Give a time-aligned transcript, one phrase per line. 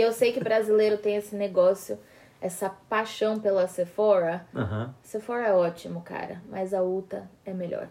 [0.00, 1.98] Eu sei que brasileiro tem esse negócio,
[2.40, 4.46] essa paixão pela Sephora.
[4.54, 4.94] Aham.
[5.02, 7.88] Sephora é ótimo, cara, mas a Ulta é melhor.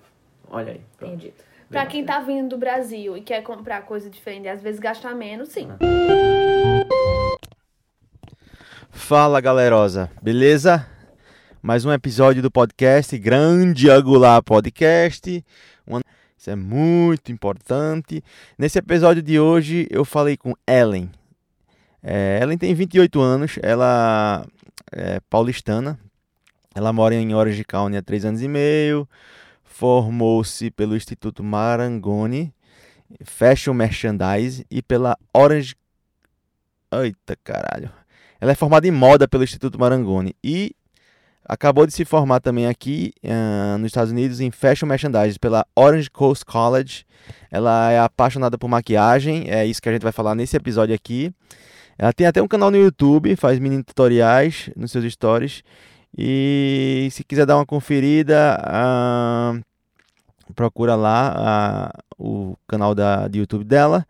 [0.50, 0.82] Olha aí.
[0.96, 1.18] pronto.
[1.18, 1.44] Dito.
[1.70, 5.14] Pra quem tá vindo do Brasil e quer comprar coisa diferente e às vezes gastar
[5.16, 5.68] menos, sim.
[8.90, 10.88] Fala galerosa, beleza?
[11.62, 15.44] Mais um episódio do podcast Grande Angular Podcast.
[15.86, 16.00] Uma-
[16.38, 18.24] Isso é muito importante.
[18.58, 21.12] Nesse episódio de hoje eu falei com Ellen.
[22.10, 24.46] É, Ellen tem 28 anos, ela
[24.94, 26.00] é paulistana.
[26.74, 29.06] Ela mora em Orange County há 3 anos e meio.
[29.62, 32.54] Formou-se pelo Instituto Marangoni
[33.26, 35.76] Fashion Merchandise e pela Orange.
[36.94, 37.92] Eita caralho.
[38.40, 40.74] Ela é formada em moda pelo Instituto Marangoni e
[41.44, 46.10] acabou de se formar também aqui ah, nos Estados Unidos em Fashion Merchandise pela Orange
[46.10, 47.06] Coast College.
[47.52, 51.34] Ela é apaixonada por maquiagem, é isso que a gente vai falar nesse episódio aqui.
[51.98, 55.64] Ela tem até um canal no YouTube, faz mini tutoriais nos seus stories.
[56.18, 59.60] E se quiser dar uma conferida, ah,
[60.56, 64.06] procura lá o canal da, de YouTube dela.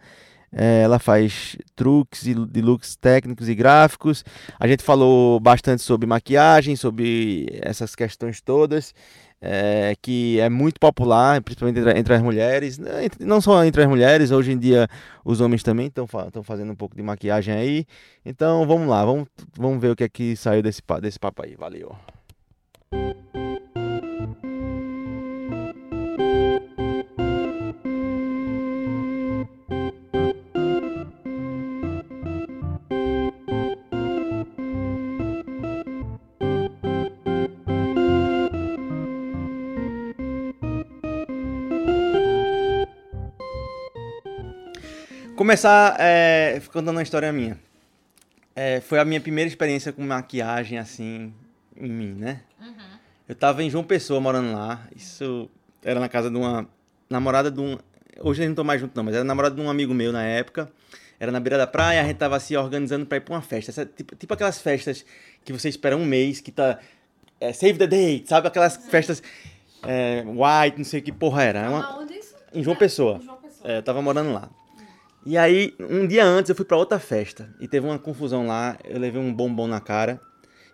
[0.52, 4.24] É, ela faz truques e de looks técnicos e gráficos.
[4.60, 8.94] A gente falou bastante sobre maquiagem, sobre essas questões todas,
[9.42, 12.78] é, que é muito popular, principalmente entre, entre as mulheres.
[12.78, 14.88] né, Não só entre as mulheres, hoje em dia
[15.24, 16.08] os homens também estão
[16.44, 17.86] fazendo um pouco de maquiagem aí.
[18.26, 19.28] Então vamos lá, vamos,
[19.58, 21.56] vamos ver o que é que saiu desse, desse papo aí.
[21.56, 21.96] Valeu.
[45.48, 47.58] Começar é, contando uma história minha.
[48.54, 51.34] É, foi a minha primeira experiência com maquiagem assim
[51.74, 52.42] em mim, né?
[53.30, 54.86] Eu tava em João Pessoa morando lá.
[54.94, 55.50] Isso
[55.82, 56.68] era na casa de uma
[57.10, 57.78] namorada de um.
[58.20, 60.22] Hoje eles não estão mais juntos, não, mas era namorada de um amigo meu na
[60.22, 60.70] época.
[61.18, 63.72] Era na beira da praia, a gente tava se organizando pra ir pra uma festa.
[63.72, 65.06] Essa- tipo, tipo aquelas festas
[65.46, 66.78] que você espera um mês, que tá.
[67.40, 68.50] é, save the date, sabe?
[68.50, 69.24] Aquelas festas
[69.84, 71.60] é, white, não sei que porra era.
[71.62, 72.36] É uma- Aonde isso?
[72.54, 73.22] em João Pessoa.
[73.24, 73.72] João Pessoa.
[73.72, 74.50] É, eu tava morando lá.
[75.30, 77.50] E aí, um dia antes, eu fui pra outra festa.
[77.60, 78.78] E teve uma confusão lá.
[78.86, 80.22] Eu levei um bombom na cara.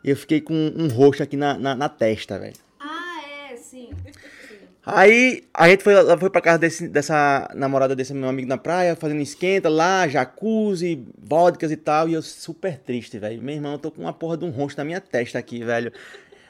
[0.04, 2.54] E eu fiquei com um roxo aqui na, na, na testa, velho.
[2.80, 3.90] Ah, é, sim.
[4.86, 8.96] Aí, a gente foi, foi pra casa desse- dessa namorada desse meu amigo na praia,
[8.96, 12.08] fazendo esquenta lá, jacuzzi, vodkas e tal.
[12.08, 13.42] E eu super triste, velho.
[13.42, 15.92] Meu irmão, eu tô com uma porra de um roxo na minha testa aqui, velho.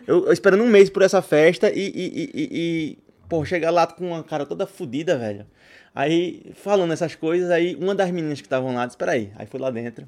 [0.06, 2.98] Eu, eu esperando um mês por essa festa e, e, e, e, e,
[3.30, 5.46] pô, chegar lá com uma cara toda fodida, velho.
[5.96, 9.32] Aí, falando essas coisas, aí uma das meninas que estavam lá disse, peraí.
[9.36, 10.08] Aí foi lá dentro.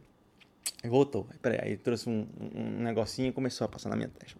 [0.84, 1.28] Voltou.
[1.32, 4.40] Aí, peraí, aí trouxe um, um negocinho e começou a passar na minha testa.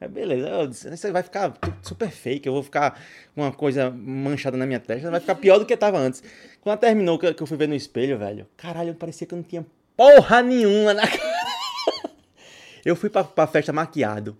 [0.00, 3.00] Aí, beleza, eu disse, isso vai ficar super fake, eu vou ficar
[3.34, 6.22] com uma coisa manchada na minha testa, vai ficar pior do que tava antes.
[6.60, 9.64] Quando terminou, que eu fui ver no espelho, velho, caralho, parecia que eu não tinha
[9.96, 11.34] porra nenhuma na cara.
[12.84, 14.36] Eu fui pra, pra festa maquiado,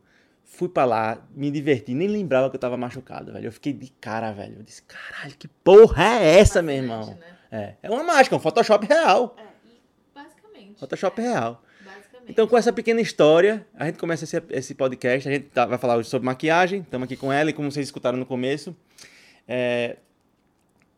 [0.55, 3.47] fui pra lá, me diverti, nem lembrava que eu tava machucado, velho.
[3.47, 4.57] Eu fiquei de cara, velho.
[4.59, 7.07] Eu disse, caralho, que porra é essa, meu irmão?
[7.07, 7.17] Né?
[7.51, 9.37] É, é uma mágica, um Photoshop real.
[9.39, 9.43] É,
[10.15, 10.79] basicamente.
[10.79, 11.63] Photoshop real.
[11.85, 12.31] Basicamente.
[12.31, 15.29] Então, com essa pequena história, a gente começa esse, esse podcast.
[15.29, 16.81] A gente tá- vai falar hoje sobre maquiagem.
[16.81, 18.75] Estamos aqui com ela e como vocês escutaram no começo.
[19.47, 19.97] é,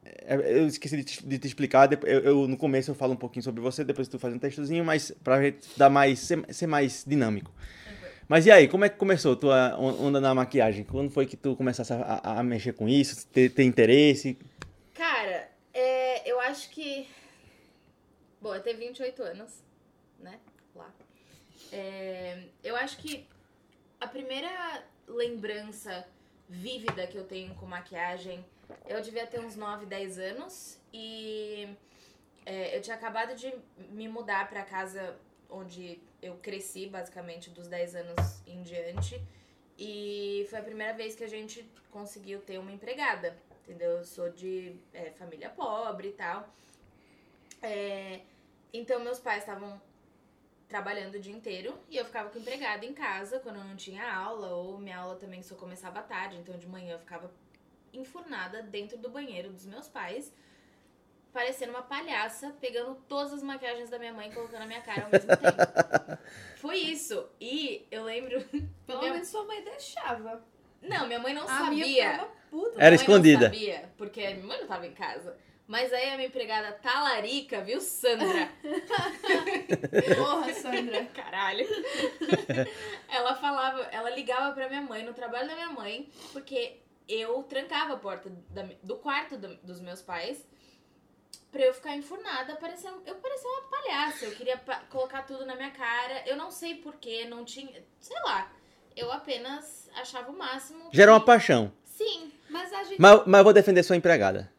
[0.05, 1.89] é, eu esqueci de te, de te explicar.
[2.05, 4.85] Eu, eu- no começo eu falo um pouquinho sobre você, depois tu faz um textozinho,
[4.85, 7.51] mas pra gente dar mais, ser, ser mais dinâmico.
[8.29, 10.85] Mas e aí, como é que começou tua on- onda na maquiagem?
[10.85, 14.37] Quando foi que tu começasse a, a- mexer com isso, ter, ter interesse?
[14.95, 17.09] Cara, é, eu acho que.
[18.41, 19.63] Bom, eu tenho 28 anos,
[20.19, 20.39] né?
[20.75, 20.91] Lá.
[21.73, 23.27] É, eu acho que
[24.01, 26.07] a primeira lembrança
[26.49, 28.45] vívida que eu tenho com maquiagem,
[28.89, 31.69] eu devia ter uns 9, 10 anos e
[32.45, 33.53] é, eu tinha acabado de
[33.91, 35.17] me mudar pra casa
[35.51, 39.21] onde eu cresci, basicamente, dos 10 anos em diante.
[39.79, 43.99] E foi a primeira vez que a gente conseguiu ter uma empregada, entendeu?
[43.99, 46.49] Eu sou de é, família pobre e tal.
[47.63, 48.21] É,
[48.73, 49.81] então, meus pais estavam
[50.69, 54.13] trabalhando o dia inteiro e eu ficava com empregada em casa quando eu não tinha
[54.13, 57.33] aula, ou minha aula também só começava à tarde, então de manhã eu ficava
[57.93, 60.33] enfurnada dentro do banheiro dos meus pais,
[61.33, 65.05] parecendo uma palhaça, pegando todas as maquiagens da minha mãe e colocando na minha cara
[65.05, 66.23] ao mesmo tempo.
[66.57, 67.29] Foi isso.
[67.41, 68.41] E eu lembro.
[68.87, 70.43] Pelo minha- menos sua mãe deixava.
[70.83, 72.29] Não, minha mãe não A minha sabia.
[72.51, 72.69] puta.
[72.71, 73.49] Era Minha mãe escondida.
[73.49, 75.37] Não sabia, porque minha mãe não tava em casa.
[75.67, 78.49] Mas aí a minha empregada talarica, viu, Sandra?
[80.17, 81.05] Porra, Sandra.
[81.07, 81.67] Caralho.
[83.09, 86.77] ela falava, ela ligava pra minha mãe no trabalho da minha mãe, porque
[87.09, 90.47] eu trancava a porta da- do quarto do- dos meus pais
[91.57, 95.55] pra eu ficar enfurnada, parecendo, eu parecia uma palhaça, eu queria pa- colocar tudo na
[95.57, 98.53] minha cara, eu não sei porquê, não tinha, sei lá,
[98.95, 100.91] eu apenas achava o máximo.
[100.93, 101.73] Gera uma que- paixão.
[101.85, 103.01] Sim, Mas a gente.
[103.01, 104.53] Mas, mas eu vou defender sua empregada.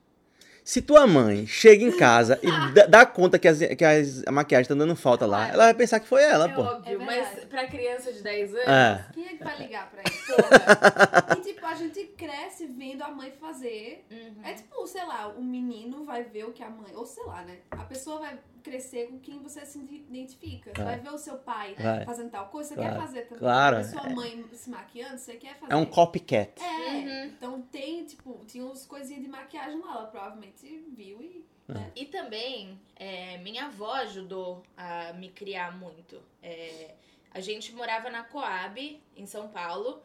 [0.67, 4.67] Se tua mãe chega em casa e dá, conta que, as, que as- a maquiagem
[4.67, 6.61] tá dando falta lá, ela vai pensar que foi ela, é pô.
[6.61, 9.05] óbvio, É mas pra criança de 10 anos, É.
[9.13, 10.25] Quem é que vai ligar pra isso?
[10.35, 11.37] Porra.
[11.39, 14.05] E tipo, a gente cresce vendo a mãe fazer.
[14.11, 14.41] Uhum.
[14.43, 16.91] É tipo, sei lá, o menino vai ver o que a mãe.
[16.95, 17.59] Ou sei lá, né?
[17.71, 18.37] A pessoa vai
[18.67, 20.71] crescer com quem você se identifica.
[20.75, 20.95] Você Vai.
[20.95, 22.05] vai ver o seu pai Vai.
[22.05, 22.93] fazendo tal coisa, você Claro.
[22.93, 23.39] quer fazer também.
[23.39, 23.77] Claro.
[23.77, 25.73] A sua mãe se maquiando, você quer fazer.
[25.73, 26.61] É um copycat.
[26.61, 27.25] É, Uhum.
[27.25, 31.45] então tem, tipo, tinha uns coisinhas de maquiagem lá, ela provavelmente viu e.
[31.67, 31.91] né?
[31.95, 36.21] E também, é, minha avó ajudou a me criar muito.
[36.41, 36.95] É,
[37.31, 40.01] a gente morava na Coab, em São Paulo,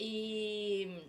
[0.00, 1.00] e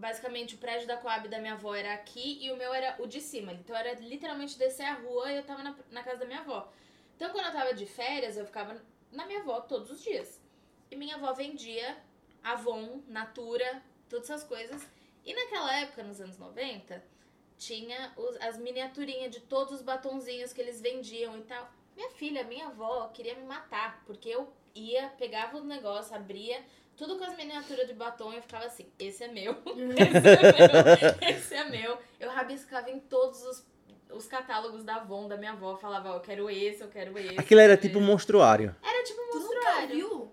[0.00, 3.06] basicamente o prédio da Coab da minha avó era aqui e o meu era o
[3.06, 3.52] de cima.
[3.52, 6.72] Então era literalmente descer a rua e eu tava na, na casa da minha avó.
[7.16, 8.80] Então quando eu tava de férias, eu ficava
[9.12, 10.40] na minha avó todos os dias.
[10.90, 11.96] E minha avó vendia
[12.42, 14.86] Avon, Natura, todas essas coisas.
[15.24, 17.04] E naquela época, nos anos 90,
[17.58, 21.70] tinha os- as miniaturinhas de todos os batonzinhos que eles vendiam e tal.
[21.94, 26.64] Minha filha, minha avó queria me matar, porque eu ia, pegava o negócio, abria,
[27.00, 29.52] tudo com as miniaturas de batom eu ficava assim, esse é meu,
[29.96, 31.98] esse é meu, esse é meu.
[32.20, 33.66] Eu rabiscava em todos os,
[34.12, 37.40] os catálogos da Avon, da minha avó, falava, ó, eu quero esse, eu quero esse.
[37.40, 38.76] Aquilo eu era tipo um monstruário.
[38.82, 39.88] Era tipo um monstruário.
[39.96, 40.32] viu?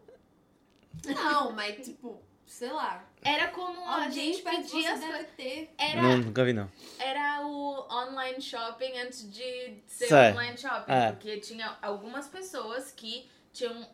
[1.16, 3.08] Não, mas tipo, sei lá.
[3.22, 5.74] Era como a gente pedia as deve ter.
[5.78, 6.70] Era, Não, nunca vi, não.
[7.00, 10.31] era o online shopping antes de ser Sei.
[10.34, 10.92] online shopping.
[10.92, 11.12] É.
[11.13, 13.88] Porque tinha algumas pessoas que tinham.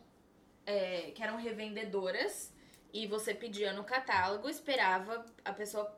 [0.66, 2.52] é, que eram revendedoras.
[2.94, 5.92] E você pedia no catálogo, esperava a pessoa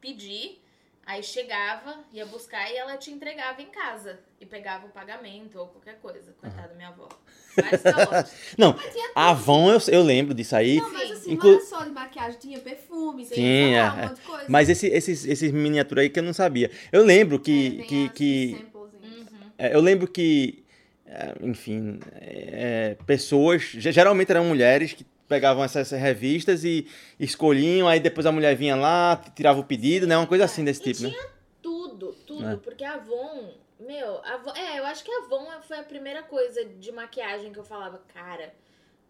[0.00, 0.62] pedir.
[1.06, 4.18] Aí chegava, ia buscar e ela te entregava em casa.
[4.40, 6.34] E pegava o pagamento ou qualquer coisa.
[6.40, 7.08] Coitada da minha avó.
[7.56, 8.32] Vários calotes.
[8.58, 10.76] Não, Mas a Avon eu, eu lembro disso aí.
[10.80, 11.12] Não, mas Sim.
[11.14, 14.16] assim, Inclu- não era só de maquiagem, tinha perfume, Sim, tinha lá, é, um monte
[14.20, 14.44] de coisa.
[14.48, 16.70] Mas esse- esses, esses miniaturas aí que eu não sabia.
[16.92, 17.78] Eu lembro que.
[17.80, 18.66] É, que, que.
[18.74, 19.24] Uhum.
[19.56, 20.64] é, eu lembro que.
[21.06, 23.62] é, Enfim, é, pessoas.
[23.62, 26.86] ge- Geralmente eram mulheres que pegavam essas revistas e
[27.18, 30.16] escolhiam, aí depois a mulher vinha lá, tirava o pedido, né?
[30.16, 31.10] Uma coisa assim desse E tipo, né?
[31.10, 31.28] tinha
[31.62, 32.46] tudo, tudo.
[32.48, 32.56] É.
[32.56, 36.22] Porque a Avon, meu, a Avon, é, eu acho que a Avon foi a primeira
[36.22, 38.54] coisa de maquiagem que eu falava, cara,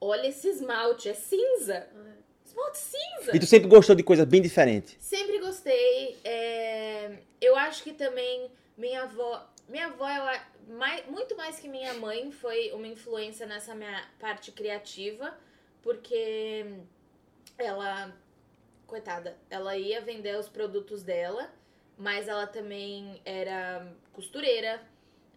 [0.00, 1.86] olha esse esmalte, é cinza.
[2.44, 3.36] Esmalte cinza.
[3.36, 4.96] E tu sempre gostou de coisas bem diferentes.
[5.00, 6.16] Sempre gostei.
[6.24, 9.46] é, eu acho que também minha avó.
[9.68, 14.00] Minha avó, eu a- mai- muito mais que minha mãe, foi uma influência nessa minha
[14.20, 15.36] parte criativa,
[15.87, 16.67] porque
[17.56, 18.12] ela,
[18.88, 21.49] coitada, ela ia vender os produtos dela,
[21.97, 24.83] mas ela também era costureira,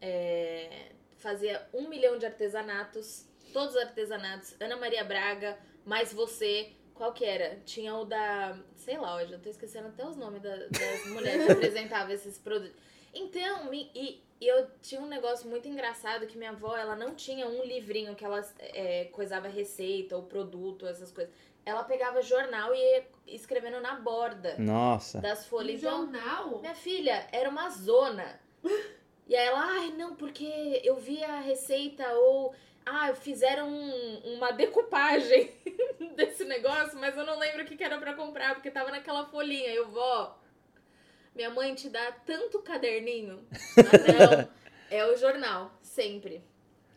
[0.02, 5.56] é, fazia um milhão de artesanatos, todos os artesanatos, Ana Maria Braga,
[5.86, 7.58] mais você, qual que era?
[7.64, 11.46] Tinha o da, sei lá, hoje eu tô esquecendo até os nomes da- das mulheres
[11.46, 12.76] que apresentavam esses produtos.
[13.14, 17.48] Então, e, e eu tinha um negócio muito engraçado que minha avó, ela não tinha
[17.48, 21.34] um livrinho que ela é, coisava receita ou produto, essas coisas.
[21.66, 25.20] Ela pegava jornal e ia escrevendo na borda Nossa.
[25.20, 25.80] das No folhas.
[25.84, 26.60] Então, jornal?
[26.60, 28.40] minha filha, era uma zona.
[29.28, 32.54] E aí ela, ai, não, porque eu vi a receita ou.
[32.86, 35.54] Ah, fizeram um- uma decupagem
[36.16, 39.26] desse negócio, mas eu não lembro o que que era pra comprar, porque tava naquela
[39.26, 39.70] folhinha.
[39.70, 40.39] Eu, vó,
[41.36, 43.46] minha mãe te dá tanto caderninho.
[43.78, 44.50] Não,
[44.90, 46.44] é o jornal, sempre.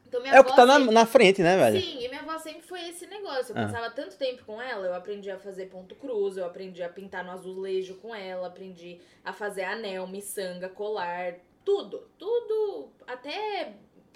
[0.07, 1.81] Então minha É o que tá na, sempre- na frente, né, velho?
[1.81, 3.53] Sim, e minha avó sempre foi esse negócio.
[3.57, 3.67] Eu Ah.
[3.67, 7.25] passava tanto tempo com ela, eu aprendi a fazer ponto cruz, eu aprendi a pintar
[7.25, 12.07] no azulejo com ela, aprendi a fazer anel, miçanga, colar, tudo.
[12.19, 13.73] Tudo, até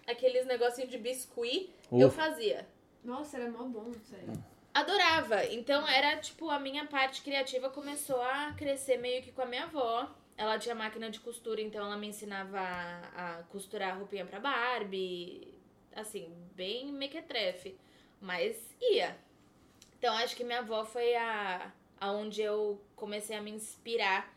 [0.07, 2.23] aqueles negocinhos de biscuit, eu Ufa.
[2.25, 2.67] fazia.
[3.03, 4.39] Nossa, era mó bom isso aí.
[4.77, 5.43] Adorava.
[5.47, 9.65] Então era tipo, a minha parte criativa começou a crescer meio que com a minha
[9.65, 10.07] avó.
[10.37, 15.55] Ela tinha máquina de costura, então ela me ensinava a, a costurar roupinha pra Barbie.
[15.95, 17.75] Assim, bem mequetrefe.
[18.21, 19.17] Mas ia.
[19.99, 24.31] Então acho que minha avó foi a aonde eu comecei a me inspirar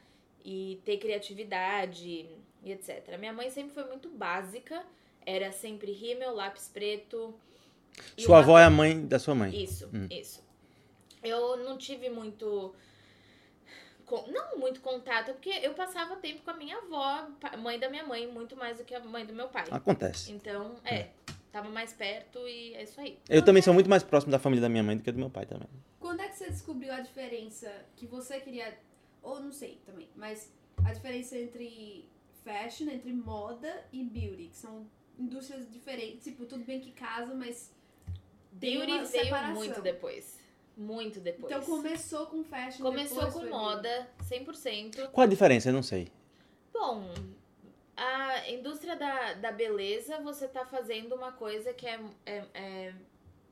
[0.45, 2.29] e ter criatividade
[2.63, 3.17] e etc.
[3.17, 4.85] Minha mãe sempre foi muito básica.
[5.25, 7.37] Era sempre rímel, lápis preto.
[8.17, 9.55] E Sua uma avó é a mãe da sua mãe.
[9.63, 10.07] isso, Hum.
[10.09, 10.43] isso.
[11.23, 12.73] Eu não tive muito
[14.27, 17.27] não muito contato, porque eu passava tempo com a minha avó,
[17.59, 19.65] mãe da minha mãe, muito mais do que a mãe do meu pai.
[19.69, 20.31] Acontece.
[20.31, 21.09] Então, é,
[21.51, 23.19] tava mais perto e é isso aí.
[23.29, 25.29] Eu também sou muito mais próximo da família da minha mãe do que do meu
[25.29, 25.67] pai também.
[25.99, 28.77] Quando é que você descobriu a diferença que você queria.
[29.21, 30.51] Ou não sei também, mas
[30.83, 32.09] a diferença entre
[32.43, 34.87] fashion, entre moda e beauty, que são
[35.19, 36.23] indústrias diferentes.
[36.23, 37.71] Tipo, tudo bem que casam, mas.
[38.59, 39.55] Tem Beauty uma veio separação.
[39.55, 40.37] muito depois.
[40.77, 41.51] Muito depois.
[41.51, 42.83] Então começou com fashion.
[42.83, 45.09] Começou depois com moda, 100%.
[45.09, 45.69] Qual a diferença?
[45.69, 46.07] Eu não sei.
[46.73, 47.03] Bom,
[47.97, 52.93] a indústria da, da beleza, você tá fazendo uma coisa que é, é, é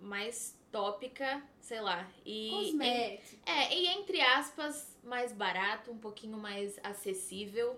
[0.02, 2.10] mais tópica, sei lá.
[2.26, 3.36] E, Cosmético.
[3.46, 7.78] É, e entre aspas, mais barato, um pouquinho mais acessível.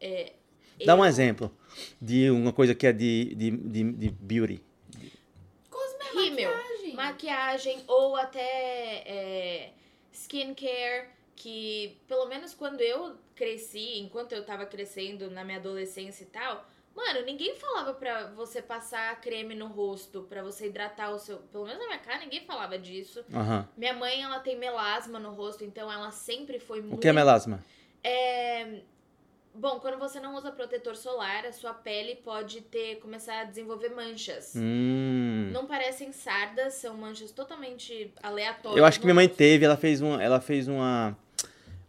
[0.00, 0.34] É,
[0.84, 1.50] Dá um eu- exemplo
[2.00, 4.62] de uma coisa que é de, de, de, de beauty.
[6.14, 6.94] Rímel, Maquiagem.
[6.94, 9.72] maquiagem ou até é,
[10.12, 16.26] skincare, que pelo menos quando eu cresci, enquanto eu tava crescendo na minha adolescência e
[16.26, 21.38] tal, mano, ninguém falava pra você passar creme no rosto, pra você hidratar o seu.
[21.38, 23.24] Pelo menos na minha cara, ninguém falava disso.
[23.32, 23.68] Aham.
[23.76, 26.96] Minha mãe, ela tem melasma no rosto, então ela sempre foi muito.
[26.96, 27.64] O que é melasma?
[28.02, 28.80] É,
[29.56, 33.90] Bom, quando você não usa protetor solar, a sua pele pode ter começar a desenvolver
[33.90, 34.52] manchas.
[34.56, 35.48] Hum.
[35.52, 38.76] Não parecem sardas, são manchas totalmente aleatórias.
[38.76, 41.16] Eu acho que minha mãe teve, ela fez uma, ela fez uma,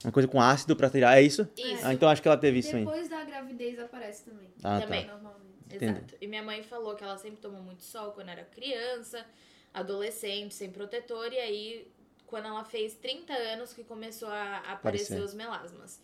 [0.03, 1.17] uma coisa com ácido pra tirar.
[1.17, 1.49] É isso?
[1.57, 2.85] Isso, Ah, então acho que ela teve isso aí.
[2.85, 4.47] Depois da gravidez aparece também.
[4.63, 5.05] Ah, Também.
[5.05, 5.13] tá.
[5.13, 5.45] Normalmente.
[5.65, 5.85] entendi.
[5.91, 6.15] exato.
[6.21, 9.25] E minha mãe falou que ela sempre tomou muito sol quando era criança,
[9.73, 11.87] adolescente, sem protetor, e aí,
[12.27, 15.19] quando ela fez 30 anos, que começou a aparecer Aparecer.
[15.21, 15.99] os melasmas.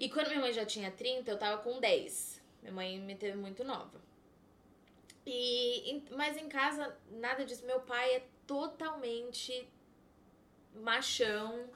[0.00, 2.40] E quando minha mãe já tinha 30, eu tava com 10.
[2.62, 4.00] Minha mãe me teve muito nova.
[5.26, 7.66] E, mas em casa, nada disso.
[7.66, 9.68] Meu pai é totalmente
[10.74, 11.68] machão,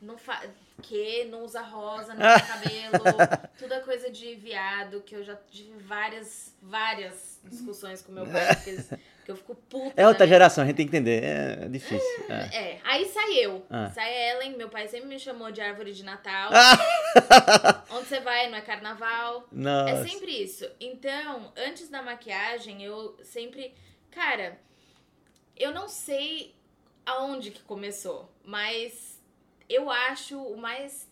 [0.00, 0.40] não fa
[0.80, 3.04] que não usa rosa, não usa cabelo,
[3.58, 8.54] tudo é coisa de viado, que eu já tive várias, várias discussões com meu pai,
[8.54, 8.90] porque, eles-
[9.24, 9.92] que eu fico puta.
[10.00, 11.22] É outra minha- geração, a gente tem que entender.
[11.24, 12.24] É difícil.
[12.28, 12.56] É.
[12.56, 13.90] É, aí sai eu, Ah.
[13.90, 16.50] sai Ellen, meu pai sempre me chamou de árvore de Natal.
[16.52, 16.78] Ah!
[17.90, 19.46] Onde você vai, não é carnaval.
[19.52, 19.90] Nossa.
[19.90, 20.68] É sempre isso.
[20.80, 23.74] Então, antes da maquiagem, eu sempre.
[24.10, 24.58] Cara,
[25.56, 26.54] eu não sei
[27.06, 29.20] aonde que começou, mas
[29.68, 31.10] eu acho o mais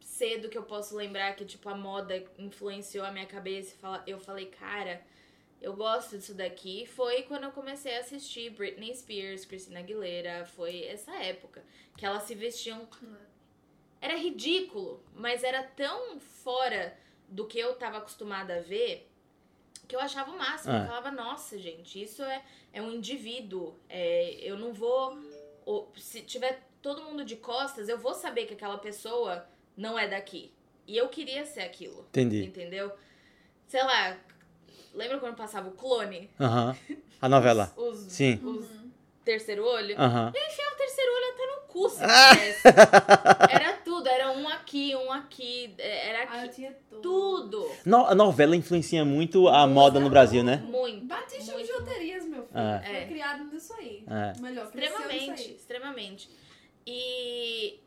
[0.00, 3.74] cedo que eu posso lembrar que, tipo, a moda influenciou a minha cabeça
[4.06, 5.00] e eu falei, cara,
[5.62, 6.86] eu gosto disso daqui.
[6.86, 11.64] Foi quando eu comecei a assistir Britney Spears, Christina Aguilera, foi essa época.
[11.96, 12.86] Que elas se vestiam
[14.00, 19.08] era ridículo, mas era tão fora do que eu tava acostumada a ver
[19.86, 20.72] que eu achava o máximo.
[20.72, 20.78] Ah.
[20.78, 22.42] Eu falava, nossa, gente, isso é,
[22.72, 23.76] é um indivíduo.
[23.88, 25.18] É, eu não vou.
[25.66, 30.08] ou, se tiver todo mundo de costas, eu vou saber que aquela pessoa não é
[30.08, 30.50] daqui.
[30.86, 32.06] E eu queria ser aquilo.
[32.08, 32.44] Entendi.
[32.44, 32.90] Entendeu?
[33.66, 34.18] Sei lá,
[34.94, 36.30] lembra quando passava o clone?
[36.40, 36.76] Aham.
[37.20, 37.72] A novela.
[37.76, 38.40] Os, os, Sim.
[38.42, 38.66] os
[39.24, 39.94] terceiro olho?
[40.00, 40.32] Aham.
[40.34, 42.32] enfiava o terceiro olho até no cu, se Ah!
[43.50, 46.54] Era tudo, era um aqui, um aqui, era Ah, aqui.
[46.56, 47.02] tinha tudo.
[47.02, 47.70] Tudo.
[47.84, 50.56] No- a novela influencia muito a moda no Brasil, né?
[50.56, 51.04] Muito.
[51.06, 51.66] Batista muito.
[51.66, 52.58] de juterias, meu filho.
[52.58, 52.82] É.
[52.84, 53.06] Foi É.
[53.06, 54.04] criado nisso aí.
[54.08, 54.40] É.
[54.40, 55.54] Melhor, Extremamente, aí.
[55.54, 56.30] extremamente.
[56.86, 57.78] E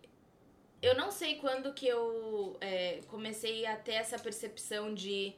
[0.81, 5.33] eu não sei quando que eu é, comecei a ter essa percepção de.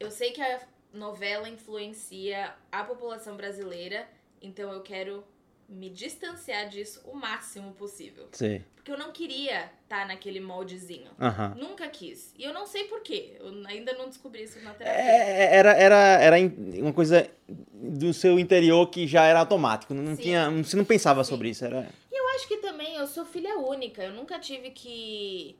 [0.00, 0.60] Eu sei que a
[0.92, 4.06] novela influencia a população brasileira,
[4.40, 5.24] então eu quero
[5.68, 8.28] me distanciar disso o máximo possível.
[8.32, 8.62] Sei.
[8.76, 11.10] Porque eu não queria estar naquele moldezinho.
[11.56, 12.34] Nunca quis.
[12.38, 13.36] E eu não sei porquê.
[13.40, 15.00] Eu ainda não descobri isso na terapia.
[15.02, 19.94] É, Era, era, era in- uma coisa do seu interior que já era automático.
[19.94, 20.22] Não Sim.
[20.22, 21.30] tinha, você não pensava Sim.
[21.30, 21.64] sobre isso.
[21.64, 21.88] Era...
[22.12, 24.02] Eu acho que também eu sou filha única.
[24.04, 25.56] Eu nunca tive que.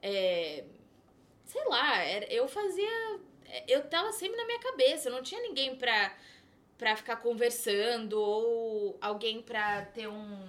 [0.00, 0.62] é,
[1.46, 3.18] sei lá, era- eu fazia.
[3.66, 5.08] Eu tava sempre na minha cabeça.
[5.08, 6.12] Eu não tinha ninguém pra,
[6.76, 10.46] pra ficar conversando ou alguém pra ter um.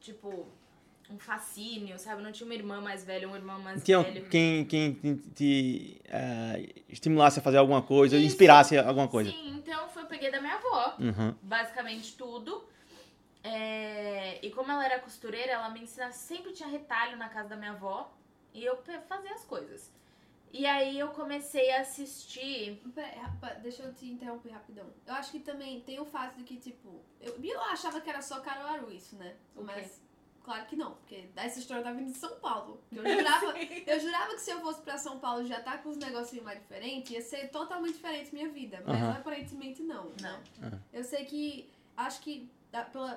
[0.00, 0.46] Tipo.
[1.10, 2.20] Um fascínio, sabe?
[2.22, 4.28] Não tinha uma irmã mais velha, um irmão mais Tinha velho.
[4.28, 8.26] quem, quem te, te, eh, estimulasse a fazer alguma coisa, Isso.
[8.26, 9.30] inspirasse alguma coisa.
[9.30, 10.96] Sim, então foi, eu peguei da minha avó.
[11.00, 11.34] Uhum.
[11.40, 12.62] basicamente tudo.
[13.42, 17.56] É, E como ela era costureira, ela me ensinava, sempre tinha retalho na casa da
[17.56, 18.12] minha avó.
[18.52, 18.76] E eu
[19.08, 19.90] fazia as coisas.
[20.52, 22.80] E aí eu comecei a assistir.
[22.94, 24.86] Pera, rapa- deixa eu te interromper rapidão.
[25.06, 28.22] Eu acho que também tem o fato de que, tipo, eu, eu achava que era
[28.22, 29.36] só Caruaru isso, né?
[29.54, 29.64] O quê?
[29.66, 30.00] Mas
[30.42, 32.80] claro que não, porque essa história tá vindo de São Paulo.
[32.90, 33.54] Eu jurava,
[33.86, 36.58] eu jurava que se eu fosse pra São Paulo já tá com os negocinhos mais
[36.60, 38.82] diferentes, ia ser totalmente diferente minha vida.
[38.86, 39.12] Mas Aham.
[39.18, 40.10] aparentemente não.
[40.22, 40.40] Não.
[40.70, 40.80] né?
[40.92, 42.48] Eu sei que, acho que,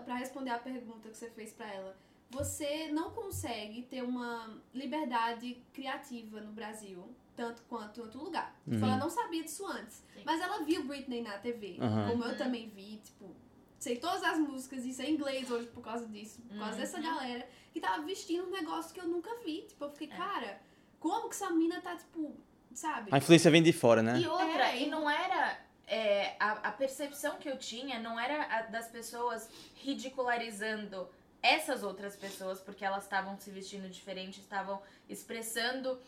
[0.06, 1.96] pra responder a pergunta que você fez pra ela,
[2.30, 8.56] você não consegue ter uma liberdade criativa no Brasil, tanto quanto em outro lugar.
[8.64, 8.86] Tipo, Uhum.
[8.92, 10.04] ela não sabia disso antes.
[10.14, 10.22] Sim.
[10.26, 12.10] Mas ela viu Britney na TV, Uhum.
[12.12, 12.38] como eu Uhum.
[12.38, 13.34] também vi, tipo,
[13.80, 16.78] sei todas as músicas e sei inglês hoje por causa disso, por causa Uhum.
[16.80, 19.62] dessa galera que tava vestindo um negócio que eu nunca vi.
[19.68, 20.16] Tipo, eu fiquei, É.
[20.18, 20.62] cara,
[21.00, 22.36] como que essa mina tá, tipo,
[22.74, 23.10] sabe?
[23.12, 24.20] A influência vem de fora, né?
[24.20, 25.58] E outra, É, e não era.
[25.88, 31.08] é, a, a percepção que eu tinha não era a das pessoas ridicularizando
[31.42, 36.00] essas outras pessoas porque elas estavam se vestindo diferente, estavam expressando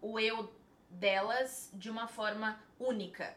[0.00, 0.50] o eu
[0.90, 3.34] delas de uma forma única.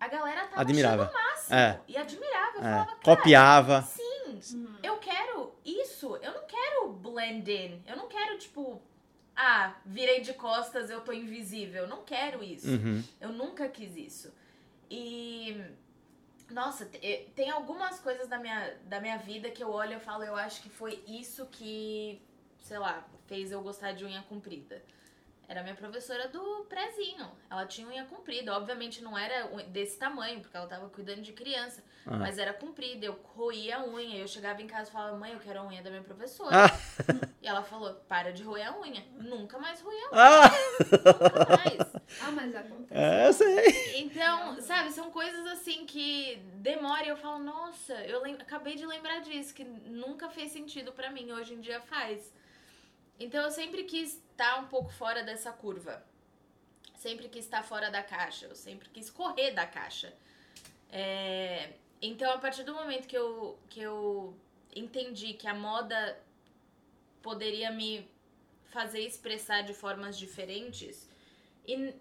[0.00, 1.04] A galera tava Admirava.
[1.04, 1.80] achando o máximo É.
[1.88, 2.56] e admirava.
[2.56, 2.70] Eu É.
[2.84, 3.82] falava, Copiava.
[3.82, 4.78] sim, Uhum.
[4.82, 6.16] eu quero isso.
[6.16, 7.82] Eu não quero blend in.
[7.86, 8.80] Eu não quero, tipo,
[9.34, 11.82] ah, virei de costas, eu tô invisível.
[11.82, 12.68] Eu não quero isso.
[12.68, 13.02] Uhum.
[13.20, 14.32] Eu nunca quis isso.
[14.90, 15.60] E.
[16.50, 20.22] Nossa, eh, tem algumas coisas da minha, da minha vida que eu olho e falo,
[20.24, 22.22] eu acho que foi isso que,
[22.60, 24.82] sei lá, fez eu gostar de unha comprida.
[25.48, 27.26] Era minha professora do prézinho.
[27.50, 28.54] Ela tinha unha comprida.
[28.54, 31.82] Obviamente não era desse tamanho, porque ela tava cuidando de criança.
[32.06, 32.18] Ah.
[32.18, 33.06] Mas era comprida.
[33.06, 34.18] Eu roía a unha.
[34.18, 36.66] Eu chegava em casa e falava, mãe, eu quero a unha da minha professora.
[36.66, 37.28] Ah.
[37.40, 39.02] E ela falou, para de roer a unha.
[39.18, 40.20] Nunca mais roía a unha.
[40.22, 40.50] Ah,
[40.80, 41.94] Nunca mais.
[42.20, 42.94] Ah, mas acontece.
[42.94, 44.00] é, eu sei.
[44.00, 48.84] Então, sabe, são coisas assim que demora e eu falo, nossa, eu lem- acabei de
[48.84, 52.32] lembrar disso, que nunca fez sentido pra mim, hoje em dia faz.
[53.18, 56.02] Então eu sempre quis estar um pouco fora dessa curva.
[56.96, 60.12] Sempre quis estar fora da caixa, eu sempre quis correr da caixa.
[60.90, 64.36] É, Então, a partir do momento que eu, que eu
[64.74, 66.18] entendi que a moda
[67.22, 68.08] poderia me
[68.70, 71.08] fazer expressar de formas diferentes,
[71.66, 71.94] e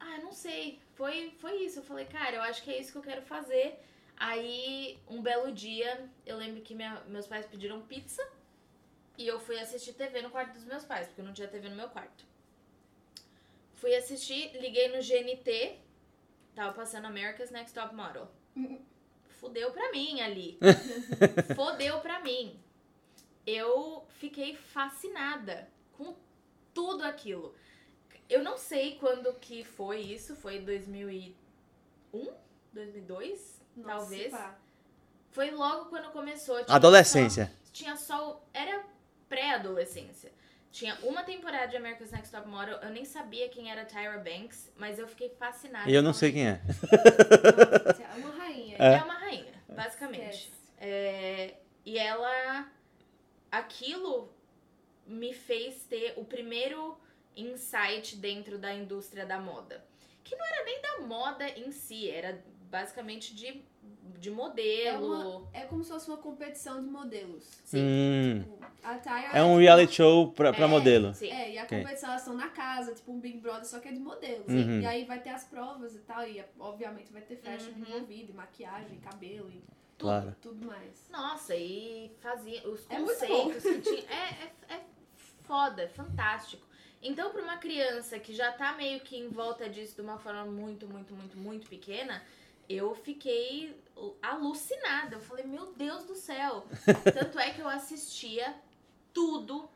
[0.00, 0.80] ah, não sei.
[0.94, 1.78] Foi, foi isso.
[1.80, 3.78] Eu falei, cara, eu acho que é isso que eu quero fazer.
[4.16, 8.22] Aí, um belo dia, eu lembro que minha- meus pais pediram pizza.
[9.18, 11.68] E eu fui assistir TV no quarto dos meus pais, porque eu não tinha TV
[11.68, 12.24] no meu quarto.
[13.74, 15.76] Fui assistir, liguei no GNT.
[16.54, 18.28] Tava passando America's Next Top Model.
[19.40, 20.58] Fudeu pra mim ali.
[21.54, 22.58] Fodeu pra mim.
[23.46, 26.14] Eu fiquei fascinada com
[26.74, 27.54] tudo aquilo.
[28.28, 31.34] Eu não sei quando que foi isso, foi 2001?
[32.72, 33.60] 2002?
[33.76, 34.30] Nossa, talvez.
[34.30, 34.58] pá.
[35.30, 36.62] Foi logo quando começou.
[36.64, 37.46] Tinha Adolescência.
[37.46, 38.42] só- tinha só.
[38.52, 38.84] Era
[39.28, 40.32] pré-adolescência.
[40.70, 42.76] Tinha uma temporada de America's Next Top Model.
[42.76, 45.90] Eu nem sabia quem era Tyra Banks, mas eu fiquei fascinada.
[45.90, 46.60] E eu não sei quem é.
[47.98, 48.76] É uma rainha.
[48.78, 48.94] É.
[48.94, 50.52] É uma rainha, basicamente.
[50.78, 52.70] É, e ela.
[53.50, 54.30] Aquilo
[55.06, 57.00] me fez ter o primeiro
[57.34, 59.82] insight dentro da indústria da moda.
[60.22, 63.64] Que não era nem da moda em si, era basicamente de,
[64.18, 65.48] de modelo.
[65.52, 67.44] É como se fosse uma competição de modelos.
[67.64, 67.78] Sim.
[67.80, 68.40] Hum.
[68.40, 68.58] Tipo,
[69.32, 71.14] É um tipo, reality show pra, pra É, modelo.
[71.14, 71.30] Sim.
[71.30, 73.92] É, e a competição elas estão na casa, tipo um Big Brother, só que é
[73.92, 74.46] de modelos.
[74.48, 74.80] Uhum.
[74.80, 77.78] E aí vai ter as provas e tal, e obviamente vai ter fashion Uhum.
[77.80, 79.62] envolvido, e maquiagem, cabelo e
[79.98, 80.10] Tudo.
[80.10, 80.36] Claro.
[80.40, 81.08] tudo mais.
[81.10, 84.04] Nossa, e fazia os É muito conceitos que tinha.
[84.10, 84.80] É, é, é
[85.44, 86.66] foda, é fantástico.
[87.02, 90.44] Então, pra uma criança que já tá meio que em volta disso de uma forma
[90.46, 92.22] muito, muito, muito, muito pequena,
[92.68, 93.74] eu fiquei
[94.22, 95.16] alucinada.
[95.16, 96.66] Eu falei, meu Deus do céu.
[97.14, 98.54] Tanto é que eu assistia
[99.12, 99.68] tudo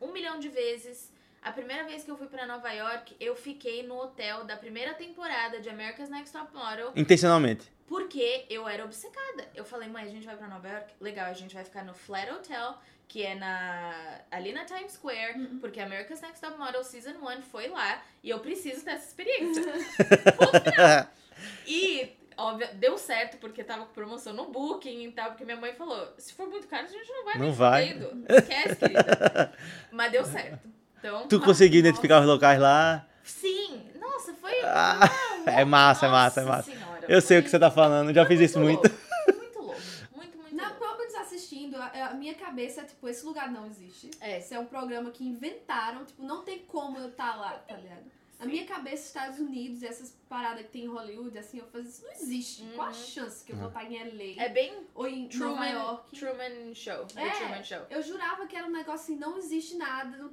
[0.00, 1.12] um milhão de vezes.
[1.42, 4.92] A primeira vez que eu fui pra Nova York, eu fiquei no hotel da primeira
[4.94, 6.92] temporada de America's Next Top Model.
[6.94, 7.70] Intencionalmente.
[7.86, 9.48] Porque eu era obcecada.
[9.54, 10.92] Eu falei, mãe, a gente vai pra Nova York?
[11.00, 12.78] Legal, a gente vai ficar no Flat Hotel,
[13.08, 15.58] que é na ali na Times Square, Uhum.
[15.60, 19.72] porque America's Next Top Model Season 1 foi lá e eu preciso dessa experiência.
[21.66, 25.72] E, óbvio, deu certo porque tava com promoção no Booking e tal, porque minha mãe
[25.74, 27.88] falou, se for muito caro, a gente não vai Não nem vai.
[27.92, 28.24] fudendo.
[28.28, 29.52] Esquece, querida.
[29.90, 30.68] Mas deu certo.
[30.98, 31.88] Então, Tu conseguiu Nossa.
[31.88, 33.06] identificar os locais lá.
[33.24, 33.88] sim.
[33.98, 34.98] Nossa, foi Ah,
[35.46, 36.70] uma é massa, é louca- massa, é Nossa massa.
[36.72, 38.82] Senhora, Eu sei o foi- que você tá falando, já fiz isso muito.
[38.88, 39.80] louco, foi muito louco.
[40.14, 40.78] Muito, muito Na louco.
[40.78, 44.10] própria assistindo, a, a minha cabeça é tipo, esse lugar não existe.
[44.20, 44.38] É.
[44.38, 48.02] Esse é um programa que inventaram, tipo, não tem como eu estar lá, tá ligado?
[48.40, 51.90] A minha cabeça, Estados Unidos, e essas paradas que tem em Hollywood, assim, eu fazia
[51.90, 52.62] isso não existe.
[52.74, 52.94] Qual a Uhum.
[52.96, 56.16] chance que eu vou estar em LA É bem ou em Nova Truman, York?
[56.18, 57.06] Truman Show.
[57.16, 57.30] É.
[57.30, 57.78] Truman Show.
[57.90, 60.16] Eu jurava que era um negócio assim, não existe nada.
[60.16, 60.30] Não,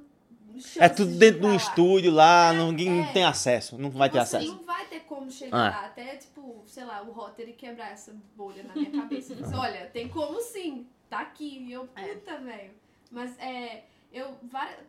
[0.78, 1.56] É tudo de dentro de um lá.
[1.56, 3.12] estúdio lá, ninguém é.
[3.12, 4.46] tem acesso, não vai ter acesso.
[4.56, 5.70] não vai ter como chegar Ah.
[5.70, 9.34] lá, até, tipo, sei lá, o Rotter e quebrar essa bolha na minha cabeça.
[9.34, 11.58] Diz, olha, tem como sim, tá aqui.
[11.66, 12.14] E eu, É.
[12.14, 12.70] puta, velho.
[13.10, 13.84] Mas é.
[14.10, 14.38] Eu.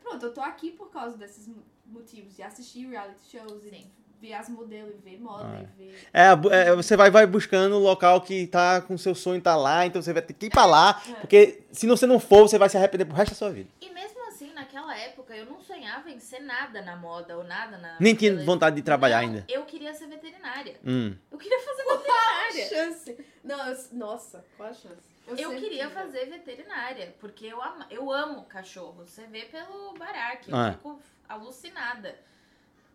[0.02, 1.50] Pronto, eu tô aqui por causa desses
[1.90, 3.92] motivos, de assistir reality shows e Sim.
[4.22, 5.62] ver as modelos e ver moda Ah.
[5.80, 6.08] e ver.
[6.14, 6.28] É,
[6.70, 10.02] é, você vai, vai buscando o local que tá com seu sonho tá lá, então
[10.02, 11.14] você vai ter que ir pra lá, É.
[11.16, 13.70] porque se você não for, você vai se arrepender pro resto da sua vida.
[13.82, 17.78] E mesmo assim, naquela época, eu não sonhava em ser nada na moda ou nada
[17.78, 17.96] na.
[18.00, 18.46] Nem tinha beleza.
[18.46, 19.46] vontade de trabalhar Não, ainda.
[19.48, 20.76] Eu queria ser veterinária.
[20.86, 21.16] Hum.
[21.32, 22.68] Eu queria fazer veterinária.
[22.70, 23.18] chance.
[23.44, 25.10] Não, eu- nossa, qual a chance?
[25.28, 29.06] Eu sempre queria quis, fazer veterinária, porque eu, ama, eu amo cachorro.
[29.06, 30.72] Você vê pelo baraque, eu Ah.
[30.72, 31.00] fico
[31.30, 32.20] alucinada.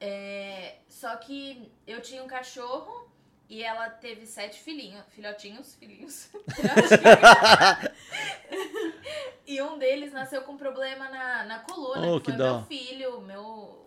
[0.01, 3.09] É, só que eu tinha um cachorro
[3.49, 6.29] e ela teve sete filhinhos, filhotinhos, filhinhos.
[9.47, 12.59] e um deles nasceu com problema na, na coluna, Oh, que que foi dó.
[12.59, 13.85] meu filho, meu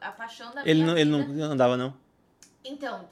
[0.00, 1.46] a paixão da Ele minha não, ele vida.
[1.46, 1.94] não andava, não?
[2.62, 3.08] Então,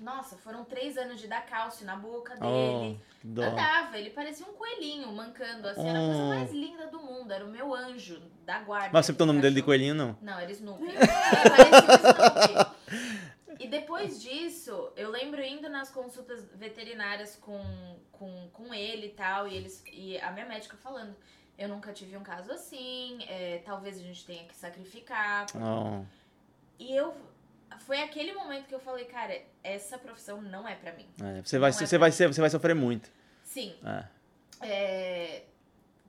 [0.00, 3.00] nossa, foram três anos de dar cálcio na boca Oh, dele.
[3.22, 3.42] dó.
[3.42, 6.28] Andava, ele parecia um coelhinho mancando, assim, era a coisa Oh.
[6.28, 8.90] mais linda do mundo, era o meu anjo da guarda.
[8.92, 10.16] Mas você botou o nome dele de coelhinho, não?
[10.22, 10.84] Não, era Snoopy.
[10.84, 12.78] Ele parecia um Snoopy.
[13.60, 17.60] E depois disso, eu lembro indo nas consultas veterinárias com,
[18.12, 21.16] com, com ele e tal, e, eles, e a minha médica falando,
[21.58, 25.46] eu nunca tive um caso assim, é, talvez a gente tenha que sacrificar.
[25.56, 26.04] Oh.
[26.78, 27.12] E eu...
[27.80, 31.06] Foi aquele momento que eu falei, cara, essa profissão não é pra mim.
[31.22, 32.14] É, você, vai, Não é você, vai mim.
[32.16, 33.10] ser, você vai sofrer muito.
[33.44, 34.04] Sim, É.
[34.60, 35.42] É,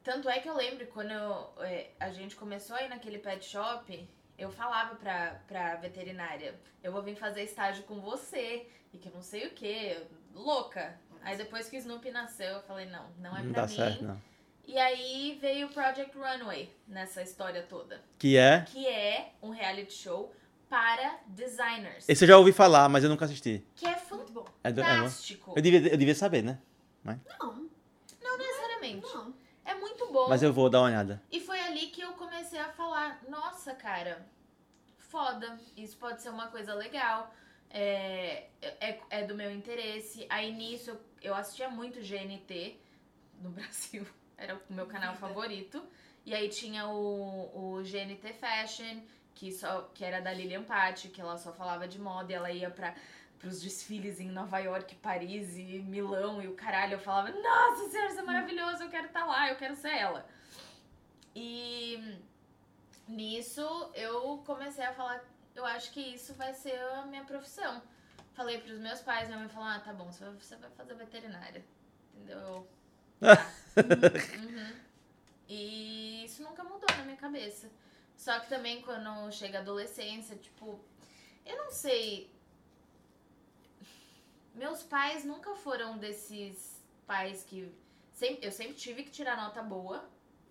[0.04, 3.45] Tanto é que eu lembro quando eu, é, a gente começou a ir naquele pet
[3.45, 9.08] shop, eu falava pra, pra veterinária, eu vou vir fazer estágio com você, e que
[9.10, 9.98] eu não sei o que,
[10.34, 10.98] louca.
[11.22, 13.76] Aí depois que o Snoopy nasceu, eu falei, não, não é Não pra mim.
[13.76, 14.22] certo, não.
[14.65, 18.62] E aí veio o Project Runway nessa história toda, Que é?
[18.62, 20.34] que é um reality show
[20.69, 22.08] para designers.
[22.08, 23.65] Esse eu já ouvi falar, mas eu nunca assisti.
[23.75, 24.45] Que é Muito bom.
[24.63, 24.89] É do- é bom?
[24.97, 25.53] fantástico.
[25.55, 26.60] eu, devia, eu devia saber, né?
[27.03, 27.69] Não,
[28.21, 29.08] Não necessariamente.
[29.08, 29.34] não.
[29.65, 30.27] É muito bom.
[30.29, 31.21] Mas eu vou dar uma olhada.
[31.32, 34.25] E foi ali que eu comecei a falar, nossa, cara,
[34.97, 37.34] foda, isso pode ser uma coisa legal,
[37.69, 40.25] é, é, é do meu interesse.
[40.29, 42.79] Aí nisso eu, eu assistia muito GNT
[43.41, 44.05] no Brasil,
[44.38, 45.82] era o meu canal favorito.
[46.25, 49.01] E aí tinha o, o GNT Fashion,
[49.39, 52.52] que, só, que era da Lilian Patti, que ela só falava de moda e ela
[52.52, 52.93] ia pra,
[53.39, 56.95] pros desfiles em Nova York, Paris e Milão e o caralho.
[56.95, 60.28] Eu falava, nossa senhora, isso é maravilhoso, eu quero estar lá, eu quero ser ela.
[61.34, 62.19] E
[63.08, 63.62] nisso
[63.95, 65.23] eu comecei a falar,
[65.56, 67.82] eu acho que isso vai ser a minha profissão.
[68.34, 70.95] Falei pros meus pais, minha mãe falou, ah, tá bom, você vai, você vai fazer
[70.95, 71.63] veterinária.
[72.13, 72.38] Entendeu?
[72.39, 72.67] Eu,
[73.21, 73.52] tá.
[74.38, 74.73] Uhum.
[75.47, 77.69] E isso nunca mudou na minha cabeça.
[78.19, 80.77] Só que também quando chega a adolescência, tipo,
[81.45, 82.29] eu não sei.
[84.53, 87.73] Meus pais nunca foram desses pais que.
[88.12, 90.03] Sempre, eu sempre tive que tirar nota boa.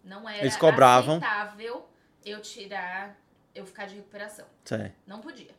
[0.03, 1.19] Não era Eles cobravam.
[1.19, 1.87] aceitável
[2.25, 3.15] eu tirar.
[3.55, 4.47] Eu ficar de recuperação.
[4.65, 4.91] Sei.
[5.07, 5.55] Não podia.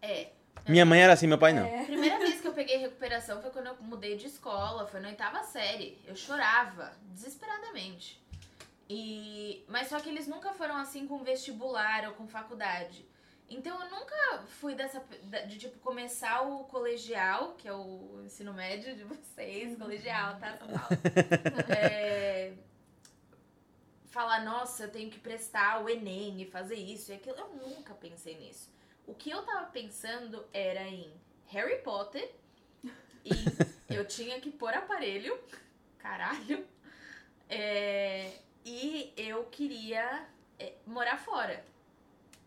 [0.00, 0.30] É.
[0.66, 1.66] Minha mãe era assim, meu pai não.
[1.66, 1.82] É.
[1.82, 5.08] A primeira vez que eu peguei recuperação foi quando eu mudei de escola, foi na
[5.08, 6.00] oitava série.
[6.06, 8.23] Eu chorava, desesperadamente.
[8.88, 9.64] E...
[9.68, 13.06] Mas só que eles nunca foram assim com vestibular ou com faculdade.
[13.48, 15.04] Então eu nunca fui dessa.
[15.46, 20.56] de tipo começar o colegial, que é o ensino médio de vocês, colegial, tá?
[20.56, 20.88] São Paulo.
[21.76, 22.54] É,
[24.14, 27.36] Falar, nossa, eu tenho que prestar o Enem e fazer isso e aquilo.
[27.36, 28.70] Eu nunca pensei nisso.
[29.08, 31.12] O que eu tava pensando era em
[31.46, 32.32] Harry Potter
[33.24, 33.30] e
[33.92, 35.36] eu tinha que pôr aparelho,
[35.98, 36.64] caralho,
[37.48, 40.24] é, e eu queria
[40.58, 41.64] é, morar fora.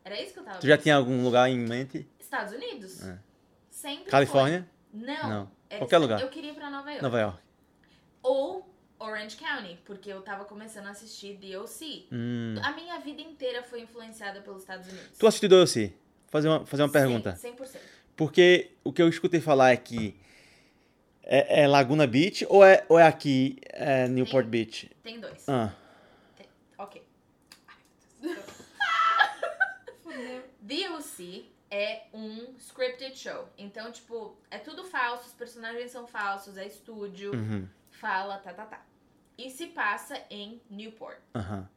[0.03, 0.83] Era isso que eu tava Tu já pensando.
[0.83, 2.07] tinha algum lugar em mente?
[2.19, 3.03] Estados Unidos?
[3.05, 3.19] É.
[3.69, 4.67] Sempre Califórnia?
[4.91, 4.99] foi.
[5.01, 5.29] Não.
[5.29, 5.51] Não.
[5.69, 6.21] É, Qualquer lugar.
[6.21, 7.03] Eu queria ir pra Nova York.
[7.03, 7.39] Nova York.
[8.23, 8.67] Ou
[8.99, 12.05] Orange County, porque eu tava começando a assistir DLC.
[12.11, 12.55] Hum.
[12.63, 15.17] A minha vida inteira foi influenciada pelos Estados Unidos.
[15.19, 15.93] Tu assistiu DLC?
[16.29, 17.33] Fazer uma, fazer uma pergunta.
[17.33, 17.77] 100%.
[18.15, 20.17] Porque o que eu escutei falar é que
[21.21, 24.91] é, é Laguna Beach ou é, ou é aqui é Newport Tem- Beach?
[25.03, 25.47] Tem dois.
[25.47, 25.73] Ah,
[26.79, 27.01] Ok.
[30.67, 33.47] DLC é um scripted show.
[33.57, 38.65] Então, tipo, é tudo falso, os personagens são falsos, é estúdio, uhum, fala, tá, tá,
[38.65, 38.81] tá.
[39.37, 41.17] E se passa em Newport.
[41.33, 41.67] aham.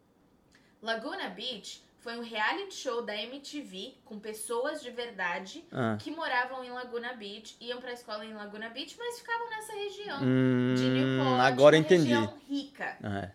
[0.83, 5.99] Laguna Beach foi um reality show da MTV com pessoas de verdade Ah.
[6.01, 10.19] que moravam em Laguna Beach, iam pra escola em Laguna Beach, mas ficavam nessa região
[10.23, 12.15] Hum, de Newport, agora uma entendi.
[12.15, 12.97] região rica.
[13.03, 13.31] É.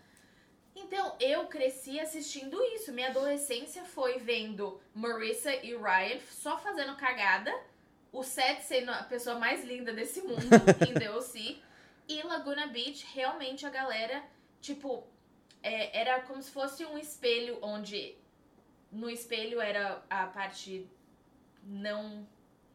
[0.86, 2.92] Então, eu cresci assistindo isso.
[2.92, 7.52] Minha adolescência foi vendo Marissa e Ryan só fazendo cagada.
[8.12, 10.46] O Seth sendo a pessoa mais linda desse mundo
[10.88, 11.58] em DLC.
[12.08, 14.22] E Laguna Beach, realmente a galera,
[14.60, 15.04] tipo,
[15.60, 18.16] é, era como se fosse um espelho onde
[18.92, 20.88] no espelho era a parte
[21.64, 22.24] não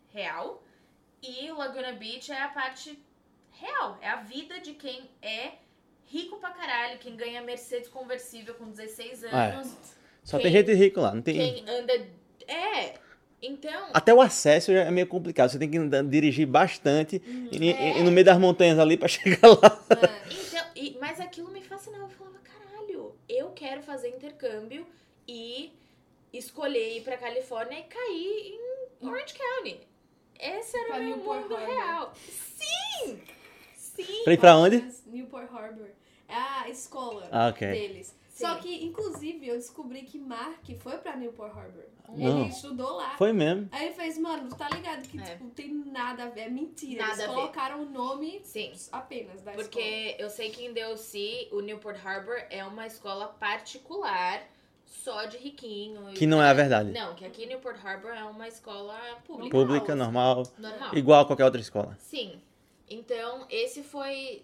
[0.09, 0.61] real.
[1.21, 3.01] E Laguna Beach é a parte
[3.51, 3.97] real.
[4.01, 5.59] É a vida de quem é
[6.11, 9.75] rico pra caralho, quem ganha Mercedes conversível com 16 anos,
[10.23, 11.13] Só Quem- tem gente rica lá.
[11.15, 11.35] Não tem...
[11.35, 11.93] quem anda.
[12.47, 12.93] É.
[13.41, 13.89] Então.
[13.93, 15.49] Até o acesso é meio complicado.
[15.49, 17.21] Você tem que andar- dirigir bastante
[17.51, 17.99] e, É.
[17.99, 19.83] e no meio das montanhas ali pra chegar lá.
[19.89, 20.33] É.
[20.33, 22.03] Então, e- mas aquilo me fascinava.
[22.03, 24.85] Eu falava, caralho, eu quero fazer intercâmbio
[25.27, 25.71] e
[26.31, 28.59] escolher ir pra Califórnia e cair
[29.01, 29.79] em Orange County.
[30.39, 31.75] Esse era o meu Newport mundo Harbor.
[31.75, 32.13] real.
[32.57, 33.19] Sim!
[33.75, 34.23] Sim!
[34.23, 34.83] Pra ir pra onde?
[35.07, 35.87] Newport Harbor.
[36.31, 37.67] É a escola Ah, ok.
[37.69, 38.15] deles.
[38.29, 38.45] Sim.
[38.47, 41.83] Só que, inclusive, eu descobri que Mark foi pra Newport Harbor.
[42.09, 42.41] Não.
[42.41, 43.15] Ele estudou lá.
[43.17, 43.67] Foi mesmo.
[43.71, 45.23] Aí ele fez, mano, tu tá ligado que, É.
[45.23, 47.05] tipo, tem nada a ver, é mentira.
[47.05, 48.71] Nada Eles colocaram o nome Sim.
[48.91, 49.55] apenas da escola.
[49.55, 54.41] Porque eu sei que em DLC, o Newport Harbor é uma escola particular
[54.85, 56.13] só de riquinho.
[56.13, 56.91] Que não é a verdade.
[56.91, 59.49] Não, que aqui Newport Harbor é uma escola pública.
[59.57, 60.43] Pública, normal.
[60.57, 60.95] Normal.
[60.95, 61.95] Igual a qualquer outra escola.
[61.99, 62.41] Sim.
[62.89, 64.43] Então, esse foi.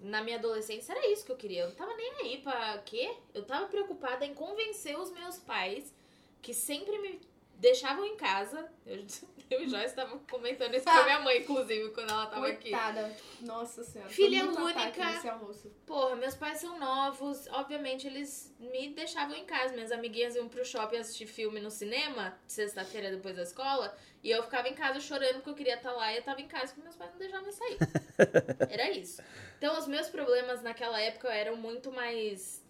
[0.00, 1.62] Na minha adolescência era isso que eu queria.
[1.62, 3.14] Eu não tava nem aí pra quê?
[3.34, 5.94] Eu tava preocupada em convencer os meus pais,
[6.42, 7.20] que sempre me
[7.58, 8.70] deixavam em casa.
[8.84, 9.04] Eu,
[9.50, 12.70] eu e Joyce estavam comentando isso com a minha mãe, inclusive, quando ela tava aqui.
[12.70, 13.16] Coitada.
[13.40, 14.10] Nossa senhora.
[14.10, 15.38] Filha única.
[15.86, 19.74] Porra, meus pais são novos, obviamente eles me deixavam em casa.
[19.74, 24.42] Minhas amiguinhas iam pro shopping assistir filme no cinema, sexta-feira depois da escola, e eu
[24.42, 26.82] ficava em casa chorando porque eu queria estar lá e eu tava em casa porque
[26.82, 27.78] meus pais não deixavam eu sair.
[28.70, 29.22] Era isso.
[29.58, 32.64] Então os meus problemas naquela época eram muito mais.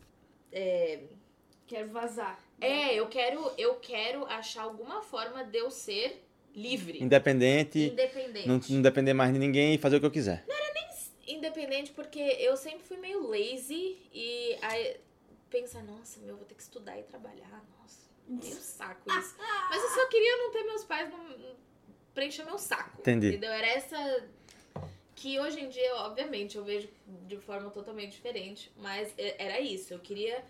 [0.53, 1.01] É,
[1.66, 2.38] Quero vazar.
[2.60, 7.02] É, eu quero, eu quero achar alguma forma de eu ser livre.
[7.02, 8.48] Independente, Independente.
[8.48, 10.44] não, não depender mais de ninguém e fazer o que eu quiser.
[11.26, 14.96] independente porque eu sempre fui meio lazy e aí
[15.50, 19.34] pensa, nossa, meu, vou ter que estudar e trabalhar, nossa, meio saco isso.
[19.38, 21.56] Mas eu só queria não ter meus pais não
[22.14, 23.00] preencher meu saco.
[23.00, 23.28] Entendi.
[23.28, 23.52] Entendeu?
[23.52, 24.24] Era essa
[25.14, 26.88] que hoje em dia, obviamente, eu vejo
[27.26, 30.42] de forma totalmente diferente, mas era isso, eu queria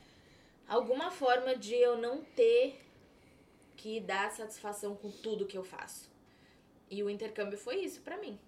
[0.68, 2.80] alguma forma de eu não ter
[3.76, 6.10] que dar satisfação com tudo que eu faço.
[6.90, 8.38] E o intercâmbio foi isso pra mim.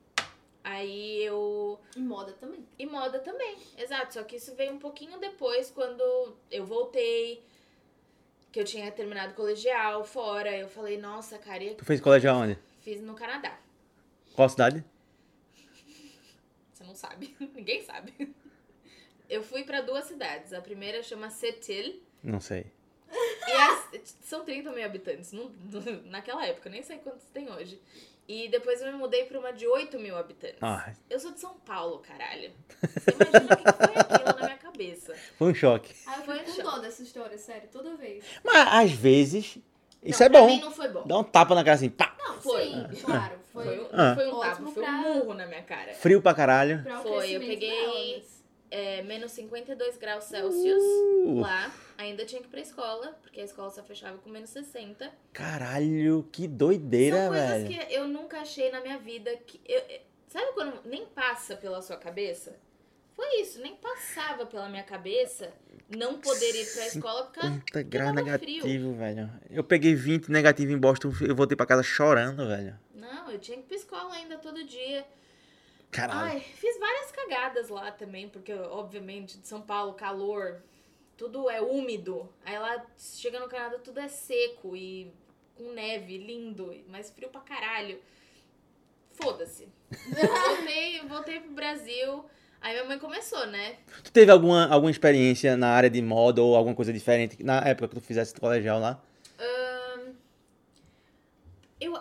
[0.64, 2.66] Aí eu E moda também.
[2.78, 4.14] e moda também, exato.
[4.14, 7.42] Só que isso veio um pouquinho depois, quando eu voltei,
[8.52, 10.56] que eu tinha terminado colegial fora.
[10.56, 12.58] Eu falei, nossa, cara, e Tu fez colegial onde?
[12.80, 13.58] fiz no Canadá.
[14.34, 14.84] Qual cidade?
[16.72, 18.34] Você não sabe, ninguém sabe.
[19.28, 20.52] Eu fui pra duas cidades.
[20.52, 22.00] A primeira chama Setil.
[22.22, 22.66] Não sei.
[23.46, 25.32] E as- são 30 mil habitantes.
[25.32, 25.50] não-
[26.06, 27.80] naquela época, nem sei quantos tem hoje.
[28.26, 30.58] E depois eu me mudei pra uma de 8 mil habitantes.
[30.60, 32.50] Ah, Eu sou de São Paulo, caralho.
[32.82, 35.14] Você imagina o que foi aquilo na minha cabeça.
[35.38, 35.94] foi um choque.
[36.06, 36.64] Ah, eu Foi fico com chato.
[36.74, 38.22] dó dessa história, sério, toda vez.
[38.44, 39.56] Mas às vezes,
[40.02, 40.46] isso Não, é pra bom.
[40.46, 41.06] mim não foi bom.
[41.06, 42.14] Dá um tapa na cara assim, pá!
[42.18, 42.64] Não, foi.
[42.66, 43.38] Sim, claro.
[43.50, 44.14] Foi, Foi, um- Ah.
[44.14, 45.94] foi um tapa, foi um pra- murro na minha cara.
[45.94, 46.82] Frio pra caralho.
[46.82, 48.22] pra Foi, eu peguei-
[48.70, 51.72] É, menos 52 graus Celsius Uh, lá.
[51.96, 55.10] Ainda tinha que ir pra escola, porque a escola só fechava com menos 60.
[55.32, 57.68] caralho, que doideira, São coisas velho.
[57.68, 59.60] que eu nunca achei na minha vida que.
[59.66, 59.82] eu-
[60.28, 62.56] sabe quando nem passa pela sua cabeça?
[63.16, 65.50] Foi isso, nem passava pela minha cabeça
[65.88, 68.62] não poder ir pra escola por causa 50 graus tava frio.
[68.64, 69.30] negativo, velho.
[69.50, 72.78] Eu peguei 20 negativo em Boston, eu voltei pra casa chorando, velho.
[72.94, 75.04] Não, eu tinha que ir pra escola ainda todo dia.
[75.90, 76.20] Caralho.
[76.32, 80.62] Ai, fiz várias cagadas lá também, porque, obviamente, de São Paulo, calor,
[81.16, 82.28] tudo é úmido.
[82.44, 85.12] Aí lá, chega no Canadá, tudo é seco e
[85.56, 87.98] com neve, lindo, mas frio pra caralho.
[89.14, 89.66] Foda-se.
[90.46, 92.24] voltei, voltei pro Brasil.
[92.60, 93.76] Aí minha mãe começou, né?
[94.04, 97.88] Tu teve alguma, alguma experiência na área de moda ou alguma coisa diferente na época
[97.88, 99.00] que tu fizesse colegial lá?
[101.80, 101.94] Eu,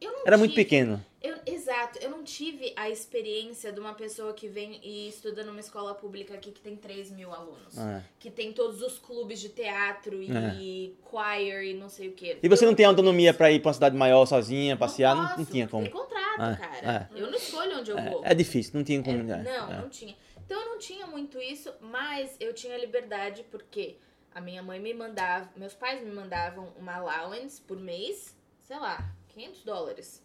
[0.00, 1.04] eu não Era muito tive- pequeno.
[1.46, 5.60] Eu, exato, eu não tive a experiência de uma pessoa que vem e estuda numa
[5.60, 7.78] escola pública aqui que tem 3 mil alunos.
[7.78, 8.02] Ah.
[8.18, 12.38] Que tem todos os clubes de teatro e choir e não sei o que.
[12.42, 15.14] E você não tem autonomia pra ir pra uma cidade maior sozinha, passear?
[15.14, 15.84] Não, não tinha como.
[15.84, 17.10] Tem contrato, Ah, cara.
[17.14, 18.24] Eu não escolho onde eu vou.
[18.24, 19.18] É, é difícil, não tinha como.
[19.30, 19.80] É, é, não, é.
[19.80, 20.16] não tinha.
[20.44, 23.96] Então eu não tinha muito isso, mas eu tinha liberdade porque
[24.34, 29.12] a minha mãe me mandava, meus pais me mandavam uma allowance por mês, sei lá,
[29.28, 30.22] 500 dólares.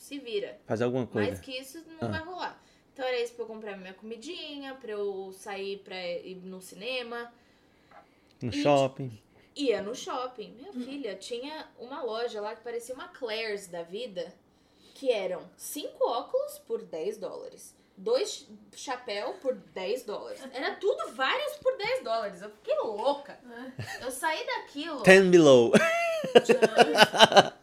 [0.00, 0.58] Se vira.
[0.66, 1.42] Fazer alguma Mais coisa.
[1.42, 2.10] que isso não Ah.
[2.10, 2.62] vai rolar.
[2.92, 7.30] Então era isso pra eu comprar minha comidinha, pra eu sair pra ir no cinema.
[8.42, 9.22] No e- shopping.
[9.54, 10.52] Ia no shopping.
[10.54, 14.32] Minha filha tinha uma loja lá que parecia uma Claire's da vida,
[14.94, 17.74] que eram cinco óculos por 10 dólares.
[17.96, 20.40] Dois chapéu por 10 dólares.
[20.54, 22.40] Era tudo vários por 10 dólares.
[22.40, 23.38] Eu fiquei louca.
[24.00, 25.02] Eu saí daquilo.
[25.02, 25.72] Ten below.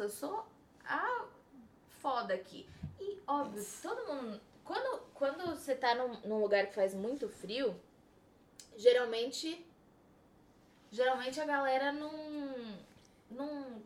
[0.00, 0.46] Eu sou
[0.84, 1.26] a
[2.00, 2.66] foda aqui.
[2.98, 4.40] E, óbvio, todo mundo.
[4.64, 7.78] Quando, quando você tá num, num lugar que faz muito frio,
[8.76, 9.66] geralmente.
[10.90, 12.10] Geralmente a galera não.
[13.30, 13.82] Não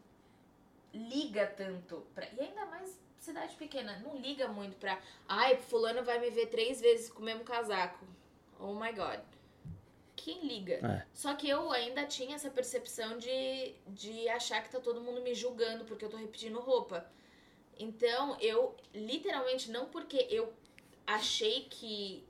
[0.92, 2.07] liga tanto.
[2.14, 5.00] Pra, e ainda mais cidade pequena, não liga muito pra.
[5.29, 8.07] Ai, fulano vai me ver três vezes com o mesmo casaco.
[8.61, 9.20] Oh my god.
[10.24, 10.76] Quem liga?
[10.82, 11.06] É.
[11.12, 15.34] Só que eu ainda tinha essa percepção de, de achar que tá todo mundo me
[15.34, 17.04] julgando porque eu tô repetindo roupa.
[17.78, 20.50] Então, eu literalmente, não porque eu
[21.06, 22.24] achei que.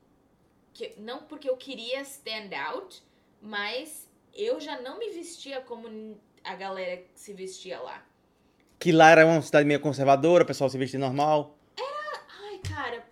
[0.73, 3.01] que não porque eu queria stand out,
[3.41, 8.05] mas eu já não me vestia como a galera que se vestia lá.
[8.81, 11.57] Que lá era uma cidade meio conservadora, o pessoal se vestia normal.
[12.43, 13.07] Ai, cara,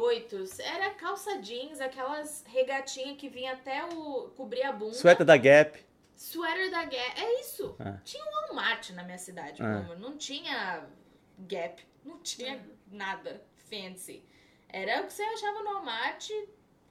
[0.00, 0.62] porra, era 2008.
[0.62, 4.30] Era calça jeans, aquelas regatinhas que vinha até o.
[4.36, 4.94] cobrir a bunda.
[4.94, 5.86] Suéter da Gap.
[6.16, 7.20] Sweater da Gap.
[7.20, 7.76] É isso.
[7.78, 7.96] É.
[8.04, 9.96] Tinha um Walmart na minha cidade, É.
[9.96, 10.84] não tinha
[11.38, 14.24] Gap, não tinha nada fancy.
[14.68, 16.28] Era o que você achava no Walmart,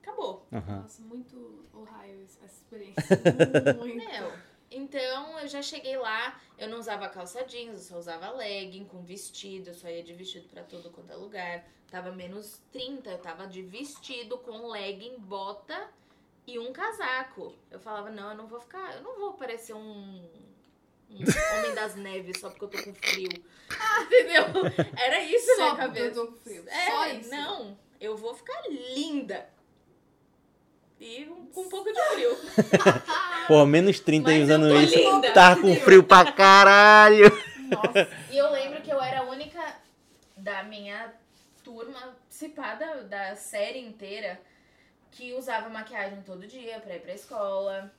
[0.01, 0.47] acabou.
[0.51, 0.81] Aham.
[0.81, 3.03] Nossa, muito Ohio essa experiência.
[3.77, 3.97] Muito.
[3.97, 4.31] Meu,
[4.69, 9.01] então eu já cheguei lá, eu não usava calça jeans, eu só usava legging com
[9.03, 11.65] vestido, eu só ia de vestido pra todo quanto é lugar.
[11.89, 15.89] Tava menos 30, eu tava de vestido com legging, bota
[16.45, 17.55] e um casaco.
[17.71, 20.21] Eu falava, não, eu não vou ficar, eu não vou parecer um,
[21.09, 21.23] um
[21.59, 23.29] homem das neves só porque eu tô com frio.
[24.03, 24.43] Entendeu?
[24.97, 26.15] Era isso Só na minha porque eu cabeça.
[26.15, 26.63] tô com frio.
[26.67, 27.29] É, Só isso.
[27.29, 29.49] não, eu vou ficar linda.
[30.99, 32.37] E com um pouco de frio.
[33.47, 34.97] Pô, menos 30 e Mas usando isso.
[34.97, 35.31] linda.
[35.31, 37.25] Tava com frio pra caralho.
[37.69, 38.09] Nossa.
[38.31, 39.61] E eu lembro que eu era a única
[40.35, 41.13] da minha
[41.63, 44.39] turma, participada da série inteira,
[45.11, 47.91] que usava maquiagem todo dia pra ir pra escola.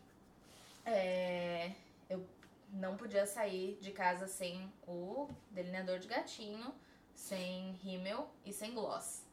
[0.86, 1.72] É,
[2.08, 2.24] eu
[2.72, 6.72] não podia sair de casa sem o delineador de gatinho,
[7.14, 9.24] sem rímel e sem gloss.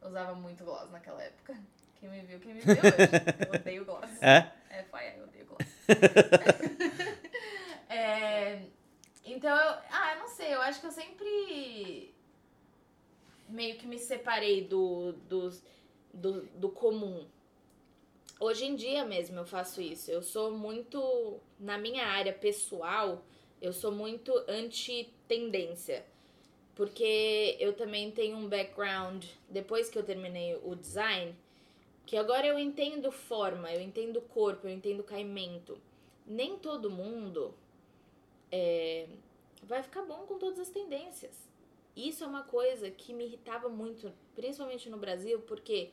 [0.00, 1.56] Eu usava muito gloss naquela época.
[2.02, 2.82] Quem me viu, quem me viu hoje.
[3.48, 4.10] Eu odeio gloss.
[4.20, 4.50] É?
[4.70, 5.62] É, foi aí, eu odeio gloss.
[7.88, 8.62] É,
[9.24, 12.12] então, eu, ah, eu não sei, eu acho que eu sempre
[13.48, 15.62] meio que me separei do, dos-
[16.12, 17.26] do, do comum.
[18.40, 20.10] Hoje em dia mesmo eu faço isso.
[20.10, 23.22] Eu sou muito, na minha área pessoal,
[23.60, 26.04] eu sou muito anti-tendência.
[26.74, 31.36] Porque eu também tenho um background, depois que eu terminei o design,
[32.06, 35.78] que agora eu entendo forma, eu entendo corpo, eu entendo caimento.
[36.26, 37.54] Nem todo mundo
[38.50, 39.06] é,
[39.62, 41.48] vai ficar bom com todas as tendências.
[41.96, 45.90] Isso é uma coisa que me irritava muito, principalmente no Brasil, porque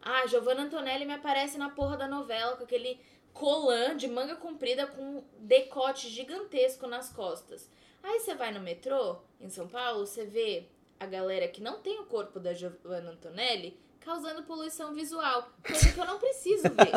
[0.00, 2.98] ah, Giovanna Antonelli me aparece na porra da novela com aquele
[3.32, 7.70] colã de manga comprida com decote gigantesco nas costas.
[8.02, 10.66] Aí você vai no metrô, em São Paulo, você vê
[10.98, 15.98] a galera que não tem o corpo da Giovanna Antonelli causando poluição visual, coisa que
[15.98, 16.92] eu não preciso ver.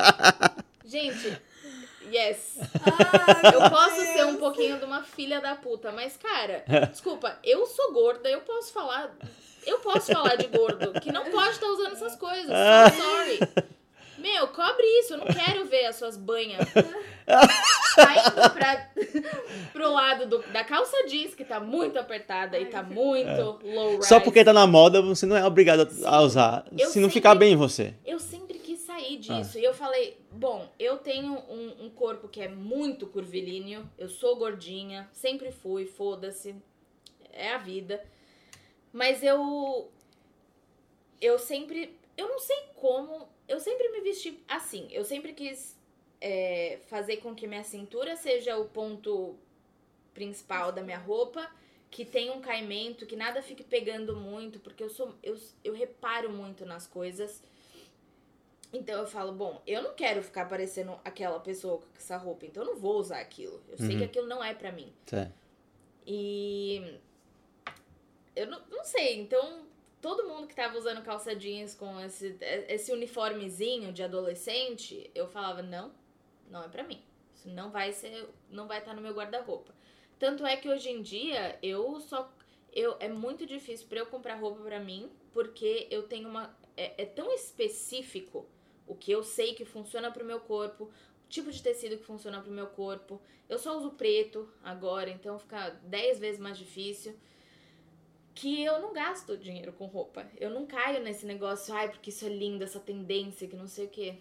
[0.84, 1.40] Gente,
[2.10, 2.58] yes.
[2.84, 7.66] Ai, Eu posso ser um pouquinho de uma filha da puta, mas cara, desculpa, eu
[7.66, 9.14] sou gorda, eu posso falar.
[9.66, 12.46] Eu posso falar de gordo, que não pode estar usando essas coisas.
[12.46, 13.38] So sorry.
[14.20, 16.66] Meu, cobre isso, eu não quero ver as suas banhas.
[17.94, 18.90] Saindo pra,
[19.72, 24.08] pro lado do- da calça jeans, que tá muito apertada e tá muito low rise.
[24.08, 26.64] Só porque tá na moda, você não é obrigado a usar.
[26.72, 27.94] Eu Se não sempre- ficar bem em você.
[28.04, 29.58] Eu sempre quis sair disso.
[29.58, 34.36] E eu falei, bom, eu tenho um, um corpo que é muito curvilíneo, eu sou
[34.36, 36.54] gordinha, sempre fui, foda-se.
[37.32, 38.02] É a vida.
[38.92, 39.90] Mas eu.
[41.20, 41.96] Eu sempre.
[42.16, 43.28] Eu não sei como.
[43.50, 44.86] Eu sempre me vesti assim.
[44.90, 45.76] Eu sempre quis
[46.20, 49.36] é, fazer com que minha cintura seja o ponto
[50.14, 51.50] principal da minha roupa.
[51.90, 55.12] Que tenha um caimento, que nada fique pegando muito, porque eu sou.
[55.24, 57.42] Eu, eu reparo muito nas coisas.
[58.72, 62.62] Então eu falo, bom, eu não quero ficar parecendo aquela pessoa com essa roupa, então
[62.62, 63.60] eu não vou usar aquilo.
[63.68, 63.98] Eu sei Uhum.
[63.98, 64.92] que aquilo não é pra mim.
[65.06, 65.34] Certo.
[66.06, 66.96] E
[68.36, 69.66] eu não, não sei, então
[70.00, 72.36] todo mundo que tava usando calça jeans com esse,
[72.68, 75.92] esse uniformezinho de adolescente, eu falava, não,
[76.50, 77.02] não é pra mim.
[77.34, 79.74] Isso não vai ser, não vai estar no meu guarda-roupa.
[80.18, 82.30] Tanto é que hoje em dia eu só
[82.72, 87.02] eu é muito difícil pra eu comprar roupa pra mim, porque eu tenho uma é,
[87.02, 88.46] é tão específico
[88.86, 92.40] o que eu sei que funciona pro meu corpo, o tipo de tecido que funciona
[92.40, 93.20] pro meu corpo.
[93.48, 97.16] Eu só uso preto agora, então fica 10 vezes mais difícil.
[98.40, 100.26] Que eu não gasto dinheiro com roupa.
[100.38, 103.84] Eu não caio nesse negócio, ai, porque isso é lindo, essa tendência, que não sei
[103.84, 104.14] o quê.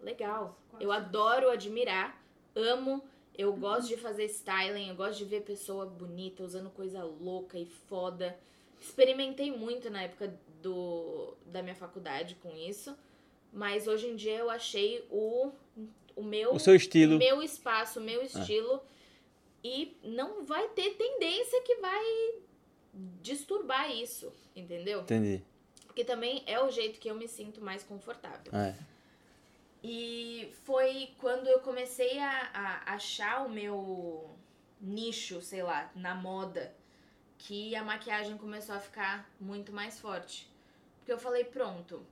[0.00, 0.58] Legal.
[0.80, 2.20] Eu adoro admirar,
[2.54, 3.02] amo.
[3.38, 7.64] Eu gosto de fazer styling, eu gosto de ver pessoa bonita, usando coisa louca e
[7.64, 8.36] foda.
[8.80, 12.96] Experimentei muito na época do, da minha faculdade com isso.
[13.52, 15.52] Mas hoje em dia eu achei o,
[16.16, 17.18] o meu O seu estilo.
[17.18, 18.82] meu espaço, o meu estilo.
[19.62, 22.34] E não vai ter tendência que vai
[23.22, 25.00] disturbar isso, entendeu?
[25.02, 25.42] Entendi.
[25.86, 28.52] Porque também é o jeito que eu me sinto mais confortável.
[28.52, 28.74] É.
[29.82, 34.30] E foi quando eu comecei a, a achar o meu
[34.80, 36.74] nicho, sei lá, na moda,
[37.38, 40.48] que a maquiagem começou a ficar muito mais forte.
[40.98, 42.04] Porque eu falei, pronto,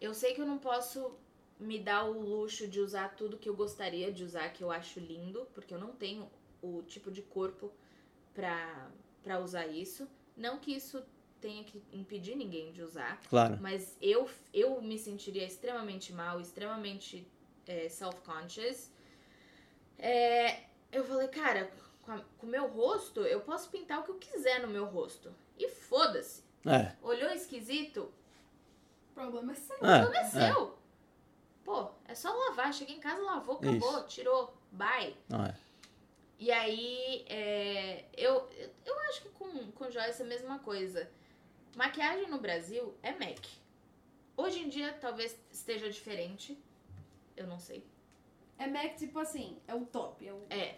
[0.00, 1.16] eu sei que eu não posso
[1.58, 4.98] me dar o luxo de usar tudo que eu gostaria de usar, que eu acho
[4.98, 6.28] lindo, porque eu não tenho
[6.60, 7.72] o tipo de corpo
[8.34, 8.90] pra,
[9.24, 10.06] pra usar isso.
[10.36, 11.02] Não que isso
[11.40, 13.58] tenha que impedir ninguém de usar, Claro.
[13.60, 17.26] mas eu, eu me sentiria extremamente mal, extremamente
[17.66, 18.90] é, self-conscious.
[19.98, 21.70] É, eu falei, cara,
[22.38, 25.34] com o meu rosto, eu posso pintar o que eu quiser no meu rosto.
[25.58, 26.42] E foda-se.
[26.66, 26.92] É.
[27.02, 28.10] Olhou esquisito?
[29.10, 29.76] O problema é seu.
[29.80, 30.00] O É.
[30.02, 30.78] problema é seu.
[31.64, 32.72] Pô, é só lavar.
[32.74, 34.54] Cheguei em casa, lavou, acabou, tirou.
[34.72, 35.14] Bye.
[35.28, 35.54] Não é.
[36.38, 38.48] E aí, é, eu,
[38.84, 41.08] eu acho que com, com joias é a mesma coisa.
[41.76, 43.40] Maquiagem no Brasil é MAC.
[44.36, 46.58] Hoje em dia talvez esteja diferente.
[47.36, 47.84] Eu não sei.
[48.58, 50.26] É Mac, tipo assim, é o top.
[50.26, 50.40] É o...
[50.50, 50.74] É.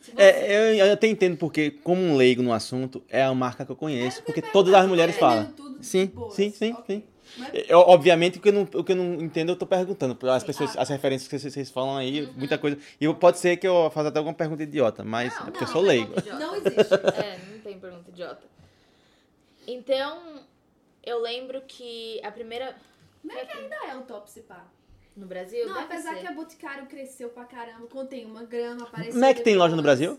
[0.00, 3.34] Se você- É, eu, eu até entendo porque, como um leigo no assunto, é a
[3.34, 5.42] marca que eu conheço, É, porque todas as mulheres falam.
[5.44, 6.84] entendendo tudo de Sim, sim, sim, Ok.
[6.96, 7.11] sim.
[7.38, 10.16] Mas- Eu, obviamente, o que, eu não, o que eu não entendo, eu tô perguntando.
[10.30, 12.32] As pessoas, as referências que vocês, falam aí, Uhum.
[12.36, 12.78] muita coisa.
[13.00, 15.64] E eu- pode ser que eu faça até alguma pergunta idiota, mas Não, é porque
[15.64, 16.14] eu não, sou não é leigo.
[16.38, 16.94] Não existe.
[16.94, 18.42] É, não tem pergunta idiota.
[19.66, 20.40] Então,
[21.04, 22.76] eu lembro que a primeira.
[23.22, 24.64] Mac ainda é o top, se pá.
[25.16, 25.66] No Brasil?
[25.66, 26.20] Não, deve apesar ser.
[26.20, 27.86] que a Boticário cresceu pra caramba.
[28.06, 29.20] Tem uma grama apareceu.
[29.20, 29.82] Mac tem loja no.
[29.82, 30.18] Brasil?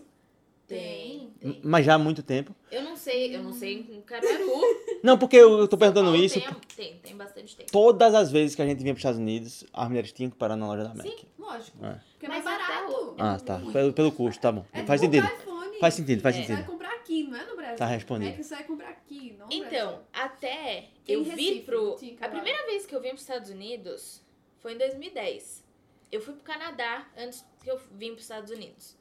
[0.66, 1.30] Tem.
[1.40, 1.60] Tem.
[1.62, 2.54] Mas já há muito tempo.
[2.70, 4.62] Eu não sei, eu não sei em Caruaru.
[5.04, 6.40] Não, porque eu, eu tô perguntando Paulo isso.
[6.40, 7.70] Tem, tem, tem bastante tempo.
[7.70, 10.36] Todas as vezes que a gente vinha para os Estados Unidos, as mulheres tinham que
[10.38, 11.06] parar na loja da Mac.
[11.06, 11.16] Sim.
[11.38, 11.84] Lógico.
[11.84, 12.00] É.
[12.12, 13.14] Porque é mais Mas até barato.
[13.18, 13.58] Ah, tá.
[13.58, 13.72] Muito.
[13.74, 14.64] Pelo, pelo custo, tá bom.
[14.72, 15.30] É faz tipo sentido.
[15.42, 15.78] iPhone.
[15.78, 16.40] Faz sentido, faz É.
[16.40, 16.72] Você vai sentido.
[16.72, 17.76] comprar aqui, não é no Brasil.
[17.76, 18.30] Tá respondido.
[18.30, 19.98] É que você vai comprar aqui, não Então, Brasil.
[20.14, 21.96] até Tem eu em vi Recife, pro.
[22.22, 24.22] A primeira vez que eu vim pros Estados Unidos
[24.60, 25.62] foi em 2010.
[26.10, 28.96] Eu fui pro Canadá antes que eu vim pros Estados Unidos.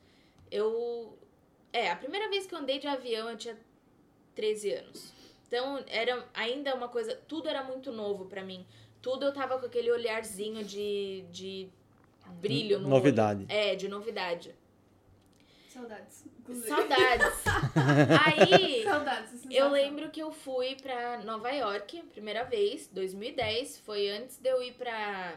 [0.52, 1.18] Eu.
[1.74, 3.58] É, a primeira vez que eu andei de avião eu tinha
[4.36, 5.12] 13 anos.
[5.48, 7.16] Então, era ainda uma coisa.
[7.28, 8.66] Tudo era muito novo pra mim.
[9.02, 11.26] Tudo eu tava com aquele olharzinho de.
[11.32, 11.70] de
[12.40, 12.96] brilho no olho.
[12.96, 13.46] Novidade.
[13.50, 14.56] É, de novidade.
[15.70, 16.24] Saudades.
[16.40, 16.68] inclusive.
[16.68, 17.44] Saudades.
[18.26, 18.84] Aí.
[18.84, 19.46] Saudades.
[19.50, 23.80] Eu lembro que eu fui pra Nova York, primeira vez, 2010.
[23.80, 25.36] Foi antes de eu ir pra,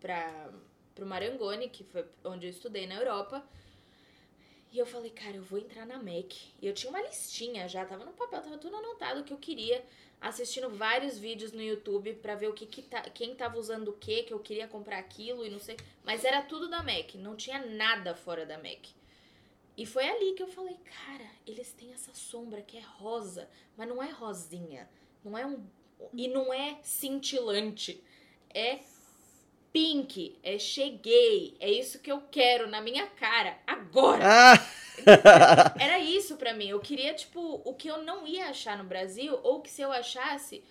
[0.00, 0.50] pra,
[0.94, 3.44] pro Marangoni, que foi onde eu estudei na Europa.
[4.72, 6.50] E eu falei, cara, eu vou entrar na MAC.
[6.60, 9.84] E eu tinha uma listinha já, tava no papel, tava tudo anotado que eu queria.
[10.18, 13.92] Assistindo vários vídeos no YouTube pra ver o que, que tá, quem tava usando o
[13.92, 15.76] que, que eu queria comprar aquilo e não sei.
[16.04, 18.94] Mas era tudo da MAC, não tinha nada fora da MAC.
[19.76, 23.88] E foi ali que eu falei, cara, eles têm essa sombra que é rosa, mas
[23.88, 24.88] não é rosinha.
[25.24, 25.66] Não é um.
[26.14, 28.02] E não é cintilante.
[28.54, 28.78] É
[29.72, 30.38] pink.
[30.42, 31.56] É cheguei.
[31.60, 33.56] É isso que eu quero na minha cara.
[33.66, 34.24] Agora!
[34.24, 34.66] Ah!
[35.80, 36.68] Era isso pra mim.
[36.68, 39.90] Eu queria, tipo, o que eu não ia achar no Brasil, ou que se eu
[39.90, 40.62] achasse,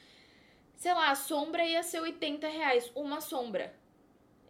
[0.75, 2.91] sei lá, a sombra ia ser 80 reais.
[2.95, 3.73] Uma sombra.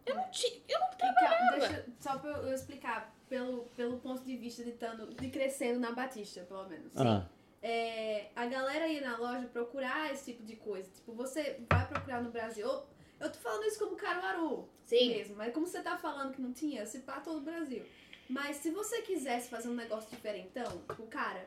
[0.04, 0.60] Eu não tinha.
[0.68, 1.58] Eu não trabalhava.
[1.58, 5.92] deixa, só pra eu explicar, pelo, pelo ponto de vista de, tando, de crescendo na
[5.92, 6.92] Batista, pelo menos.
[6.96, 7.26] Ah,
[7.62, 10.90] É, a galera ia na loja procurar esse tipo de coisa.
[10.90, 12.66] Tipo, você vai procurar no Brasil.
[12.66, 12.84] Eu,
[13.22, 15.08] eu tô falando isso como Caruaru Sim.
[15.10, 17.84] mesmo, mas como você tá falando que não tinha, se pá todo o Brasil.
[18.28, 21.46] Mas se você quisesse fazer um negócio diferentão, tipo, cara,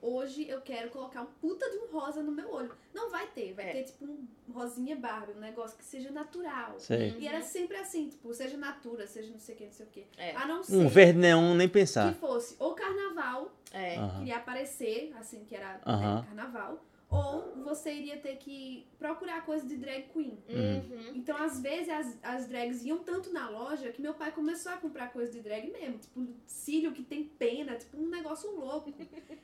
[0.00, 2.74] hoje eu quero colocar um puta de um rosa no meu olho.
[2.94, 3.72] Não vai ter, vai É.
[3.72, 6.78] ter tipo um rosinha Barbie, um negócio que seja natural.
[6.78, 7.14] sei.
[7.18, 9.88] E era sempre assim, tipo, seja natura, seja não sei o que, não sei o
[9.90, 10.06] que.
[10.16, 10.34] É.
[10.36, 12.14] A não ser Um verde neon, nem que pensar.
[12.14, 13.96] fosse ou carnaval, É.
[13.96, 14.18] Aham.
[14.18, 19.76] queria aparecer, assim, que era né, carnaval, ou você iria ter que procurar coisa de
[19.76, 20.38] drag queen.
[20.48, 21.12] Uhum.
[21.14, 24.76] Então, às vezes, as, as drags iam tanto na loja que meu pai começou a
[24.76, 25.98] comprar coisa de drag mesmo.
[25.98, 28.92] Tipo, cílio que tem pena, tipo, um negócio louco.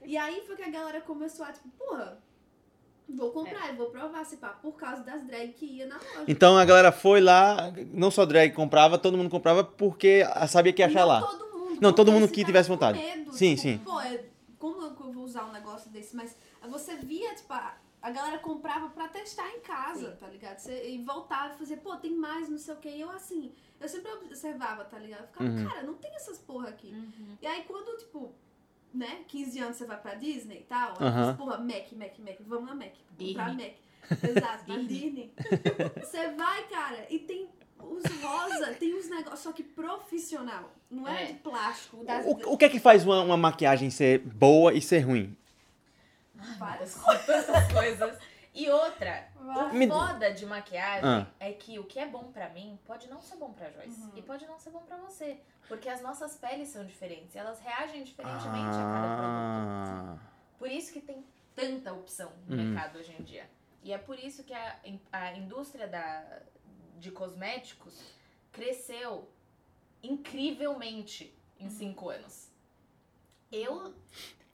[0.05, 2.19] e aí foi que a galera começou a, tipo, porra,
[3.09, 6.25] vou comprar, eu vou provar, se pá, por causa das drag que ia na loja.
[6.29, 10.83] Então a galera foi lá, não só drag comprava, todo mundo comprava porque sabia que
[10.83, 11.23] ia achar não lá.
[11.23, 11.79] todo mundo.
[11.81, 12.99] Não, todo mundo que tivesse vontade.
[12.99, 13.79] medo, Sim, tipo, sim.
[13.79, 14.25] Pô, é-
[14.59, 16.15] como eu vou usar um negócio desse?
[16.15, 16.37] Mas
[16.69, 20.59] você via, tipo, a- a galera comprava pra testar em casa, tá ligado?
[20.59, 22.89] Você, e voltava e fazia, pô, tem mais, não sei o que.
[22.89, 25.21] E eu assim, eu sempre observava, tá ligado?
[25.23, 25.69] Eu ficava, Uhum.
[25.69, 26.93] cara, não tem essas porra aqui.
[26.93, 27.37] Uhum.
[27.43, 28.33] E aí quando, tipo,
[28.93, 31.31] né, 15 anos você vai pra Disney e tal, Aham.
[31.31, 32.95] aí, porra, Mac, Mac, Mac, vamos na Mac.
[33.19, 33.55] Comprar.
[33.55, 33.73] Mac.
[34.29, 35.33] Exato, na Disney.
[36.03, 37.49] Você vai, cara, e tem
[37.79, 40.73] os rosa, tem uns negócios, só que profissional.
[40.91, 41.27] Não é, É.
[41.27, 42.03] de plástico.
[42.05, 45.37] Das, O, o que é que faz uma, uma maquiagem ser boa e ser ruim?
[46.59, 46.97] Várias
[47.29, 48.19] Essas coisas.
[48.53, 51.27] E outra, o Me- foda de maquiagem Ah.
[51.39, 54.01] é que o que é bom pra mim pode não ser bom pra Joyce.
[54.01, 54.13] Uhum.
[54.17, 55.39] E pode não ser bom pra você.
[55.69, 57.37] Porque as nossas peles são diferentes.
[57.37, 60.21] Elas reagem diferentemente a cada produto.
[60.25, 61.25] Ah, Por isso que tem
[61.55, 62.65] tanta opção no Uhum.
[62.71, 63.49] mercado hoje em dia.
[63.85, 64.77] E é por isso que a,
[65.13, 66.41] a indústria da,
[66.99, 67.99] de cosméticos
[68.51, 69.31] cresceu
[70.03, 72.49] incrivelmente em cinco anos.
[73.51, 73.95] Eu,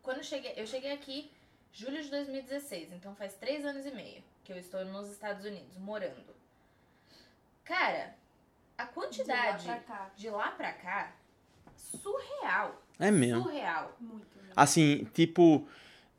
[0.03, 1.31] quando cheguei, eu cheguei aqui
[1.79, 5.77] julho de 2016, então faz três anos e meio que eu estou nos Estados Unidos,
[5.77, 6.35] morando.
[7.65, 8.15] Cara,
[8.79, 10.11] a quantidade De lá pra cá.
[10.17, 11.13] de lá pra cá,
[11.77, 12.83] surreal.
[12.99, 13.43] é mesmo.
[13.43, 13.95] Surreal.
[14.01, 14.53] Muito, né?
[14.55, 15.69] Assim, tipo,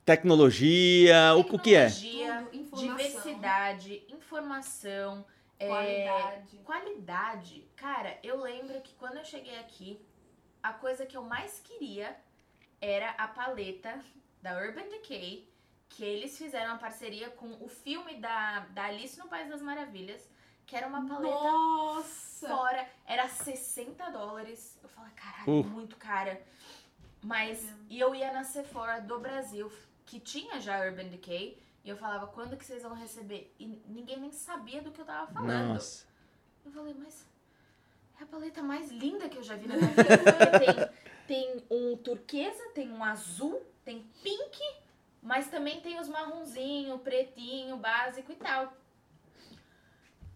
[0.06, 1.88] tecnologia, o, o que é?
[1.90, 2.88] Tecnologia, informação.
[2.98, 5.26] diversidade, informação,
[5.60, 6.58] é, Qualidade.
[6.64, 7.68] qualidade.
[7.76, 10.00] Cara, eu lembro que quando eu cheguei aqui,
[10.62, 12.16] a coisa que eu mais queria
[12.80, 14.00] era a paleta
[14.48, 15.46] da Urban Decay,
[15.90, 20.22] que eles fizeram uma parceria com o filme da, da Alice no País das Maravilhas,
[20.66, 22.48] que era uma paleta Nossa!
[22.48, 24.78] fora, era 60 dólares.
[24.82, 25.64] Eu falei, caralho, Uh.
[25.66, 26.42] muito cara.
[27.22, 29.70] Mas, e eu ia na Sephora do Brasil,
[30.06, 33.54] que tinha já Urban Decay, e eu falava, quando que vocês vão receber?
[33.60, 35.74] E ninguém nem sabia do que eu tava falando.
[35.74, 36.06] Nossa.
[36.66, 37.26] Eu falei, mas
[38.20, 40.94] é a paleta mais linda que eu já vi na minha vida.
[41.28, 44.60] Tem, tem um turquesa, tem um azul, tem pink,
[45.22, 48.74] mas também tem os marronzinho, pretinho, básico e tal.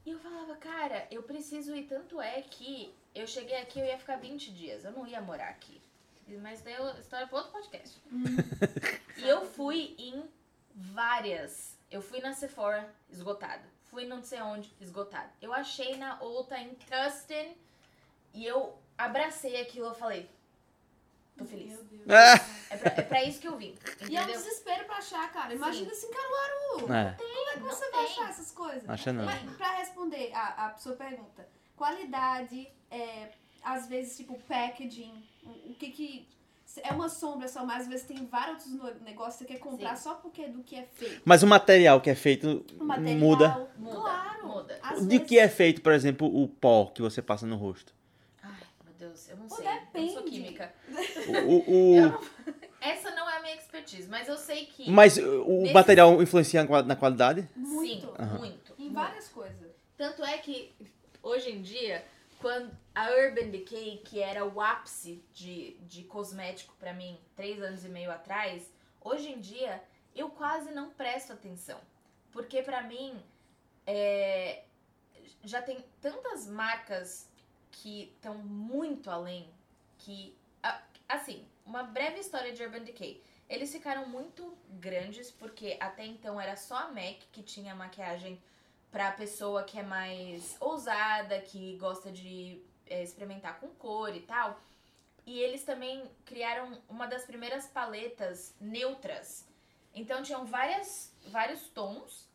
[0.05, 1.83] E eu falava, cara, eu preciso ir.
[1.83, 4.85] Tanto é que eu cheguei aqui, eu ia ficar 20 dias.
[4.85, 5.81] Eu não ia morar aqui.
[6.41, 8.01] Mas daí eu- história para outro podcast.
[9.17, 10.23] e eu fui em
[10.73, 11.77] várias.
[11.91, 13.63] Eu fui na Sephora, esgotado.
[13.89, 15.29] Fui não sei onde, esgotado.
[15.41, 17.53] Eu achei na Ulta em Tustin
[18.33, 19.87] e eu abracei aquilo.
[19.87, 20.29] Eu falei,
[21.41, 21.69] tô feliz.
[21.73, 22.01] Meu Deus.
[22.09, 22.45] Ah!
[22.71, 23.75] É pra, é pra isso que eu vim.
[24.09, 25.53] E é um desespero pra achar, cara.
[25.53, 26.93] Imagina em Caruaru.
[26.93, 28.11] É, Como é que não você vai tem.
[28.13, 28.89] achar essas coisas?
[28.89, 29.25] acha não.
[29.25, 33.29] Mas pra responder a, a sua pergunta, qualidade, é,
[33.63, 35.13] às vezes, tipo, packaging,
[35.43, 36.27] o, o que que...
[36.83, 39.97] É uma sombra só, mas às vezes tem vários outros negócios que você quer comprar
[39.97, 40.03] Sim.
[40.03, 41.21] só porque do que é feito.
[41.25, 43.69] Mas o material que é feito muda.
[43.77, 44.47] Muda, Claro.
[44.47, 44.79] muda.
[44.81, 47.93] Às De vezes- que é feito, por exemplo, o pó que você passa no rosto?
[48.41, 48.53] Ai,
[48.85, 49.67] meu Deus, eu não Pô, sei.
[49.67, 50.29] Eu não sou depende.
[50.29, 50.73] química.
[51.47, 54.89] O, o- Essa não é a minha expertise, mas eu sei que.
[54.89, 57.47] Mas o Nesse- material influencia na qualidade?
[57.55, 58.07] Muito.
[58.07, 58.37] Sim, Aham.
[58.39, 58.73] muito.
[58.77, 58.93] Em muito.
[58.93, 59.71] várias coisas.
[59.97, 60.73] Tanto é que
[61.21, 62.03] hoje em dia,
[62.39, 67.85] quando a Urban Decay, que era o ápice de, de cosmético pra mim três anos
[67.85, 68.63] e meio atrás,
[68.99, 69.81] hoje em dia
[70.15, 71.79] eu quase não presto atenção.
[72.31, 73.13] Porque pra mim
[73.85, 74.63] é,
[75.43, 77.29] já tem tantas marcas
[77.71, 79.47] que estão muito além
[79.99, 80.35] que.
[81.11, 83.21] Assim, uma breve história de Urban Decay.
[83.49, 88.41] Eles ficaram muito grandes porque até então era só a MAC que tinha maquiagem
[88.89, 94.57] pra pessoa que é mais ousada, que gosta de é, experimentar com cor e tal.
[95.25, 99.45] E eles também criaram uma das primeiras paletas neutras.
[99.93, 102.25] Então tinham várias, vários tons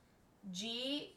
[0.45, 1.16] de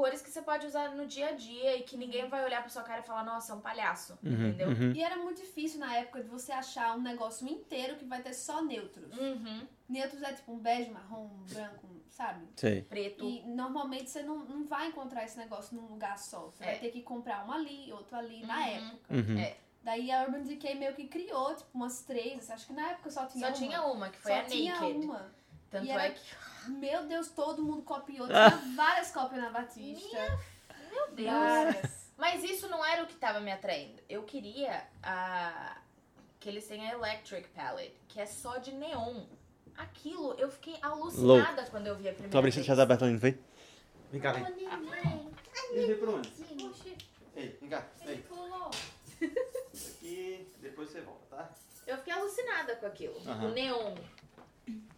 [0.00, 2.70] cores que você pode usar no dia a dia e que ninguém vai olhar pra
[2.70, 4.18] sua cara e falar, nossa, é um palhaço.
[4.24, 4.68] Uhum, entendeu?
[4.68, 4.92] uhum.
[4.92, 8.32] E era muito difícil na época de você achar um negócio inteiro que vai ter
[8.32, 9.14] só neutros.
[9.18, 9.66] Uhum.
[9.86, 12.46] Neutros é tipo um bege, marrom, um branco, sabe?
[12.56, 12.80] Sei.
[12.82, 13.22] Preto.
[13.28, 16.46] E normalmente você não, não vai encontrar esse negócio num lugar só.
[16.46, 16.66] Você É.
[16.68, 18.62] vai ter que comprar um ali, outro ali, na Uhum.
[18.68, 19.14] época.
[19.14, 19.38] Uhum.
[19.38, 19.56] É.
[19.82, 22.50] Daí a Urban Decay meio que criou, tipo, umas três.
[22.50, 23.56] Acho que na época só tinha Só uma.
[23.68, 25.04] tinha uma, que foi só a tinha Naked.
[25.04, 25.30] uma.
[25.70, 26.20] Tanto E era- é que.
[26.68, 28.26] Meu Deus, todo mundo copiou.
[28.30, 28.50] Ah.
[28.60, 30.38] Tinha várias cópias na Batista.
[30.90, 31.30] Meu Deus.
[31.30, 32.10] Várias.
[32.16, 34.00] Mas isso não era o que tava me atraindo.
[34.08, 35.76] Eu queria a.
[36.38, 39.24] Que eles têm a Electric Palette, que é só de neon.
[39.76, 42.66] Aquilo, eu fiquei alucinada quando eu vi a primeira Tu abriu vez.
[42.66, 43.38] deixa aberto ali, não foi?
[44.10, 44.42] Vem cá, vem.
[44.44, 45.30] neném.
[45.70, 46.28] Ele veio por onde?
[46.66, 46.96] Oxi,
[47.36, 47.86] Ei, vem cá.
[48.02, 48.70] ele pulou.
[49.72, 51.50] Aqui, depois você volta, tá?
[51.86, 53.14] Eu fiquei alucinada com aquilo.
[53.18, 53.94] O neon.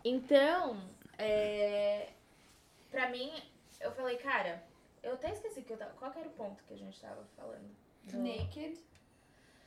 [0.05, 0.77] Então,
[1.19, 2.09] é.
[2.91, 3.33] Pra mim,
[3.81, 4.63] eu falei, cara,
[5.03, 5.93] eu até esqueci que eu tava.
[5.93, 7.71] Qual que era o ponto que a gente tava falando?
[8.05, 8.79] Do- Naked.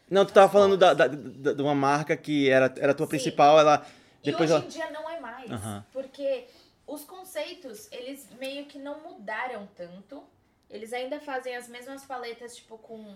[0.10, 3.08] Não, tu tava falando da, da- da- de uma marca que era, era a tua
[3.08, 3.12] Sim.
[3.12, 3.86] principal, ela.
[4.22, 4.66] E Depois hoje ela.
[4.66, 5.50] em dia não é mais.
[5.52, 5.86] Aham.
[5.92, 6.46] Porque
[6.86, 10.24] os conceitos, eles meio que não mudaram tanto.
[10.70, 13.16] Eles ainda fazem as mesmas paletas, tipo, com,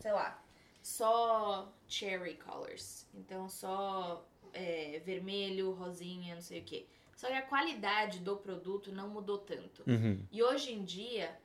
[0.00, 0.40] sei lá,
[0.82, 3.06] só cherry colors.
[3.14, 6.86] Então, só é, vermelho, rosinha, não sei o quê.
[7.18, 9.82] Só que a qualidade do produto não mudou tanto.
[9.88, 10.24] Uhum.
[10.30, 11.36] E hoje em dia,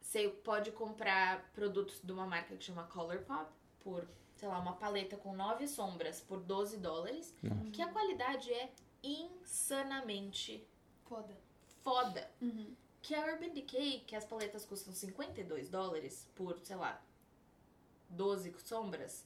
[0.00, 3.50] você pode comprar produtos de uma marca que chama Colourpop
[3.80, 7.70] por, sei lá, uma paleta com nove sombras por 12 dólares, Nossa.
[7.72, 8.70] que a qualidade é
[9.02, 10.64] insanamente
[11.08, 11.36] Foda.
[11.82, 12.30] foda.
[12.40, 12.72] Uhum.
[13.02, 17.02] Que a Urban Decay, que as paletas custam 52 dólares por, sei lá,
[18.08, 19.24] 12 sombras,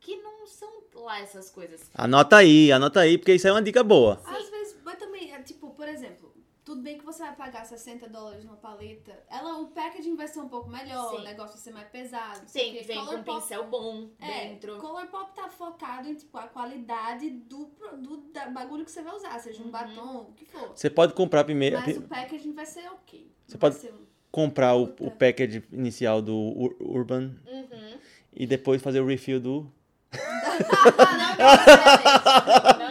[0.00, 1.88] que não são lá essas coisas.
[1.94, 4.16] Anota aí, anota aí, porque isso é uma dica boa.
[4.24, 4.34] Sim.
[4.34, 4.55] Às vezes,
[4.86, 6.34] mas também, é, tipo, por exemplo,
[6.64, 10.40] tudo bem que você vai pagar 60 dólares numa paleta, ela, o packaging vai ser
[10.40, 11.16] um pouco melhor, Sim.
[11.18, 12.40] o negócio vai ser mais pesado.
[12.40, 12.82] não Tem, quê.
[12.82, 14.78] vem com um Colourpop- pincel bom É, dentro.
[14.78, 19.38] Colourpop tá focado em, tipo, a qualidade do produto, da bagulho que você vai usar,
[19.38, 19.70] seja um Uhum.
[19.70, 20.70] batom, o que for.
[20.74, 23.30] Você pode comprar primeiro, Mas o packaging vai ser ok.
[23.46, 27.98] Você Não pode- um- comprar o, o package inicial do Ur- Urban Uhum.
[28.32, 29.72] e depois fazer o refill do.
[30.16, 31.36] Não necessariamente.
[32.78, 32.85] Não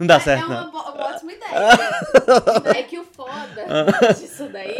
[0.00, 0.70] dá É certo, uma não.
[0.70, 1.52] bo- ótima ideia.
[2.74, 3.64] É que o foda
[4.18, 4.76] disso daí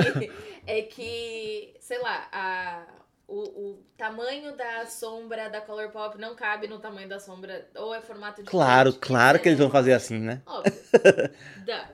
[0.67, 2.87] é que, sei lá, a,
[3.29, 3.41] o,
[3.71, 8.43] o tamanho da sombra da Colourpop não cabe no tamanho da sombra, ou é formato
[8.43, 10.43] de Claro, frente, claro que eles vão fazer assim, né?
[10.47, 10.73] Óbvio.
[11.65, 11.89] Dá.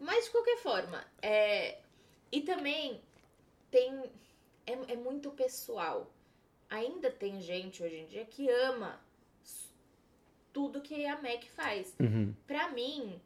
[0.00, 1.78] Mas de qualquer forma, é...
[2.30, 3.00] e também
[3.70, 4.02] tem.
[4.66, 6.10] É, é muito pessoal.
[6.68, 8.98] Ainda tem gente hoje em dia que ama
[10.52, 11.94] tudo que a MAC faz.
[11.98, 12.34] Uhum.
[12.46, 13.20] Pra mim,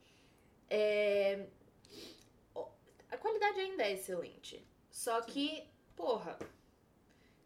[0.71, 1.47] é,
[3.11, 4.65] a qualidade ainda é excelente.
[4.91, 5.65] Só que,
[5.95, 6.39] porra,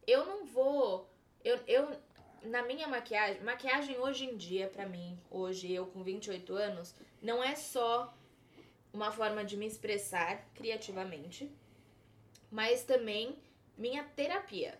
[0.06, 1.08] eu não vou.
[1.44, 1.88] Eu, eu,
[2.42, 7.42] na minha maquiagem, maquiagem hoje em dia, pra mim, hoje eu com 28 anos, não
[7.42, 8.14] é só
[8.92, 11.50] uma forma de me expressar criativamente,
[12.50, 13.36] mas também
[13.76, 14.78] minha terapia.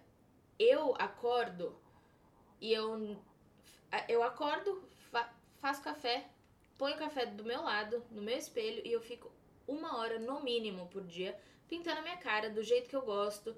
[0.59, 1.75] Eu acordo
[2.61, 3.17] e eu
[4.09, 4.83] eu acordo,
[5.61, 6.27] faço café,
[6.79, 9.31] ponho o café do meu lado, no meu espelho, e eu fico
[9.69, 11.39] uma hora no mínimo por dia
[11.69, 13.55] pintando a minha cara do jeito que eu gosto.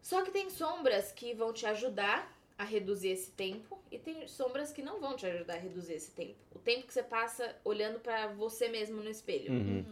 [0.00, 4.72] Só que tem sombras que vão te ajudar a reduzir esse tempo e tem sombras
[4.72, 6.36] que não vão te ajudar a reduzir esse tempo.
[6.54, 9.84] O tempo que você passa olhando pra você mesmo no espelho Uhum.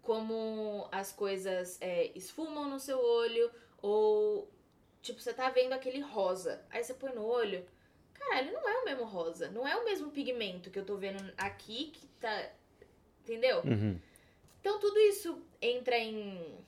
[0.00, 3.50] como as coisas é, esfumam no seu olho,
[3.82, 4.48] ou
[5.02, 7.66] tipo, você tá vendo aquele rosa, aí você põe no olho,
[8.18, 11.32] caralho, não é o mesmo rosa, não é o mesmo pigmento que eu tô vendo
[11.36, 12.50] aqui que tá.
[13.22, 13.58] Entendeu?
[13.64, 13.98] Uhum.
[14.60, 16.58] Então tudo isso entra em.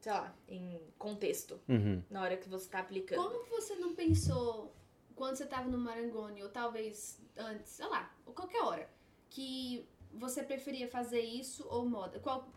[0.00, 2.02] sei lá, em contexto Uhum.
[2.10, 3.22] na hora que você tá aplicando.
[3.22, 4.74] Como você não pensou
[5.14, 8.88] quando você tava no Marangoni, ou talvez antes, sei lá, ou qualquer hora,
[9.28, 12.18] que você preferia fazer isso ou moda?
[12.20, 12.48] Qual,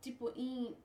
[0.00, 0.76] tipo, em,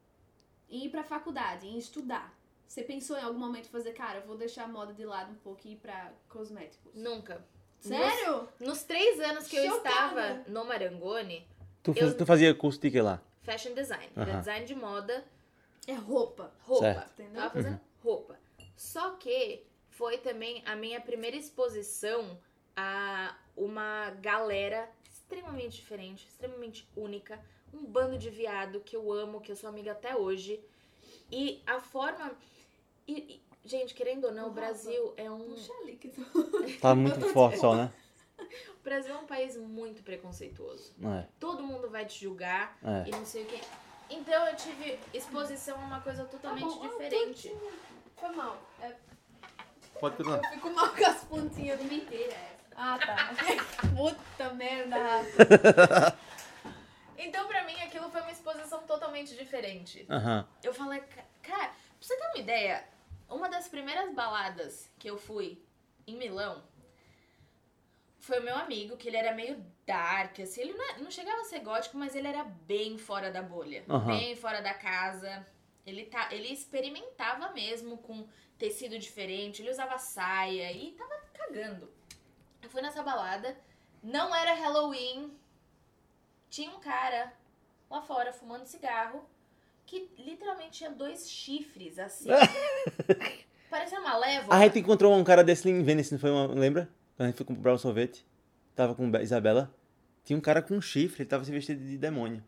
[0.70, 2.38] em ir pra faculdade, em estudar.
[2.70, 5.36] Você pensou em algum momento fazer, cara, eu vou deixar a moda de lado um
[5.38, 6.94] pouco e ir pra cosméticos?
[6.94, 7.44] Nunca.
[7.80, 8.48] Sério?
[8.60, 9.90] Nos, nos três anos que eu Chocada.
[9.90, 11.48] estava no Marangoni,
[11.82, 13.20] Tu, Eu- tu fazia curso de que lá?
[13.42, 14.40] fashion design, era Aham.
[14.40, 15.26] design de moda,
[15.88, 16.84] É roupa, roupa.
[16.94, 17.12] Certo.
[17.22, 17.42] entendeu?
[17.42, 18.40] Tava fazendo roupa.
[18.76, 22.40] Só que foi também a minha primeira exposição
[22.76, 27.44] a uma galera extremamente diferente, extremamente única.
[27.74, 30.64] Um bando de viado que eu amo, que eu sou amiga até hoje.
[31.32, 32.32] E a forma.
[33.10, 35.39] E, e, gente, querendo ou não, o Rafa, Brasil é um.
[35.39, 35.74] Puxa
[36.14, 36.80] tu...
[36.80, 37.91] Tava muito forte só, né?
[38.39, 40.93] O Brasil é um país muito preconceituoso.
[40.97, 41.28] Não é.
[41.39, 43.07] Todo mundo vai te julgar É.
[43.10, 43.60] e não sei o quê.
[44.12, 47.55] Então eu tive exposição a uma coisa totalmente Tá bom, tô diferente.
[48.16, 48.62] Foi mal.
[48.82, 48.95] É,
[49.99, 50.38] Pode continuar.
[50.43, 52.38] eu fico mal com as pontinhas mentira.
[52.76, 53.34] Ah, tá.
[53.95, 56.18] Puta merda, Rafa.
[57.22, 60.05] Então, pra mim, aquilo foi uma exposição totalmente diferente.
[60.10, 60.47] Aham.
[60.64, 62.82] Eu falei, "Ca- cara, pra você ter uma ideia,
[63.30, 65.62] uma das primeiras baladas que eu fui
[66.08, 66.64] em Milão
[68.20, 71.42] foi o meu amigo, que ele era meio dark, assim, ele não, é- não chegava
[71.42, 74.06] a ser gótico, mas ele era bem fora da bolha, Aham.
[74.08, 75.48] bem fora da casa.
[75.86, 78.28] Ele, tá, ele experimentava mesmo com
[78.58, 81.92] tecido diferente, ele usava saia e tava cagando.
[82.62, 83.58] Eu fui nessa balada,
[84.04, 85.36] não era Halloween,
[86.50, 87.34] tinha um cara
[87.90, 89.28] lá fora fumando cigarro
[89.90, 92.30] que literalmente tinha dois chifres assim.
[93.70, 94.56] Parecia uma lévoa.
[94.56, 96.48] A gente encontrou um cara desse em Venice, não foi uma.
[96.48, 96.90] Lembra?
[97.16, 98.26] Quando a gente foi comprar um sorvete.
[98.76, 99.74] Tava com Be- Isabela.
[100.24, 102.44] Tinha um cara com um chifre, ele tava se vestido de demônio.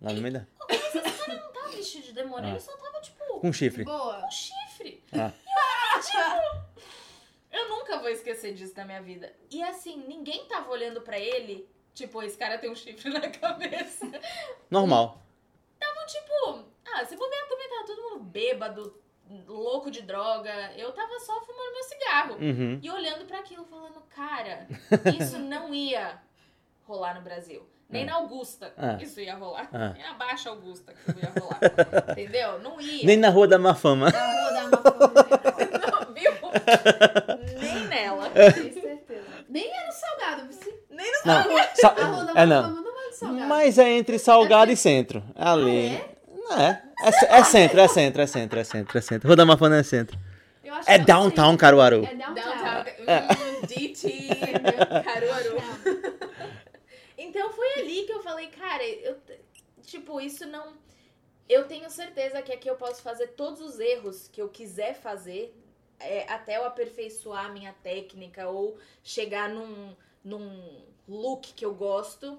[0.00, 0.46] Lá no meio da.
[0.70, 2.50] Esse cara não tava vestido de demônio, Ah.
[2.52, 3.84] ele só tava tipo Com chifre.
[3.84, 4.20] Boa.
[4.20, 5.02] com chifre.
[5.12, 5.32] Ah.
[5.46, 6.82] E eu, tipo,
[7.52, 9.32] eu nunca vou esquecer disso na minha vida.
[9.50, 14.10] E assim, ninguém tava olhando pra ele Tipo, esse cara tem um chifre na cabeça.
[14.70, 15.22] Normal.
[16.08, 16.64] Tipo,
[16.94, 18.94] ah, se bobear também tava todo mundo bêbado,
[19.46, 20.52] louco de droga.
[20.76, 22.34] Eu tava só fumando meu cigarro.
[22.40, 22.78] Uhum.
[22.82, 24.66] E olhando pra aquilo, falando, cara,
[25.18, 26.18] isso não ia
[26.86, 27.68] rolar no Brasil.
[27.88, 28.06] Nem É.
[28.06, 29.02] na Augusta É.
[29.02, 29.68] isso ia rolar.
[29.72, 29.92] É.
[29.92, 31.60] Nem na Baixa Augusta que isso ia rolar.
[32.12, 32.58] Entendeu?
[32.60, 33.04] Não ia.
[33.06, 34.10] Nem na Rua da Má Fama.
[34.10, 35.14] Na rua da Amazônia.
[36.06, 36.32] Não, viu?
[37.60, 38.30] Nem nela.
[38.30, 39.24] Tenho certeza.
[39.48, 40.52] Nem é no salgado.
[40.52, 42.58] se- Nem no Não, sa- A rua da é não.
[42.64, 43.48] Amazônia não é no salgado.
[43.48, 45.22] Mas é entre Salgado e Centro.
[45.36, 45.88] Ali.
[45.88, 46.13] Ah, É.
[46.52, 49.46] É, ce- é centro, é centro, é centro, é centro, é centro.
[49.46, 50.18] Má Fama é centro.
[50.86, 51.56] É downtown.
[51.56, 52.04] Caruaru.
[52.04, 52.34] É downtown.
[52.34, 53.66] Downtown, É.
[53.66, 54.28] DT,
[55.04, 55.56] Caruaru.
[57.16, 59.16] Então foi ali que eu falei, cara, eu,
[59.82, 60.74] tipo, isso não.
[61.48, 65.54] Eu tenho certeza que aqui eu posso fazer todos os erros que eu quiser fazer,
[66.00, 72.38] é, até eu aperfeiçoar a minha técnica ou chegar num, num look que eu gosto.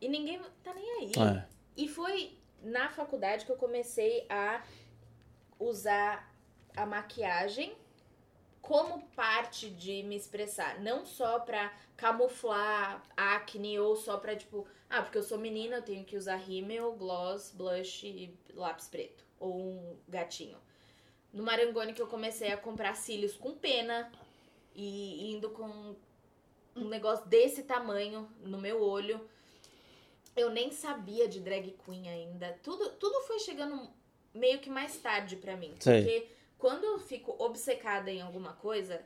[0.00, 1.12] E ninguém tá nem aí.
[1.36, 1.44] É.
[1.76, 4.62] E foi na faculdade que eu comecei a
[5.58, 6.32] usar
[6.76, 7.76] a maquiagem
[8.60, 15.02] como parte de me expressar, não só pra camuflar acne ou só pra tipo, ah,
[15.02, 19.58] porque eu sou menina, eu tenho que usar rímel, gloss, blush e lápis preto ou
[19.58, 20.58] um gatinho.
[21.32, 24.12] No Marangoni que eu comecei a comprar cílios com pena
[24.74, 25.96] e indo com
[26.76, 29.28] um negócio desse tamanho no meu olho.
[30.34, 32.58] Eu nem sabia de drag queen ainda.
[32.62, 33.88] Tudo, tudo foi chegando
[34.32, 35.74] meio que mais tarde pra mim.
[35.78, 36.02] Sei.
[36.02, 36.28] Porque
[36.58, 39.02] quando eu fico obcecada em alguma coisa,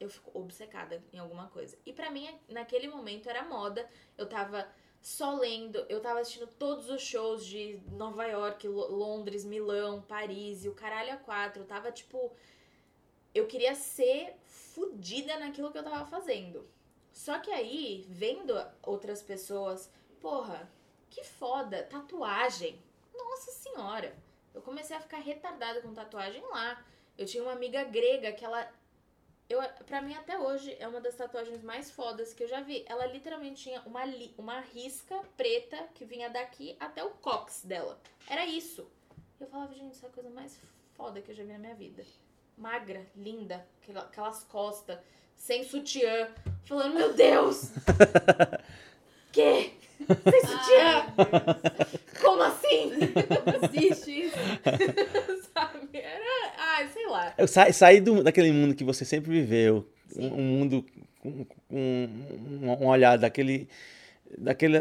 [0.00, 1.78] eu fico obcecada em alguma coisa.
[1.86, 3.88] E pra mim, naquele momento, era moda.
[4.18, 4.68] Eu tava
[5.00, 10.64] só lendo, eu tava assistindo todos os shows de Nova York, Lo- Londres, Milão, Paris
[10.64, 11.62] e o caralho a quatro.
[11.62, 12.32] Eu tava tipo.
[13.34, 16.68] Eu queria ser fodida naquilo que eu tava fazendo.
[17.12, 18.52] Só que aí, vendo
[18.82, 19.90] outras pessoas,
[20.22, 20.70] porra,
[21.10, 22.80] que foda, tatuagem.
[23.14, 24.14] Nossa senhora.
[24.54, 26.82] Eu comecei a ficar retardada com tatuagem lá.
[27.18, 28.66] Eu tinha uma amiga grega que ela.
[29.48, 32.84] Eu, pra mim, até hoje, é uma das tatuagens mais fodas que eu já vi.
[32.88, 38.00] Ela literalmente tinha uma, li- uma risca preta que vinha daqui até o cox dela.
[38.28, 38.88] Era isso.
[39.38, 40.58] Eu falava, gente, isso é a coisa mais
[40.96, 42.02] foda que eu já vi na minha vida.
[42.56, 44.98] Magra, linda, aquela- aquelas costas,
[45.36, 46.32] sem sutiã.
[46.64, 47.72] Falando, meu Deus!
[49.32, 49.78] que?
[50.06, 51.06] Sem sutiã?
[51.06, 52.02] Ai, meu Deus.
[52.20, 52.92] Como assim?
[53.74, 54.36] Existe isso.
[55.54, 55.88] Sabe?
[55.92, 56.52] Era.
[56.58, 57.34] Ai, sei lá.
[57.36, 59.86] Eu sa saí do, daquele mundo que você sempre viveu.
[60.16, 60.84] Um, um mundo
[61.20, 63.68] com, com um, um olhar daquele.
[64.36, 64.78] daquele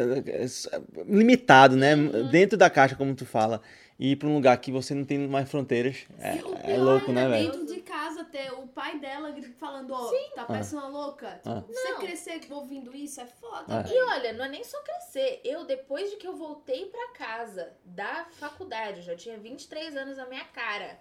[1.07, 1.95] limitado, né?
[1.95, 2.29] Uhum.
[2.29, 3.61] Dentro da caixa, como tu fala.
[4.01, 6.07] E ir pra um lugar que você não tem mais fronteiras.
[6.17, 7.51] É, o é louco, né, ainda velho?
[7.51, 11.33] Dentro de casa, ter o pai dela falando, ó, tá parecendo uma louca.
[11.35, 11.63] Tipo, Ah.
[11.67, 11.99] você Não.
[11.99, 13.65] crescer ouvindo isso é foda.
[13.67, 13.83] Ah.
[13.87, 15.39] E olha, não é nem só crescer.
[15.43, 20.17] Eu, depois de que eu voltei pra casa da faculdade, eu já tinha 23 anos
[20.17, 20.99] na minha cara.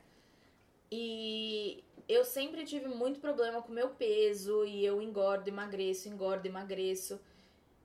[0.92, 4.62] E eu sempre tive muito problema com meu peso.
[4.66, 7.18] E eu engordo, emagreço, engordo, emagreço.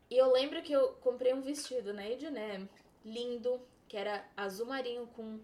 [0.10, 2.68] E eu lembro que eu comprei um vestido na H&M,
[3.06, 3.62] lindo,
[3.96, 5.40] que era azul marinho com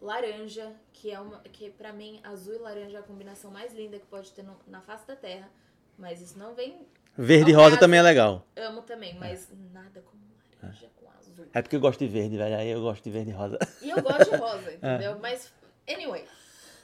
[0.00, 3.98] laranja, que é uma que pra mim azul e laranja é a combinação mais linda
[3.98, 5.50] que pode ter no- na face da Terra.
[5.98, 6.86] Mas isso não vem
[7.18, 8.46] Verde e rosa caso- também é legal.
[8.54, 10.22] Amo também, mas nada como
[10.62, 11.44] laranja com azul.
[11.52, 12.54] É porque eu gosto de verde, velho.
[12.56, 13.58] Aí eu gosto de verde e rosa.
[13.80, 15.18] E eu gosto de rosa, entendeu?
[15.18, 15.52] Mas,
[15.90, 16.24] anyway.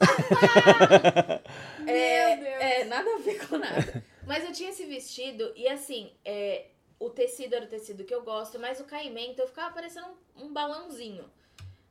[1.87, 2.61] é, Meu Deus.
[2.61, 4.03] é, nada a ver com nada.
[4.27, 6.65] Mas eu tinha esse vestido e assim, é,
[6.99, 10.45] o tecido era o tecido que eu gosto, mas o caimento eu ficava parecendo um,
[10.45, 11.29] um balãozinho.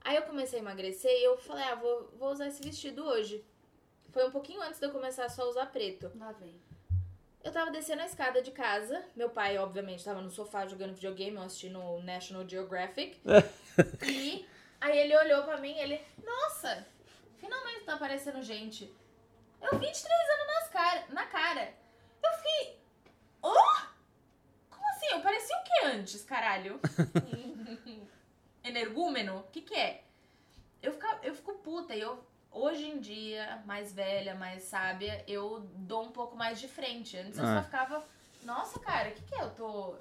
[0.02, 3.44] Aí eu comecei a emagrecer e eu falei, ah, vou, vou usar esse vestido hoje.
[4.10, 6.10] Foi um pouquinho antes de eu começar só a usar preto.
[6.16, 6.60] Lá vem.
[7.42, 9.04] Eu tava descendo a escada de casa.
[9.16, 13.20] Meu pai, obviamente, tava no sofá jogando videogame, eu assistindo o National Geographic.
[14.06, 14.46] e
[14.80, 16.86] aí ele olhou pra mim e ele, nossa,
[17.38, 18.92] finalmente tá aparecendo gente.
[19.60, 21.74] Eu 23 anos nas cara, na cara.
[22.22, 22.78] Eu fiquei.
[23.42, 23.97] Oh?
[25.08, 25.16] Assim?
[25.16, 26.80] Eu parecia o que antes, caralho?
[28.64, 29.38] Energúmeno?
[29.38, 30.04] O que, que é?
[30.82, 35.60] Eu, fica, eu fico puta e eu hoje em dia, mais velha, mais sábia, eu
[35.74, 37.16] dou um pouco mais de frente.
[37.16, 37.56] Antes eu Ah.
[37.58, 38.04] só ficava,
[38.42, 39.42] nossa, cara, o que, que é?
[39.42, 39.96] Eu tô.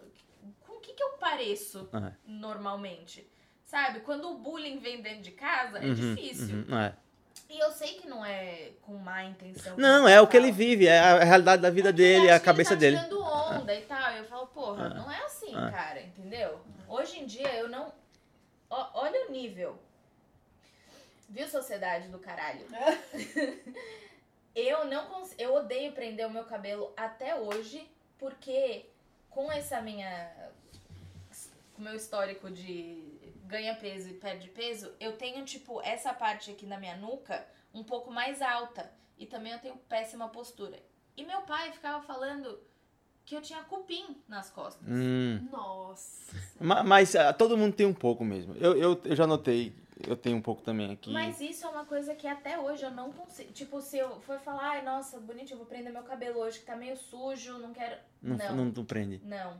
[0.61, 2.11] Com o que, que eu pareço Ah.
[2.25, 3.27] normalmente?
[3.65, 3.99] Sabe?
[4.01, 6.57] Quando o bullying vem dentro de casa, é Uhum, difícil.
[6.69, 6.95] uhum, é.
[7.49, 9.75] E eu sei que não é com má intenção.
[9.77, 12.39] Não, é o que ele vive, é a realidade da vida É dele, é a
[12.39, 12.97] cabeça ele dele.
[12.97, 14.11] tá tirando onda e tal.
[14.13, 14.89] E eu falo, porra, Ah.
[14.89, 15.71] não é assim, Ah.
[15.71, 16.59] cara, entendeu?
[16.87, 17.91] Hoje em dia eu não.
[18.69, 19.77] Ó, olha o nível.
[21.29, 22.65] Viu, sociedade do caralho?
[24.55, 25.33] eu não cons...
[25.37, 28.85] Eu odeio prender o meu cabelo até hoje, porque
[29.29, 30.31] com essa minha.
[31.75, 33.16] Com o meu histórico de
[33.47, 37.83] ganha peso e perde peso, eu tenho, tipo, essa parte aqui na minha nuca um
[37.83, 38.91] pouco mais alta.
[39.17, 40.77] E também eu tenho péssima postura.
[41.15, 42.59] E meu pai ficava falando
[43.25, 44.87] que eu tinha cupim nas costas.
[44.87, 45.47] Hum.
[45.51, 46.35] Nossa.
[46.59, 48.53] Ma- Mas, ah, todo mundo tem um pouco mesmo.
[48.55, 49.75] Eu, eu, eu já notei,
[50.07, 51.11] eu tenho um pouco também aqui.
[51.11, 53.51] Mas isso é uma coisa que até hoje eu não consigo.
[53.53, 56.65] Tipo, se eu for falar, ai, nossa, bonito, eu vou prender meu cabelo hoje que
[56.65, 57.97] tá meio sujo, não quero.
[58.21, 58.55] não, não.
[58.55, 59.19] não, não prende.
[59.25, 59.59] Não,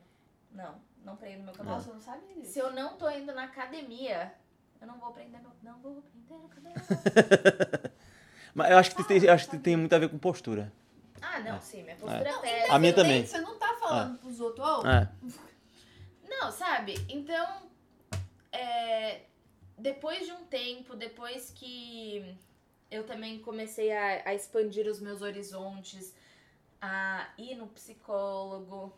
[0.52, 0.76] não,
[1.08, 1.76] não prendo meu cabelo.
[1.76, 2.52] Nossa, eu não sabia disso.
[2.52, 4.34] Se eu não tô indo na academia,
[4.80, 5.52] eu não vou prender meu.
[5.64, 6.76] Não vou prender o cabelo.
[8.54, 10.72] Mas eu acho que, tem, eu acho que tem muito a ver com postura.
[11.22, 12.32] ah, não, sim, minha postura é.
[12.32, 13.26] Independente, A minha também.
[13.26, 15.10] Você não tá falando pros outros, ô, É.
[16.30, 16.94] Não, sabe?
[17.10, 17.64] Então,
[18.52, 19.22] é,
[19.78, 22.36] depois de um tempo, depois que
[22.92, 26.14] eu também comecei a, a expandir os meus horizontes,
[26.80, 28.94] a ir no psicólogo,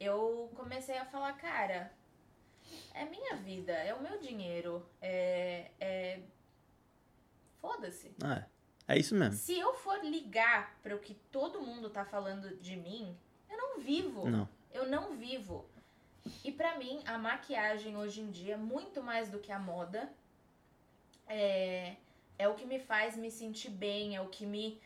[0.00, 1.92] eu comecei a falar, cara,
[2.94, 5.70] é minha vida, é o meu dinheiro, é.
[5.78, 6.20] é...
[7.60, 8.10] Foda-se.
[8.24, 8.44] É.
[8.88, 9.36] É isso mesmo.
[9.36, 13.16] Se eu for ligar para o que todo mundo tá falando de mim,
[13.48, 14.28] eu não vivo.
[14.28, 14.48] Não.
[14.72, 15.64] Eu não vivo.
[16.42, 20.12] E pra mim, a maquiagem hoje em dia, muito mais do que a moda,
[21.28, 21.94] é,
[22.36, 24.80] é o que me faz me sentir bem, é o que me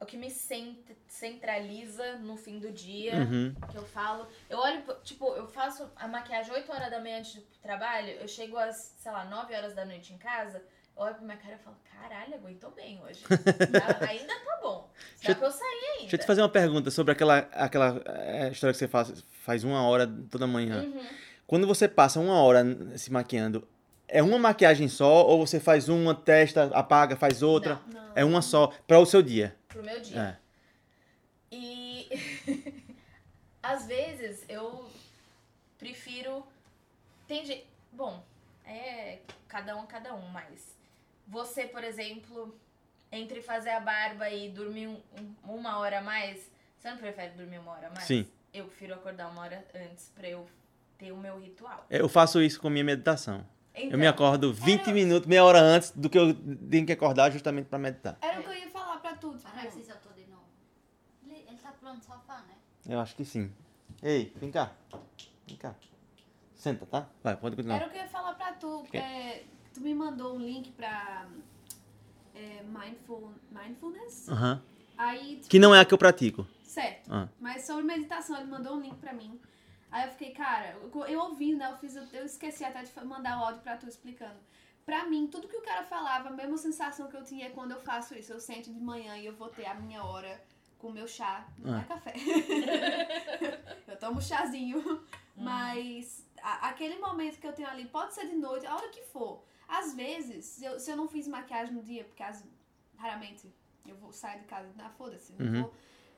[0.00, 3.54] é o que me cent- centraliza no fim do dia, Uhum.
[3.70, 4.26] que eu falo.
[4.48, 8.28] Eu olho, tipo, eu faço a maquiagem 8 horas da manhã antes do trabalho, eu
[8.28, 10.58] chego às, sei lá, 9 horas da noite em casa,
[10.96, 13.22] eu olho pra minha cara e falo, caralho, aguentou bem hoje.
[14.08, 14.90] Ainda tá bom.
[15.20, 16.00] Deixa- pra eu sair ainda.
[16.02, 19.64] Deixa eu te fazer uma pergunta sobre aquela, aquela eh, história que você faz, faz
[19.64, 20.82] uma hora toda manhã.
[20.82, 21.04] Uhum.
[21.46, 22.64] Quando você passa uma hora
[22.96, 23.66] se maquiando,
[24.08, 27.80] é uma maquiagem só ou você faz uma, testa, apaga, faz outra?
[27.92, 28.12] Não.
[28.14, 29.54] É uma só para o seu dia.
[29.74, 30.38] Pro meu dia.
[30.40, 31.56] É.
[31.56, 32.08] E
[33.60, 34.88] às vezes eu
[35.78, 36.46] prefiro.
[37.26, 37.66] Tem gente.
[37.92, 38.24] Bom,
[38.64, 39.18] é
[39.48, 40.76] cada um, cada um, mas
[41.26, 42.56] você, por exemplo,
[43.10, 46.48] entre fazer a barba e dormir um- um- uma hora a mais,
[46.78, 48.04] você não prefere dormir uma hora a mais?
[48.04, 48.28] Sim.
[48.52, 50.48] Eu prefiro acordar uma hora antes pra eu
[50.98, 51.84] ter o meu ritual.
[51.90, 53.44] Eu faço isso com a minha meditação.
[53.74, 56.32] Então, Eu me acordo 20 era- minutos, meia hora antes do que eu
[56.70, 58.16] tenho que acordar justamente para meditar.
[58.20, 60.44] Era o que eu ia falar pra tu, tipo, Narciso, eu tô de novo.
[61.26, 62.54] Ele, ele tá pulando sofá, né?
[62.88, 63.50] Eu acho que sim.
[64.02, 64.72] Ei, vem cá.
[65.46, 65.74] Vem cá.
[66.54, 67.08] Senta, tá?
[67.22, 67.76] Vai, pode continuar.
[67.76, 68.84] Era o que eu ia falar pra tu.
[68.90, 68.96] quê?
[68.98, 71.26] é, tu me mandou um link pra
[72.34, 74.28] é, mindful, mindfulness.
[74.28, 74.62] Aham.
[74.96, 76.46] Aí, tipo, Que não é a que eu pratico.
[76.64, 77.12] certo.
[77.12, 77.28] Ah.
[77.40, 79.40] Mas sobre meditação, ele mandou um link pra mim.
[79.94, 81.70] Aí eu fiquei, cara, eu, eu ouvi, né?
[81.70, 84.40] Eu, fiz, eu esqueci até de mandar o áudio pra tu explicando.
[84.84, 87.70] Pra mim, tudo que o cara falava, a mesma sensação que eu tinha é quando
[87.70, 88.32] eu faço isso.
[88.32, 90.42] Eu sento de manhã e eu vou ter a minha hora
[90.78, 91.46] com o meu chá.
[91.58, 91.84] Não é Ah.
[91.84, 92.12] café.
[93.86, 94.82] eu tomo chazinho.
[95.36, 99.02] Mas a- aquele momento que eu tenho ali, pode ser de noite, a hora que
[99.02, 99.44] for.
[99.68, 102.44] Às vezes, se eu, se eu não fiz maquiagem no dia, porque as,
[102.96, 103.48] raramente
[103.86, 105.62] eu vou sair de casa, ah, foda-se, não Uhum.
[105.62, 105.74] vou.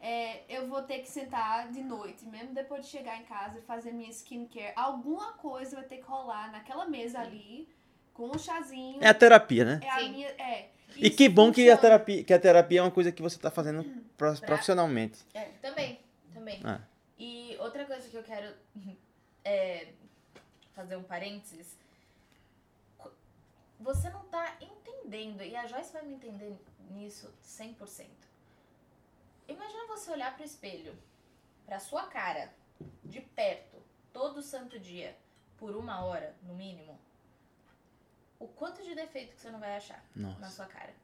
[0.09, 3.63] É, eu vou ter que sentar de noite, mesmo depois de chegar em casa e
[3.63, 4.73] fazer minha skincare.
[4.77, 7.69] Alguma coisa vai ter que rolar naquela mesa ali,
[8.15, 9.03] com um chazinho.
[9.03, 9.81] É a terapia, né?
[9.83, 10.13] É a Sim.
[10.13, 10.29] minha.
[10.29, 10.69] É.
[10.95, 13.51] E que bom que a, terapia, que a terapia é uma coisa que você tá
[13.51, 13.83] fazendo
[14.17, 15.19] Pra- profissionalmente.
[15.35, 15.99] É, também,
[16.33, 16.61] também.
[16.63, 16.79] Ah.
[17.19, 18.55] E outra coisa que eu quero
[19.45, 19.89] é,
[20.73, 21.77] fazer um parênteses.
[23.81, 26.57] Você não tá entendendo, e a Joyce vai me entender
[26.93, 28.07] nisso 100%.
[29.49, 30.97] Imagina você olhar pro espelho,
[31.65, 32.53] pra sua cara,
[33.05, 33.83] de perto,
[34.13, 35.17] todo santo dia,
[35.57, 36.99] por uma hora, no mínimo.
[38.39, 40.51] O quanto de defeito que você não vai achar na Nossa.
[40.51, 40.95] sua cara.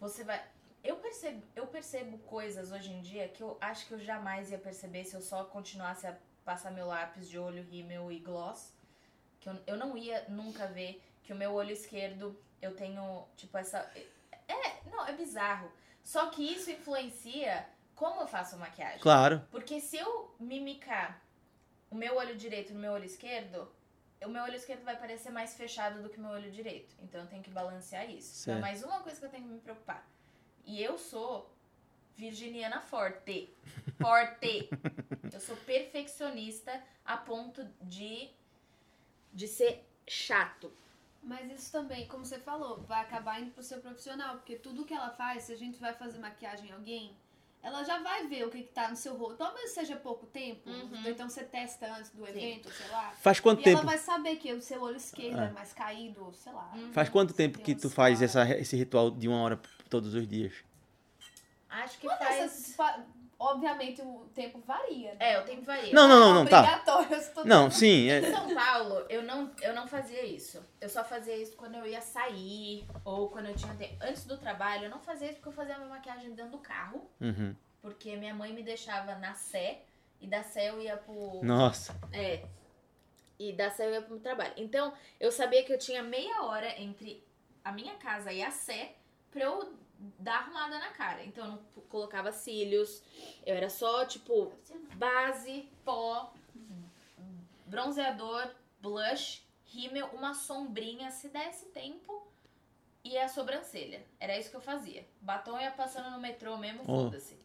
[0.00, 0.44] Você vai.
[0.82, 4.58] Eu percebo, eu percebo coisas hoje em dia que eu acho que eu jamais ia
[4.58, 8.72] perceber se eu só continuasse a passar meu lápis de olho, rímel e gloss.
[9.38, 13.56] Que eu, eu não ia nunca ver que o meu olho esquerdo eu tenho, tipo,
[13.56, 13.78] essa.
[14.48, 15.70] É, não, é bizarro.
[16.02, 19.00] Só que isso influencia como eu faço maquiagem.
[19.00, 19.46] Claro.
[19.50, 21.22] Porque se eu mimicar
[21.90, 23.70] o meu olho direito no meu olho esquerdo,
[24.24, 26.94] o meu olho esquerdo vai parecer mais fechado do que o meu olho direito.
[27.00, 28.42] Então eu tenho que balancear isso.
[28.42, 28.60] Então é Certo.
[28.60, 30.06] mais uma coisa que eu tenho que me preocupar.
[30.64, 31.52] E eu sou
[32.16, 33.54] virginiana forte.
[34.00, 34.68] Forte.
[35.32, 38.30] eu sou perfeccionista a ponto de
[39.32, 40.70] de ser chato.
[41.22, 44.92] Mas isso também, como você falou, vai acabar indo pro seu profissional, porque tudo que
[44.92, 47.12] ela faz, se a gente vai fazer maquiagem em alguém,
[47.62, 49.36] ela já vai ver o que, que tá no seu rosto.
[49.36, 51.06] Talvez seja pouco tempo, Uhum.
[51.06, 52.30] então você testa antes do Sim.
[52.32, 53.12] evento, sei lá.
[53.12, 53.78] Faz quanto e tempo?
[53.78, 55.46] ela vai saber que o seu olho esquerdo É.
[55.46, 56.72] é, mais caído, sei lá.
[56.74, 56.92] Uhum.
[56.92, 60.26] Faz quanto tempo Tem que tu faz essa, esse ritual de uma hora todos os
[60.26, 60.52] dias?
[61.70, 62.36] Acho que Uma faz.
[62.36, 63.00] dessas, pa-
[63.42, 65.14] obviamente o tempo varia.
[65.14, 65.32] né?
[65.32, 65.92] É, o tempo varia.
[65.92, 66.82] Não, não, não, não, tá.
[67.44, 68.08] Não, sim.
[68.10, 70.64] é- Em São Paulo, eu não, eu não fazia isso.
[70.80, 73.96] Eu só fazia isso quando eu ia sair ou quando eu tinha tempo.
[74.00, 77.10] Antes do trabalho, eu não fazia isso porque eu fazia minha maquiagem dentro do carro.
[77.20, 77.54] Uhum.
[77.80, 79.80] Porque minha mãe me deixava na Sé
[80.20, 81.40] e da Sé eu ia pro.
[81.42, 81.94] Nossa.
[82.12, 82.44] É.
[83.38, 84.52] E da Sé eu ia pro trabalho.
[84.56, 87.24] Então, eu sabia que eu tinha meia hora entre
[87.64, 88.92] a minha casa e a Sé
[89.32, 89.72] pra eu
[90.18, 91.24] dar arrumada na cara.
[91.24, 93.02] Então, eu não colocava cílios.
[93.46, 94.52] Eu era só, tipo,
[94.96, 96.32] base, pó,
[97.66, 98.50] bronzeador,
[98.80, 102.26] blush, rímel, uma sombrinha, se desse tempo,
[103.04, 104.04] e a sobrancelha.
[104.20, 105.06] Era isso que eu fazia.
[105.20, 107.04] Batom ia passando no metrô mesmo, Oh.
[107.04, 107.40] foda-se.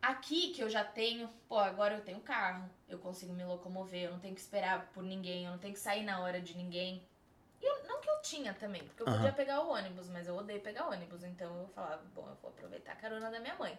[0.00, 4.10] Aqui que eu já tenho, pô, agora eu tenho carro, eu consigo me locomover, eu
[4.10, 7.06] não tenho que esperar por ninguém, eu não tenho que sair na hora de ninguém.
[8.02, 9.16] Que eu tinha também, porque eu Aham.
[9.16, 12.50] podia pegar o ônibus, mas eu odeio pegar ônibus, então eu falava, bom, eu vou
[12.50, 13.76] aproveitar a carona da minha mãe.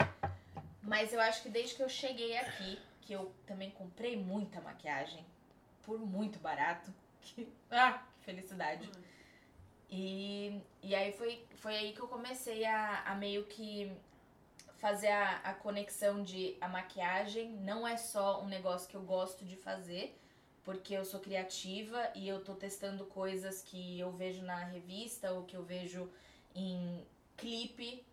[0.82, 5.26] Mas eu acho que desde que eu cheguei aqui, que eu também comprei muita maquiagem,
[5.82, 6.89] por muito barato,
[7.21, 8.89] que, ah, que felicidade.
[9.89, 13.91] E, e aí foi, foi aí que eu comecei a, a meio que
[14.78, 19.45] fazer a, a conexão de a maquiagem não é só um negócio que eu gosto
[19.45, 20.17] de fazer,
[20.64, 25.43] porque eu sou criativa e eu tô testando coisas que eu vejo na revista ou
[25.43, 26.09] que eu vejo
[26.55, 27.05] em
[27.36, 28.03] clipe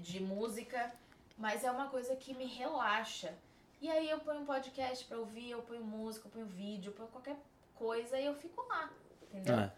[0.00, 0.92] de música,
[1.38, 3.32] mas é uma coisa que me relaxa.
[3.80, 6.92] E aí eu ponho um podcast pra ouvir, eu ponho música, eu ponho vídeo, eu
[6.94, 7.36] ponho qualquer
[7.74, 8.90] coisa e eu fico lá,
[9.22, 9.54] entendeu?
[9.58, 9.72] É.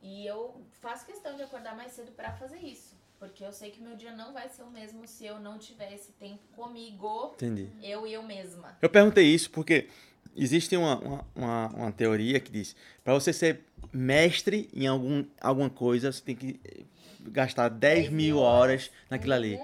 [0.00, 2.94] E eu faço questão de acordar mais cedo pra fazer isso.
[3.18, 5.92] Porque eu sei que meu dia não vai ser o mesmo se eu não tiver
[5.92, 7.70] esse tempo comigo, Entendi.
[7.82, 8.76] eu e eu mesma.
[8.82, 9.88] Eu perguntei isso porque
[10.36, 13.60] existe uma, uma, uma, uma teoria que diz para você ser
[13.92, 16.58] mestre em algum, alguma coisa, você tem que
[17.20, 19.58] gastar 10 mil horas naquilo ali.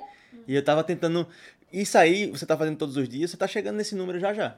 [0.47, 1.27] E eu tava tentando.
[1.73, 4.57] Isso aí, você tá fazendo todos os dias, você tá chegando nesse número já já.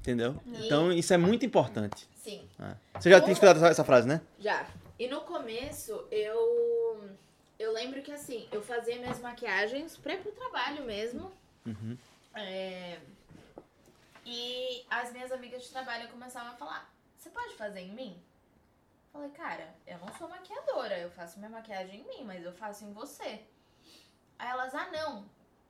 [0.00, 0.40] Entendeu?
[0.46, 2.08] E- Então isso é muito importante.
[2.22, 2.74] Sim, É.
[3.00, 4.20] Você já tinha escutado essa, essa frase, né?
[4.38, 4.66] já.
[4.98, 7.00] E no começo, eu.
[7.58, 11.30] Eu lembro que assim, eu fazia minhas maquiagens pra ir pro trabalho mesmo.
[11.66, 11.96] Uhum.
[12.34, 12.98] É,
[14.24, 18.22] E as minhas amigas de trabalho começavam a falar: Você pode fazer em mim?
[19.12, 22.84] Falei, cara, eu não sou maquiadora, eu faço minha maquiagem em mim, mas eu faço
[22.84, 23.42] em você.
[24.38, 25.26] Aí elas, ah, não.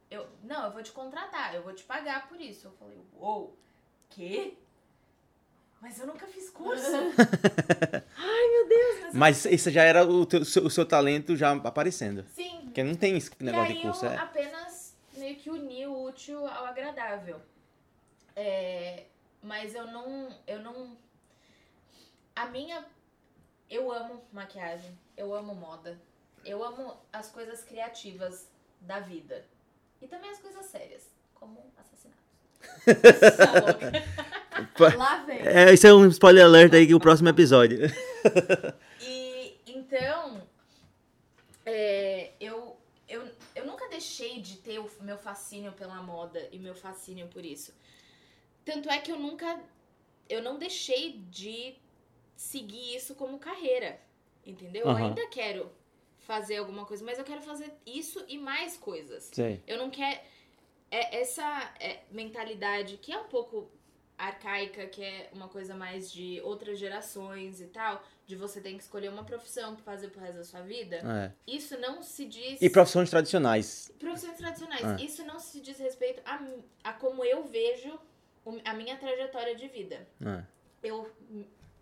[0.09, 2.69] Eu, não, eu vou te contratar, eu vou te pagar por isso.
[2.69, 3.59] Eu falei, uou,
[4.11, 4.55] quê?
[5.81, 6.85] Mas eu nunca fiz curso.
[8.17, 9.15] Ai, meu Deus, mas.
[9.15, 12.25] eu- Mas esse já era o, teu- o seu, talento já aparecendo.
[12.35, 14.05] Sim, Porque não tem esse negócio de curso.
[14.07, 14.17] eu É.
[14.19, 17.41] apenas meio que uni o útil ao agradável.
[18.35, 19.05] É,
[19.43, 20.97] mas eu não, eu não...
[22.35, 22.85] A minha...
[23.71, 25.99] Eu amo maquiagem, eu amo moda,
[26.45, 28.47] eu amo as coisas criativas
[28.79, 29.47] da vida.
[30.03, 32.23] E também as coisas sérias, como assassinatos.
[34.77, 34.95] Tá.
[34.95, 35.39] Lá vem.
[35.39, 37.79] É, isso é um spoiler alert aí que o próximo episódio.
[39.01, 40.47] E então,
[41.65, 42.77] é, eu,
[43.09, 47.43] eu, eu nunca deixei de ter o meu fascínio pela moda e meu fascínio por
[47.45, 47.73] isso.
[48.65, 49.61] Tanto é que eu nunca.
[50.29, 51.75] Eu não deixei de
[52.37, 54.01] seguir isso como carreira.
[54.45, 54.83] Entendeu?
[54.83, 55.09] Eu Aham.
[55.09, 55.71] ainda quero
[56.19, 59.31] fazer alguma coisa, mas eu quero fazer isso e mais coisas.
[59.33, 59.63] Sei.
[59.67, 60.21] Eu não quero.
[60.91, 63.71] É, essa é, mentalidade que é um pouco
[64.19, 68.83] arcaica, que é uma coisa mais de outras gerações e tal, de você tem que
[68.83, 70.97] escolher uma profissão pra fazer pro resto da sua vida.
[70.97, 71.33] É.
[71.47, 72.61] Isso não se diz.
[72.61, 73.91] E profissões tradicionais.
[73.99, 75.01] Profissões tradicionais.
[75.01, 75.05] É.
[75.05, 76.41] Isso não se diz respeito a,
[76.85, 77.99] a como eu vejo
[78.65, 80.07] a minha trajetória de vida.
[80.21, 80.45] É.
[80.83, 81.11] Eu,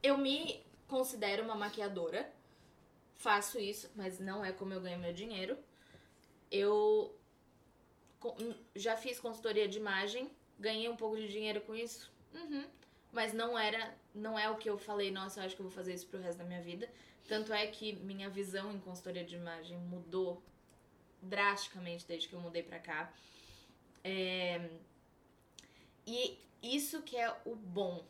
[0.02, 2.30] eu me considero uma maquiadora.
[3.16, 5.58] Faço isso, mas não é como eu ganho meu dinheiro.
[6.50, 7.14] Eu
[8.74, 12.11] já fiz consultoria de imagem, ganhei um pouco de dinheiro com isso.
[12.34, 12.64] Uhum.
[13.12, 15.74] Mas não era, não é o que eu falei, nossa, eu acho que eu vou
[15.74, 16.88] fazer isso pro resto da minha vida.
[17.28, 20.42] Tanto é que minha visão em consultoria de imagem mudou
[21.22, 23.12] drasticamente desde que eu mudei pra cá.
[24.02, 24.70] É,
[26.07, 28.05] E isso que é o bom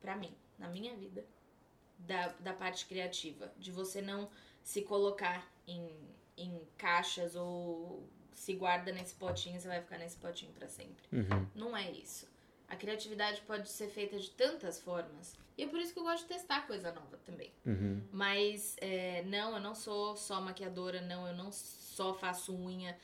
[0.00, 1.24] pra mim, na minha vida,
[1.98, 3.52] da, da parte criativa.
[3.58, 4.30] De você não
[4.62, 5.90] se colocar em,
[6.36, 11.04] em caixas ou se guarda nesse potinho, você vai ficar nesse potinho pra sempre.
[11.12, 11.46] Uhum.
[11.54, 12.26] Não é isso.
[12.68, 15.36] A criatividade pode ser feita de tantas formas.
[15.56, 17.52] E é por isso que eu gosto de testar coisa nova também.
[17.66, 18.02] Uhum.
[18.10, 22.98] Mas é, não, eu não sou só maquiadora, não, eu não só faço unha.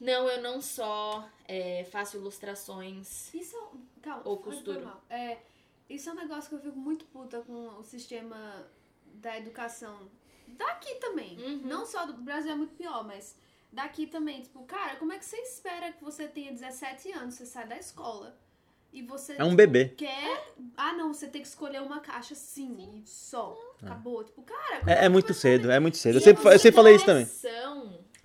[0.00, 3.32] Não, eu não só é, faço ilustrações.
[3.34, 4.40] Isso é Calma, Ou
[4.84, 5.02] mal.
[5.10, 5.38] É,
[5.88, 8.66] isso é um negócio que eu fico muito puta com o sistema
[9.14, 10.08] da educação.
[10.46, 11.36] Daqui também.
[11.38, 11.60] Uhum.
[11.64, 13.36] Não só do Brasil é muito pior, mas
[13.72, 14.42] daqui também.
[14.42, 17.76] Tipo, cara, como é que você espera que você tenha 17 anos, você sai da
[17.76, 18.38] escola
[18.92, 19.88] e você É um tipo, bebê.
[19.88, 20.54] quer.
[20.76, 23.58] Ah, não, você tem que escolher uma caixa sim, e só.
[23.82, 24.22] Acabou.
[24.22, 26.16] Tipo, cara, como É, é que muito você cedo, é muito cedo.
[26.16, 27.26] Eu sempre, a eu sempre falei isso também.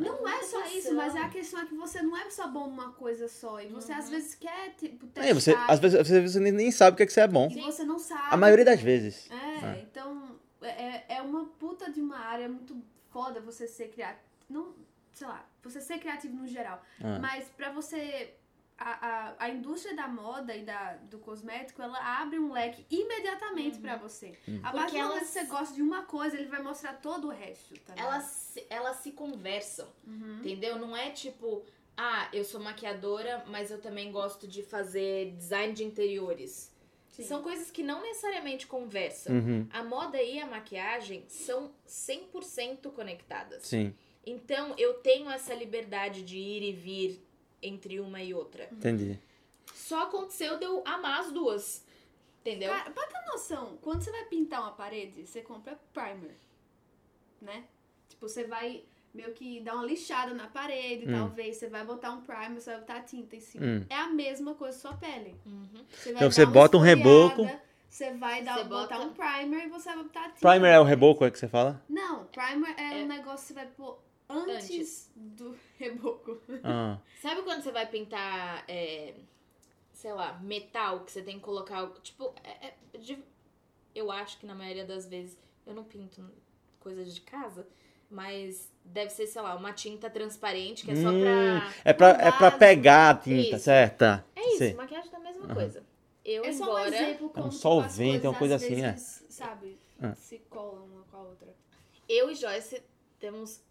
[0.04, 2.68] Não é só isso, mas é a questão é que você não é só bom
[2.68, 3.62] numa coisa só.
[3.62, 5.30] E você às vezes quer, tipo, testar.
[5.30, 7.48] É, você, às vezes você, você nem- sabe o que, é que você é bom.
[7.52, 8.28] E você não sabe.
[8.32, 9.30] A maioria das vezes.
[9.32, 9.82] É, É.
[9.90, 12.76] então é, é uma puta de uma área muito
[13.10, 14.24] foda você ser criativo.
[14.50, 14.74] Não,
[15.14, 16.82] sei lá, você ser criativo no geral.
[17.04, 17.20] Ah.
[17.20, 18.34] Mas pra você.
[18.78, 19.08] A,
[19.38, 23.96] a, a indústria da moda e da, do cosmético, ela abre um leque imediatamente pra
[23.96, 24.28] você.
[24.64, 26.94] A Porque partir do momento elas- que você gosta de uma coisa, ele vai mostrar
[26.94, 27.94] todo o resto, tá?
[27.96, 30.38] Elas, se- elas se conversam, Uhum.
[30.40, 30.80] entendeu?
[30.80, 31.64] Não é tipo,
[31.96, 36.72] ah, eu sou maquiadora, mas eu também gosto de fazer design de interiores.
[37.12, 37.24] Sim.
[37.24, 39.36] São coisas que não necessariamente conversam.
[39.36, 43.64] Uhum, A moda e a maquiagem são 100% conectadas.
[43.64, 43.94] sim,
[44.26, 47.28] Então, eu tenho essa liberdade de ir e vir
[47.62, 48.68] entre uma e outra.
[48.72, 49.20] entendi.
[49.74, 51.84] Só aconteceu de eu amar as duas.
[52.42, 52.70] Entendeu?
[52.72, 56.36] Cara, pra ter noção, quando você vai pintar uma parede, você compra primer,
[57.42, 57.64] né?
[58.10, 58.84] Tipo, você vai
[59.14, 61.12] meio que dar uma lixada na parede, Hum.
[61.12, 63.66] talvez, você vai botar um primer, você vai botar tinta em cima.
[63.66, 63.86] Hum.
[63.90, 65.36] É a mesma coisa sua pele.
[65.46, 65.86] Uhum.
[65.90, 67.48] Você vai Então você bota um reboco.
[67.90, 70.40] Você vai dar, Você botar bota- um primer e você vai botar tinta.
[70.50, 71.84] Primer é o reboco, é que você fala?
[71.90, 73.04] Não, primer é, É.
[73.04, 74.00] um negócio que você vai pôr
[74.32, 75.12] antes, Antes.
[75.16, 76.40] do reboco.
[76.64, 79.14] Ah, Sabe quando você vai pintar, é,
[79.94, 81.88] sei lá, metal, que você tem que colocar.
[82.02, 83.24] Tipo, é- é de-
[83.94, 86.24] eu acho que na maioria das vezes eu não pinto
[86.80, 87.68] coisas de casa,
[88.10, 91.74] mas deve ser, sei lá, uma tinta transparente que é só Hum, pra.
[91.86, 92.58] é, pra, é pra base.
[92.58, 93.66] pegar a tinta, Isso.
[93.66, 94.26] certa?
[94.36, 94.74] É isso, Sei.
[94.74, 95.54] maquiagem é a mesma Aham.
[95.56, 95.84] coisa.
[96.24, 96.88] Eu, É só um embora.
[96.96, 98.92] exemplo como um solvente, as uma coisa assim, é.
[98.92, 100.14] vezes, sabe, Ah.
[100.16, 101.48] se colam uma com a outra.
[102.10, 102.82] Eu e Joyce
[103.20, 103.62] temos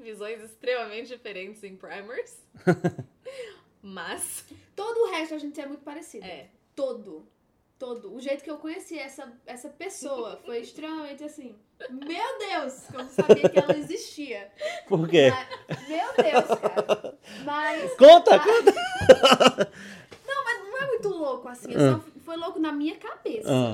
[0.00, 2.36] visões extremamente diferentes em primers.
[3.82, 4.44] Mas.
[4.76, 6.24] Todo o resto a gente é muito parecido.
[6.26, 6.48] É.
[6.74, 7.26] Todo.
[7.78, 8.14] Todo.
[8.14, 11.56] O jeito que eu conheci essa, essa pessoa foi extremamente assim.
[11.88, 12.74] Meu Deus!
[12.88, 14.52] que Eu não sabia que ela existia.
[14.86, 15.30] Por quê?
[15.30, 17.18] Mas- meu Deus, cara.
[17.44, 17.94] Mas.
[17.96, 19.70] Conta, conta!
[20.26, 21.70] Não, mas não é muito louco assim.
[21.74, 21.94] Ah.
[22.00, 23.48] Só foi louco na minha cabeça.
[23.50, 23.72] Ah,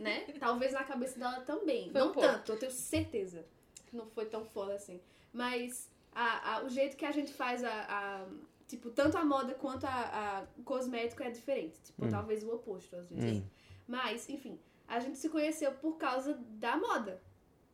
[0.00, 0.20] Né?
[0.40, 1.90] Talvez na cabeça dela também.
[1.92, 2.28] Foi um não pouco.
[2.28, 3.44] tanto, eu tenho certeza.
[3.86, 5.00] que Não foi tão foda assim.
[5.34, 7.70] Mas a, a- o jeito que a gente faz a.
[7.70, 8.26] a-
[8.68, 11.78] tipo, tanto a moda quanto a, a cosmético é diferente.
[11.82, 12.08] Tipo, Hum.
[12.08, 13.38] talvez o oposto às vezes.
[13.42, 13.44] hum,
[13.86, 14.58] Mas, enfim,
[14.88, 17.20] a gente se conheceu por causa da moda.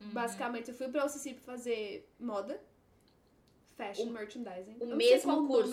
[0.00, 0.10] Uhum.
[0.10, 2.60] Basicamente, eu fui pra UCC fazer moda.
[3.76, 4.76] Fashion, O- merchandising.
[4.80, 5.70] o mesmo o curso.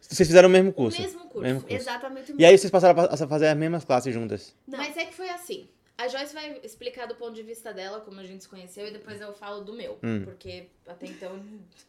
[0.00, 1.00] Vocês fizeram o mesmo O curso.
[1.00, 1.40] mesmo curso.
[1.40, 1.76] Mesmo curso.
[1.76, 2.58] Exatamente o E aí mesmo.
[2.58, 4.56] vocês passaram a a fazer as mesmas classes juntas.
[4.66, 4.78] Não.
[4.78, 5.68] Mas é que foi assim.
[5.96, 8.90] A Joyce vai explicar do ponto de vista dela, como a gente se conheceu, e
[8.90, 9.98] depois eu falo do meu.
[10.02, 10.24] Hum.
[10.24, 11.40] Porque até então,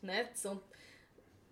[0.01, 0.61] né, são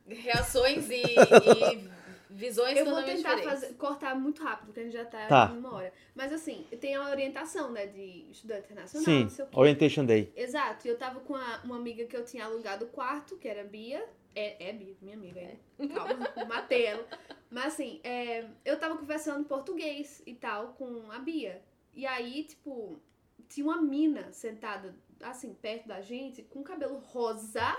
[0.07, 1.89] reações e, e
[2.29, 3.61] visões Eu vou totalmente tentar diferentes.
[3.61, 5.51] fazer- cortar muito rápido, porque a gente já tá, Tá.
[5.53, 5.93] em uma hora.
[6.13, 9.59] Mas assim, tem a orientação, né, de estudante internacional, Sim, não sei o quê.
[9.59, 10.31] Orientation Day.
[10.35, 13.47] Exato, e eu tava com a- uma amiga que eu tinha alugado o quarto, que
[13.47, 14.03] era a Bia.
[14.35, 15.57] É, é Bia, minha amiga, é.
[15.93, 17.05] Calma, eu matei ela.
[17.51, 21.61] Mas assim, é, eu tava conversando português e tal com a Bia.
[21.93, 22.99] E aí, tipo,
[23.47, 27.75] tinha uma mina sentada, assim, perto da gente, com cabelo rosa.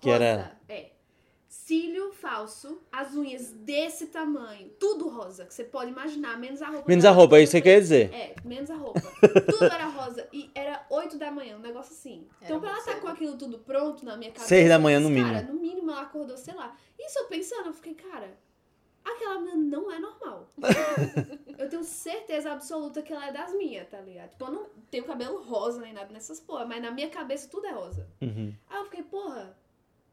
[0.00, 0.90] Que rosa, era- É.
[1.48, 6.84] Cílio falso, as unhas desse tamanho, tudo rosa, que você pode imaginar, menos a roupa.
[6.86, 8.14] Menos a roupa, é isso que eu você quer dizer.
[8.14, 9.00] é, menos a roupa.
[9.50, 10.28] tudo era rosa.
[10.32, 12.28] E era 8 da manhã, um negócio assim.
[12.40, 13.00] Então, Era pra ela estar cedo.
[13.02, 14.46] com aquilo tudo pronto na minha cabeça.
[14.48, 15.52] Seis da manhã, no cara, mínimo.
[15.54, 16.76] no mínimo ela acordou, sei lá.
[16.96, 18.38] Isso eu pensando, eu fiquei, cara,
[19.04, 20.48] aquela menina não é normal.
[21.58, 24.30] eu tenho certeza absoluta que ela é das minhas, tá ligado?
[24.30, 27.66] Tipo, eu não tenho cabelo rosa nem nada nessas porra, mas na minha cabeça tudo
[27.66, 28.06] é rosa.
[28.20, 28.54] Uhum.
[28.68, 29.56] Aí eu fiquei, porra,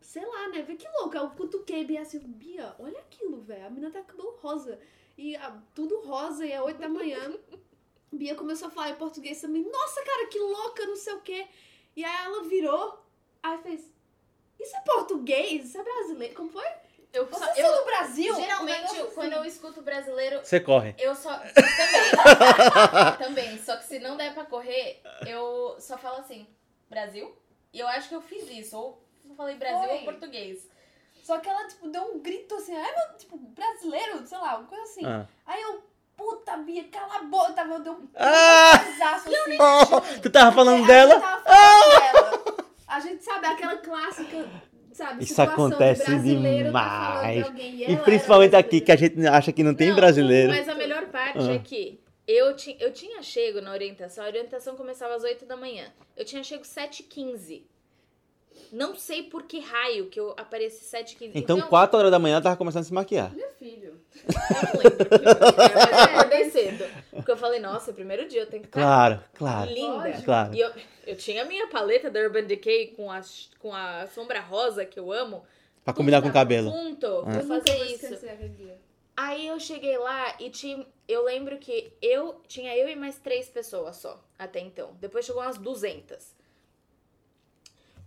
[0.02, 0.62] sei lá, né?
[0.62, 1.18] Vê que louco.
[1.18, 3.66] Aí eu cutuquei Bia assim, Bia, olha aquilo, velho.
[3.66, 4.80] A menina tá com cabelo rosa.
[5.18, 7.20] E ah, tudo rosa, e é 8 da manhã.
[8.12, 9.64] Bia começou a falar em português também.
[9.70, 11.48] Nossa, cara, que louca, não sei o quê.
[11.96, 13.04] E aí ela virou,
[13.44, 13.92] aí fez.
[14.60, 15.66] Isso é português?
[15.66, 16.36] Isso é brasileiro?
[16.36, 16.66] Como foi?
[17.18, 18.36] Eu, Você só- é eu- do Brasil?
[18.36, 20.94] Geralmente, negócio eu- quando eu escuto brasileiro, Você corre.
[21.00, 21.32] eu só.
[21.38, 23.18] Também.
[23.18, 23.60] também.
[23.64, 26.48] Só que se não der pra correr, eu só falo assim,
[26.90, 27.36] Brasil.
[27.74, 28.78] E eu acho que eu fiz isso.
[28.78, 29.98] Ou eu falei Brasil Foi.
[29.98, 30.68] ou português.
[31.24, 34.68] Só que ela, tipo, deu um grito assim, ai, meu, tipo, brasileiro, sei lá, uma
[34.68, 35.06] coisa assim.
[35.06, 35.26] Ah.
[35.46, 35.84] Aí eu,
[36.16, 38.80] puta, Bia, cala a boca, tava, eu dei um Ah!
[38.84, 39.58] pesaço assim.
[39.60, 41.16] Oh, tu tava falando dela?
[41.16, 42.68] gente tava falando dela.
[42.88, 44.50] A gente sabe aquela clássica,
[44.98, 47.44] sabe, Isso situação acontece tá demais.
[47.46, 50.52] alguém E ela principalmente era aqui, que a gente acha que não tem Não, brasileiro.
[50.52, 51.54] Mas a melhor parte Ah.
[51.54, 55.56] é que eu, ti, eu tinha chego na orientação, a orientação começava às 8 da
[55.56, 55.86] manhã.
[56.16, 57.64] Eu tinha chego 7h15.
[58.72, 62.34] Não sei por que raio que eu apareci 7 15 Então, 4 horas da manhã
[62.36, 63.34] ela tava começando a se maquiar.
[63.34, 64.00] Meu filho.
[64.28, 65.10] Eu não lembro.
[65.10, 66.86] que era, mas eu acordei cedo.
[67.12, 69.72] Porque eu falei, nossa, é primeiro dia, eu tenho que estar Claro, claro.
[69.72, 69.88] linda.
[69.94, 70.24] Lógico.
[70.24, 70.54] Claro.
[70.56, 70.72] E eu,
[71.06, 73.22] eu tinha a minha paleta da Urban Decay com a,
[73.60, 75.44] com a sombra rosa, que eu amo.
[75.86, 76.70] Pra combinar com o cabelo.
[76.70, 77.24] Junto, Ah.
[77.24, 78.08] pra Eu nunca fazer isso.
[79.16, 83.50] Aí eu cheguei lá e tinha, eu lembro que eu tinha eu e mais três
[83.50, 84.92] pessoas só até então.
[85.00, 86.36] Depois chegou umas 200.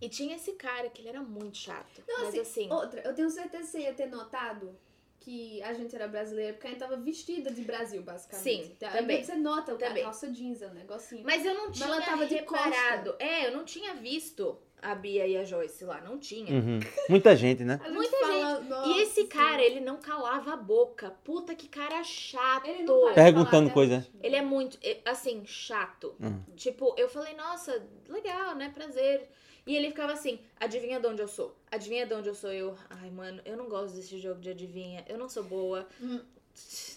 [0.01, 2.03] E tinha esse cara que ele era muito chato.
[2.09, 4.77] Não, mas assim, assim, Outra, eu tenho certeza que você ia ter notado
[5.21, 8.43] que a gente era brasileira porque a gente tava vestida de Brasil, basicamente.
[8.43, 9.23] Sim, Aí também.
[9.23, 10.03] Você nota o Também.
[10.03, 11.23] calça jeans, é um negocinho.
[11.25, 13.15] mas eu não tinha ela tava de reparado.
[13.19, 16.51] É, eu não tinha visto a Bia e a Joyce lá, não tinha.
[16.51, 16.81] Uhum.
[17.09, 17.79] Muita gente, né?
[17.85, 19.27] Gente Muita fala, nossa, E esse sim.
[19.27, 21.11] cara, ele não calava a boca.
[21.23, 22.67] Puta que cara chato.
[22.67, 23.99] Ele não Perguntando coisa.
[23.99, 24.11] hoje.
[24.23, 26.15] Ele é muito, é, assim, chato.
[26.19, 26.41] Hum.
[26.57, 28.71] Tipo, eu falei, nossa, legal, né?
[28.75, 29.29] Prazer.
[29.66, 31.57] E ele ficava assim, adivinha de onde eu sou?
[31.70, 32.53] Adivinha de onde eu sou?
[32.53, 35.05] Eu, ai, mano, eu não gosto desse jogo de adivinha.
[35.09, 35.87] Eu não sou boa.
[36.01, 36.20] Hum.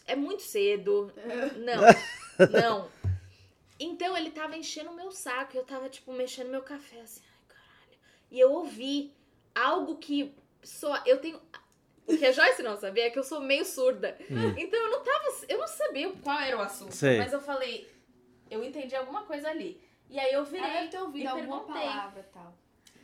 [0.07, 1.14] É muito cedo.
[1.57, 1.81] Não,
[2.52, 2.90] não.
[3.80, 5.56] Então ele tava enchendo o meu saco.
[5.57, 7.98] Eu tava, tipo, mexendo meu café, assim, ai, caralho.
[8.31, 9.14] E eu ouvi
[9.53, 10.34] algo que
[10.64, 11.02] só.
[11.06, 11.40] Eu tenho.
[12.06, 14.18] O que a Joyce não sabia é que eu sou meio surda.
[14.57, 15.23] Então eu não tava.
[15.48, 16.94] Eu não sabia qual era o assunto.
[16.94, 17.18] Sei.
[17.18, 17.90] Mas eu falei,
[18.49, 19.80] eu entendi alguma coisa ali.
[20.14, 20.61] E aí eu virei.
[20.64, 21.81] Ela deve ter ouvido e alguma perguntei.
[21.90, 22.53] palavra e tal.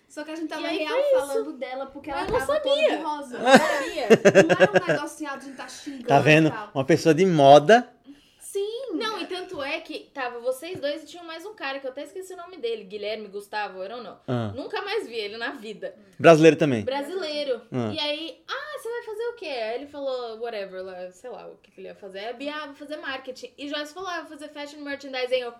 [0.07, 2.59] Só que a gente tava aí real falando dela porque ela Mas eu não tava
[2.61, 3.07] toda de sabia.
[3.07, 3.35] rosa.
[3.37, 4.07] Eu não sabia.
[4.47, 6.47] Não era um negocinho de gente tá xingando Tá vendo?
[6.47, 6.71] e tal.
[6.73, 7.91] Uma pessoa de moda.
[8.39, 8.93] Sim.
[8.95, 11.91] Não, e tanto é que tava vocês dois e tinha mais um cara que eu
[11.91, 14.17] até esqueci o nome dele, Guilherme, Gustavo, eu não know.
[14.27, 14.51] Ah.
[14.55, 15.95] Nunca mais vi ele na vida.
[16.17, 16.83] Brasileiro também.
[16.83, 17.61] Brasileiro.
[17.71, 17.91] Ah.
[17.93, 19.45] E aí, ah, você vai fazer o quê?
[19.45, 22.19] Aí ele falou, whatever, lá, sei lá o que, que ele ia fazer.
[22.19, 23.53] Aí a Bia, ah, vou fazer marketing.
[23.55, 25.35] E Joyce falou, ah, vou fazer fashion merchandising.
[25.35, 25.53] Eu,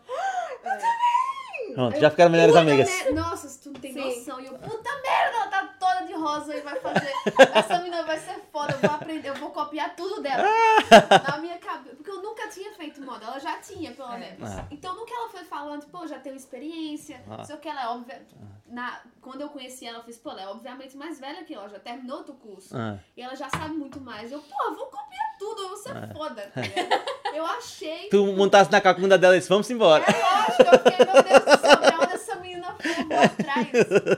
[1.73, 2.90] Pronto, já ficaram melhores Puta amigas.
[2.90, 3.99] mer- Nossa, se tu não tem Sim.
[4.19, 4.40] noção.
[4.41, 7.11] E eu, puta merda, ela tá toda de rosa e vai fazer.
[7.56, 10.44] Essa menina vai ser foda, eu vou aprender, eu vou copiar tudo dela.
[11.27, 11.95] Na minha cabeça.
[11.95, 14.18] Porque eu nunca tinha feito moda, ela já tinha, pelo É.
[14.19, 14.49] menos.
[14.49, 14.65] Ah.
[14.72, 17.22] Então nunca ela foi falando, pô, já tenho experiência.
[17.30, 17.44] Ah.
[17.44, 18.22] Sei o que ela é óbvia.
[18.68, 21.60] Na, quando eu conheci ela, eu fiz, pô, ela é obviamente mais velha que eu,
[21.60, 22.76] ela já terminou outro curso.
[22.77, 22.98] Ah.
[23.18, 24.31] E ela já sabe muito mais.
[24.31, 26.52] Eu, pô, eu vou copiar tudo, eu vou ser foda.
[26.53, 26.61] tá?
[27.31, 28.10] Eu achei.
[28.10, 30.03] Tu montasse na cacunda dela e disse, vamos embora.
[30.03, 31.48] É lógico, eu fiquei, meu Deus
[32.01, 32.91] onde essa menina foi?
[32.91, 33.67] Eu vou atrás.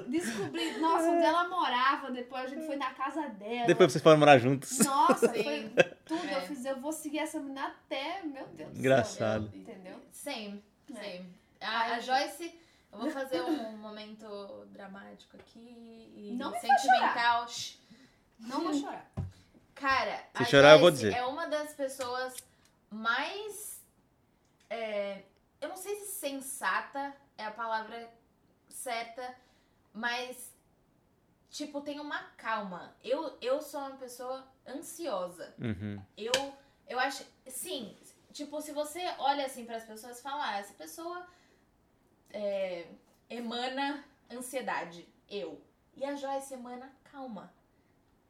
[0.07, 3.67] Descobri, nossa, onde ela morava, depois a gente foi na casa dela.
[3.67, 4.79] Depois vocês foram morar juntos.
[4.79, 5.43] Nossa, Sim.
[5.43, 5.69] foi
[6.05, 6.25] tudo.
[6.27, 6.37] É.
[6.37, 8.79] Eu fiz, eu vou seguir essa menina até, meu Deus do céu.
[8.79, 9.51] Engraçado.
[9.53, 9.99] Entendeu?
[10.11, 10.63] same,
[10.95, 11.01] É.
[11.01, 11.25] same.
[11.61, 12.53] A, a Joyce,
[12.91, 17.47] eu vou fazer um momento dramático aqui e Não sentimental.
[18.39, 19.05] Não vou chorar.
[19.75, 21.17] Cara, Se a chorar, eu vou Joyce dizer.
[21.17, 22.35] é uma das pessoas
[22.89, 23.79] mais.
[24.69, 25.21] é,
[25.59, 28.09] eu não sei se sensata é a palavra
[28.69, 29.35] certa,
[29.93, 30.51] mas.
[31.49, 32.95] Tipo, tem uma calma.
[33.03, 35.53] Eu, eu sou uma pessoa ansiosa.
[35.59, 36.01] Uhum.
[36.15, 36.31] Eu,
[36.87, 37.25] eu acho.
[37.47, 37.97] Sim,
[38.31, 41.27] tipo, se você olha assim para as pessoas e fala, ah, essa pessoa
[42.29, 42.87] é,
[43.29, 45.07] emana ansiedade.
[45.29, 45.61] Eu.
[45.95, 47.53] E a Joyce emana calma.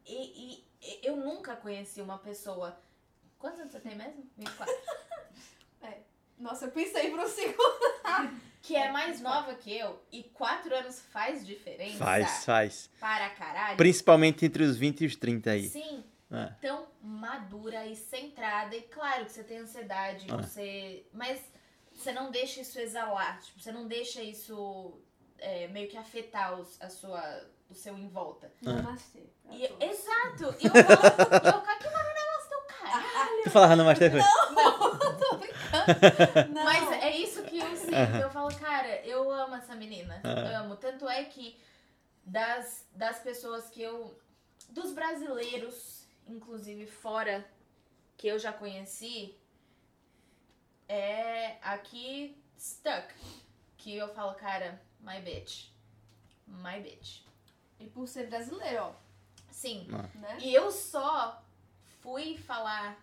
[0.04, 2.80] E, e eu nunca conheci uma pessoa.
[3.38, 4.28] Quantos anos você tem mesmo?
[4.36, 4.74] 24.
[6.42, 8.42] Nossa, eu pensei por um segundo.
[8.62, 11.98] que é mais nova que eu e quatro anos faz diferença.
[11.98, 12.90] Faz, faz.
[13.00, 13.78] Para caralho.
[13.78, 15.68] Principalmente entre os 20 e os 30 aí.
[15.70, 16.04] Sim.
[16.32, 16.46] É.
[16.62, 18.76] Tão madura e centrada.
[18.76, 20.38] E claro que você tem ansiedade, Ah.
[20.38, 21.06] você.
[21.12, 21.42] Mas
[21.94, 23.42] você não deixa isso exalar.
[23.42, 25.00] Tipo, você não deixa isso
[25.40, 27.22] é, meio que afetar os, a sua,
[27.70, 28.52] o seu em volta.
[28.62, 29.24] Namastê.
[29.44, 29.90] pra E- todos.
[29.90, 30.56] exato!
[30.62, 31.62] E eu falo, eu
[32.12, 33.44] o negócio do caralho.
[33.44, 34.22] Tu falava no Master Não.
[36.64, 36.91] Mas é isso que
[37.94, 38.20] Aham.
[38.20, 40.22] Eu falo, cara, eu amo essa menina.
[40.24, 40.76] Amo.
[40.76, 41.60] Tanto é que
[42.24, 44.20] das, das pessoas que eu.
[44.70, 47.46] Dos brasileiros, inclusive fora,
[48.16, 49.36] que eu já conheci,
[50.88, 53.14] é aqui stuck.
[53.78, 55.70] Que eu falo, cara, my bitch.
[56.48, 57.22] My bitch.
[57.80, 58.94] E por ser brasileiro, ó.
[59.50, 59.88] Sim.
[60.16, 60.38] Né?
[60.40, 61.44] E eu só
[62.02, 62.98] fui falar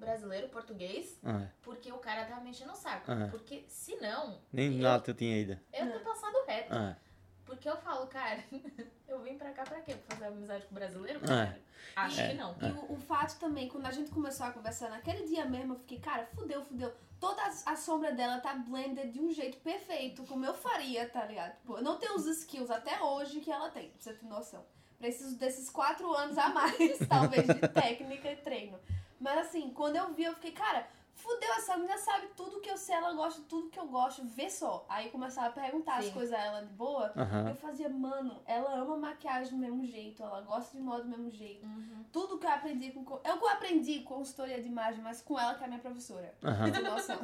[0.00, 3.10] brasileiro, português, Ah, porque o cara tava me enchendo o saco.
[3.12, 3.28] Ah.
[3.30, 5.58] Porque senão, nem eu, nada eu tinha ido.
[5.72, 5.92] eu Não.
[5.92, 6.74] tô passado reto.
[6.74, 6.96] Ah,
[7.44, 8.42] Porque eu falo, cara,
[9.08, 9.94] eu vim pra cá pra quê?
[9.94, 11.20] Pra fazer amizade com brasileiro?
[11.24, 11.26] Ah.
[11.28, 11.60] Cara?
[11.96, 12.28] Acho É.
[12.28, 12.54] que não.
[12.60, 15.78] E o, o fato também, quando a gente começou a conversar naquele dia mesmo, eu
[15.78, 16.92] fiquei, cara, fudeu, fudeu.
[17.18, 21.24] Toda a, a sombra dela tá blended de um jeito perfeito, como eu faria, tá
[21.26, 21.56] ligado?
[21.58, 24.64] Tipo, eu não tenho os skills até hoje que ela tem, pra você ter noção.
[24.98, 28.78] Preciso desses quatro anos a mais, talvez, de técnica e treino.
[29.20, 32.76] Mas assim, quando eu vi, eu fiquei, cara, fudeu, essa menina sabe tudo que eu
[32.78, 34.86] sei, ela gosta de tudo que eu gosto, vê só.
[34.88, 36.12] Aí começava a perguntar as Sim.
[36.12, 37.12] coisas a ela de boa.
[37.14, 37.50] Aham.
[37.50, 41.30] Eu fazia, mano, ela ama maquiagem do mesmo jeito, ela gosta de moda do mesmo
[41.30, 41.66] jeito.
[41.66, 42.04] Uhum.
[42.10, 43.04] Tudo que eu aprendi com.
[43.04, 46.34] co- Eu aprendi consultoria de imagem, mas com ela que é a minha professora.
[46.72, 47.18] Tem noção.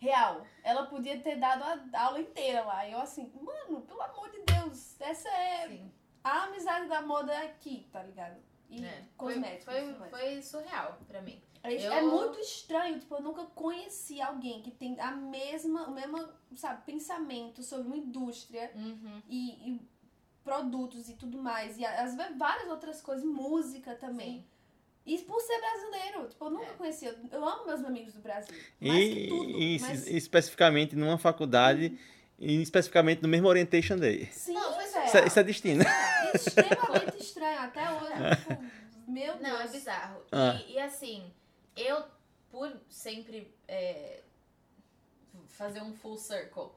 [0.00, 0.46] Real.
[0.62, 2.86] Ela podia ter dado a aula inteira lá.
[2.86, 5.92] E eu assim, mano, pelo amor de Deus, essa é Sim.
[6.24, 8.36] a amizade da moda aqui, tá ligado?
[8.70, 9.02] E É.
[9.16, 9.64] Foi, cosméticos.
[9.64, 10.10] foi, tudo mais.
[10.10, 11.40] foi surreal pra mim.
[11.62, 15.92] É, Eu- é muito estranho, tipo, eu nunca conheci alguém que tem a mesma, o
[15.92, 19.22] mesmo, sabe, pensamento sobre uma indústria Uhum.
[19.28, 19.80] e, e
[20.44, 21.76] produtos e tudo mais.
[21.78, 21.84] E
[22.14, 24.38] vezes várias outras coisas, música também.
[24.38, 24.44] Sim.
[25.06, 26.74] E por ser brasileiro, tipo, eu nunca É.
[26.74, 27.06] conheci.
[27.06, 28.54] Eu, eu amo meus amigos do Brasil.
[28.80, 29.50] Mais que E, tudo.
[29.50, 30.06] e mas...
[30.06, 31.98] especificamente numa faculdade,
[32.38, 34.26] e especificamente no mesmo Orientation Day.
[34.30, 34.84] Sim, Não, foi.
[34.84, 35.82] Isso é, isso é destino.
[36.34, 37.60] Extremamente estranho.
[37.60, 39.40] Até hoje, tipo, meu Deus.
[39.40, 40.22] Não, é bizarro.
[40.32, 40.54] Ah.
[40.66, 41.32] E, e assim,
[41.76, 42.04] eu,
[42.50, 44.22] por sempre é,
[45.48, 46.70] fazer um full circle,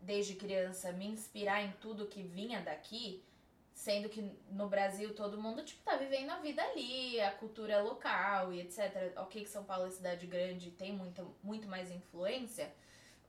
[0.00, 3.24] desde criança, me inspirar em tudo que vinha daqui,
[3.72, 8.52] sendo que no Brasil todo mundo, tipo, tá vivendo a vida ali, a cultura local
[8.52, 9.12] e etc.
[9.16, 12.72] Ok que São Paulo é cidade grande, tem muita, muito mais influência,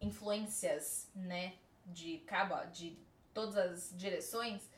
[0.01, 1.53] influências, né,
[1.85, 2.97] de cabo, de
[3.33, 4.68] todas as direções,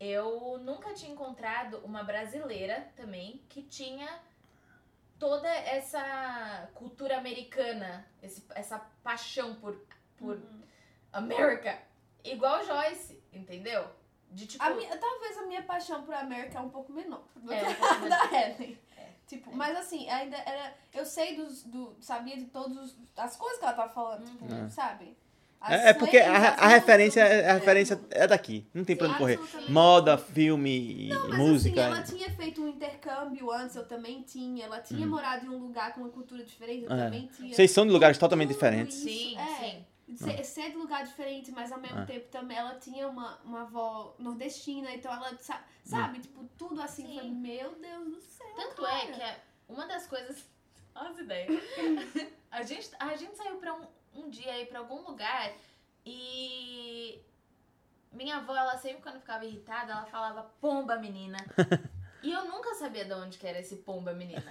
[0.00, 4.08] eu nunca tinha encontrado uma brasileira também que tinha
[5.18, 9.74] toda essa cultura americana, esse- essa paixão por,
[10.18, 10.62] por Uhum.
[11.12, 11.78] América,
[12.22, 13.88] igual Joyce, entendeu?
[14.30, 14.62] De tipo.
[14.62, 17.82] A minha- talvez a minha paixão por América é um pouco menor do É, que
[17.82, 18.78] a da Helen.
[18.96, 19.06] É.
[19.26, 20.74] Tipo, mas assim, ainda era.
[20.92, 21.62] Eu sei dos.
[21.62, 24.68] Do, sabia de todas as coisas que ela tava falando, tipo, Uhum.
[24.68, 25.16] sabe?
[25.68, 28.66] É, é porque a, as a referência, a referência é daqui.
[28.72, 29.40] Não tem pra onde correr.
[29.68, 31.80] Moda, filme, Não, mas música.
[31.88, 34.64] assim, ela tinha feito um intercâmbio antes, eu também tinha.
[34.66, 35.10] Ela tinha Hum.
[35.10, 37.04] morado em um lugar com uma cultura diferente, eu É.
[37.04, 37.52] também tinha.
[37.54, 38.96] Vocês são de lugares totalmente Tudo diferentes.
[38.96, 39.46] isso, Sim, é.
[39.56, 39.86] sim.
[40.16, 42.06] Ser, ser de lugar diferente, mas ao mesmo Ah.
[42.06, 45.60] tempo também ela tinha uma, uma avó nordestina, então ela, sa- Hum.
[45.90, 47.18] sabe, tipo, tudo assim, Sim.
[47.18, 48.46] foi, meu Deus do céu.
[48.54, 49.12] Tanto é cara.
[49.12, 49.36] que é
[49.68, 50.44] uma das coisas.
[50.94, 51.48] Olha as ideias.
[52.52, 53.82] a, gente, a gente saiu pra um,
[54.20, 55.52] um dia aí pra algum lugar
[56.04, 57.20] e.
[58.12, 61.36] Minha avó, ela sempre quando ficava irritada, ela falava pomba menina.
[62.22, 64.42] e eu nunca sabia de onde que era esse pomba menina.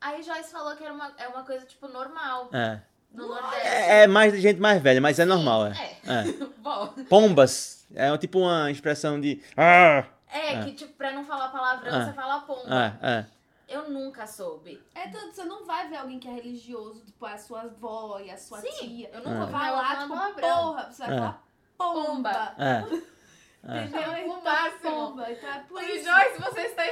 [0.00, 2.80] Aí Joyce falou que era uma, é uma coisa, tipo, normal É.
[3.12, 3.66] no Nordeste.
[3.66, 5.70] É, é mais de gente mais velha, mas é normal, é.
[5.72, 5.84] É.
[6.12, 6.24] É.
[6.58, 7.86] Bom, Pombas.
[7.94, 9.42] É tipo uma expressão de.
[9.56, 10.64] Ah, é, É.
[10.64, 12.04] que, tipo, pra não falar palavrão, Ah.
[12.06, 12.64] você fala pomba.
[12.68, 13.24] ah, ah.
[13.68, 14.82] Eu nunca soube.
[14.94, 18.30] É tanto, você não vai ver alguém que é religioso, tipo, a sua avó e
[18.30, 19.10] a sua Sim, tia.
[19.12, 19.40] eu nunca Ah.
[19.40, 21.18] ouvi Vai lá, falar tipo, porra, você vai É.
[21.18, 21.44] falar
[21.76, 22.04] pomba.
[22.32, 22.54] Pomba.
[22.58, 22.82] É.
[23.60, 24.10] Entendeu?
[24.12, 24.80] O Então, máximo.
[24.90, 25.30] pomba.
[25.32, 26.04] Então é por isso.
[26.04, 26.82] Joyce, você está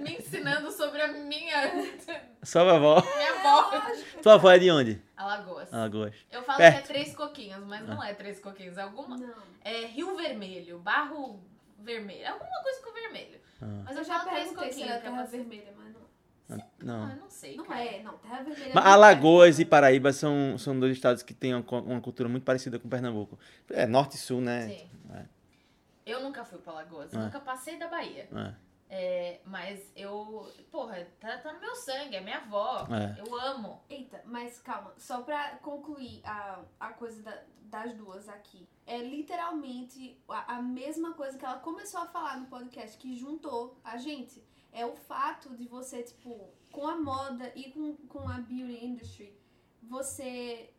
[0.00, 1.54] me ensinando sobre a minha,
[2.42, 3.00] Sua avó.
[3.16, 3.70] minha avó.
[3.76, 4.22] Lógico.
[4.22, 5.02] Tua avó é de onde?
[5.16, 5.72] Alagoas.
[5.72, 6.14] Alagoas.
[6.32, 6.74] Eu falo Perto.
[6.74, 8.76] que é Três Coquinhos, mas não é Três Coquinhos.
[8.76, 9.16] É alguma...
[9.16, 9.34] Não.
[9.62, 11.40] É Rio Vermelho, Barro
[11.78, 12.26] Vermelho.
[12.32, 13.40] Alguma coisa com vermelho.
[13.62, 13.66] Ah.
[13.84, 16.03] Mas Eu eu, já falo Três perguntei se era é terra vermelha, mas não.
[16.50, 17.10] Ah, Não.
[17.10, 17.84] eu não sei, Não cara.
[17.84, 18.18] é, não.
[18.18, 19.60] Terra vermelha é Mas Alagoas perto.
[19.66, 23.38] e Paraíba são, são dois estados que têm uma, uma cultura muito parecida com Pernambuco.
[23.70, 24.68] É, norte e sul, né?
[24.68, 24.90] Sim.
[25.14, 25.24] É.
[26.04, 27.12] Eu nunca fui pra Alagoas.
[27.14, 27.16] É.
[27.18, 28.28] Nunca passei da Bahia.
[28.34, 28.54] É,
[28.90, 30.52] É, mas eu...
[30.70, 32.14] Porra, tá, tá no meu sangue.
[32.16, 32.86] É minha avó.
[32.90, 33.20] É.
[33.26, 33.82] Eu amo.
[33.88, 38.68] Eita, mas calma, só pra concluir a, a coisa da- das duas aqui.
[38.86, 43.76] É literalmente a, a mesma coisa que ela começou a falar no podcast, que juntou
[43.82, 44.44] a gente.
[44.74, 49.32] É o fato de você, tipo, com a moda e com, com a beauty industry,
[49.82, 50.70] você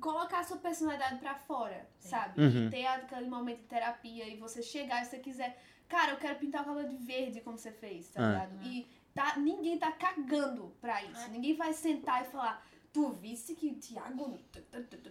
[0.00, 2.08] colocar a sua personalidade pra fora, Sim.
[2.10, 2.40] sabe?
[2.40, 2.66] Uhum.
[2.66, 5.60] E ter aquele momento de terapia e você chegar e você quiser.
[5.88, 8.28] Cara, eu quero pintar o cabelo de verde como você fez, tá Ah.
[8.46, 8.64] ligado?
[8.66, 11.24] E tá, ninguém tá cagando pra isso.
[11.26, 11.28] É.
[11.28, 14.38] Ninguém vai sentar e falar, tu visse que o Thiago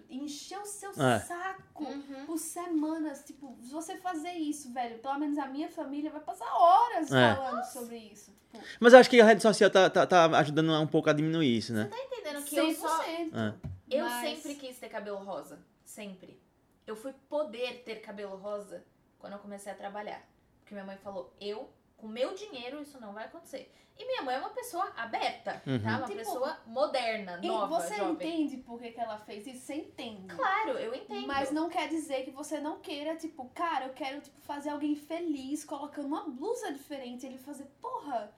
[0.10, 1.20] encheu o seu É.
[1.20, 2.26] saco Uhum.
[2.26, 3.24] por semanas.
[3.26, 7.36] Tipo, se você fazer isso, velho, pelo menos a minha família vai passar horas É.
[7.36, 8.32] falando sobre isso.
[8.52, 11.14] Tipo, Mas eu acho que a rede social tá, tá, tá ajudando um pouco a
[11.14, 11.86] diminuir isso, né?
[11.86, 12.76] Tá entendendo que eu 100%.
[12.80, 13.04] só...
[13.04, 13.54] É.
[13.90, 15.60] Eu Mas- sempre quis ter cabelo rosa.
[15.84, 16.40] Sempre.
[16.86, 18.84] Eu fui poder ter cabelo rosa
[19.20, 20.22] quando eu comecei a trabalhar.
[20.60, 21.70] Porque minha mãe falou, eu,
[22.02, 23.72] com meu dinheiro, isso não vai acontecer.
[23.98, 25.80] E minha mãe é uma pessoa aberta, Uhum.
[25.80, 25.98] tá?
[25.98, 28.14] Uma Tipo, pessoa moderna, E nova, você jovem.
[28.14, 29.60] entende por que, que ela fez isso?
[29.66, 30.28] Você entende.
[30.36, 31.28] Claro, eu entendo.
[31.28, 34.96] Mas não quer dizer que você não queira, tipo, cara, eu quero tipo, fazer alguém
[34.96, 37.26] feliz colocando uma blusa diferente.
[37.28, 38.34] Ele fazer, porra,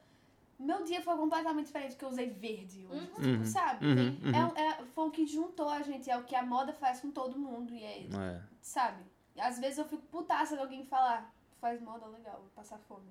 [0.59, 2.99] meu dia foi completamente diferente porque eu usei verde hoje.
[2.99, 3.13] Uhum.
[3.13, 3.45] Tipo, Uhum.
[3.45, 3.85] sabe?
[3.85, 4.35] Uhum, uhum.
[4.35, 6.99] É, um- é- foi o que juntou a gente, é o que a moda faz
[6.99, 7.73] com todo mundo.
[7.73, 8.41] E é, É.
[8.61, 9.01] sabe?
[9.37, 11.33] Às vezes eu fico putaça de alguém falar,
[11.63, 13.07] faz moda legal, passar fome.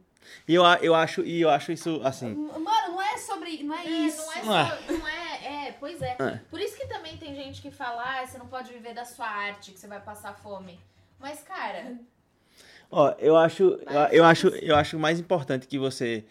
[0.47, 2.35] E eu, a- eu acho, e eu acho isso assim.
[2.35, 2.61] Mano,
[2.93, 3.63] não é sobre.
[3.63, 4.19] Não é, É, isso.
[4.27, 4.67] não é Não é.
[4.69, 4.93] só.
[4.93, 6.17] Não é, é, pois é.
[6.21, 6.41] É.
[6.51, 9.27] Por isso que também tem gente que fala, ah, você não pode viver da sua
[9.27, 10.79] arte, que você vai passar fome.
[11.19, 11.97] Mas, cara,
[12.95, 16.23] Ó, eu acho, eu, eu acho, eu acho mais importante que você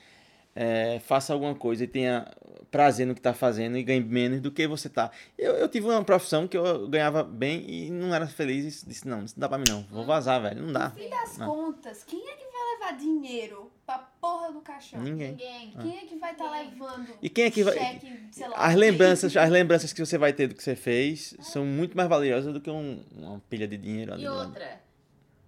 [0.55, 2.27] é, faça alguma coisa e tenha
[2.71, 5.11] prazer no que tá fazendo e ganhe menos do que você tá.
[5.37, 9.05] Eu, eu tive uma profissão que eu ganhava bem e não era feliz e disse,
[9.07, 10.89] não, isso não dá pra mim não, vou vazar, velho, não dá.
[10.89, 11.47] No fim das Não.
[11.47, 15.01] contas, quem é que vai levar dinheiro pra porra do caixão?
[15.01, 15.31] Ninguém.
[15.31, 15.71] ninguém.
[15.81, 16.69] Quem é que vai estar Ninguém.
[16.71, 17.73] levando E quem é que vai...
[17.77, 18.55] cheque, sei lá.
[18.55, 22.07] As lembranças, as lembranças que você vai ter do que você fez são muito mais
[22.07, 24.47] valiosas do que um- uma pilha de dinheiro ali E lado.
[24.47, 24.81] outra.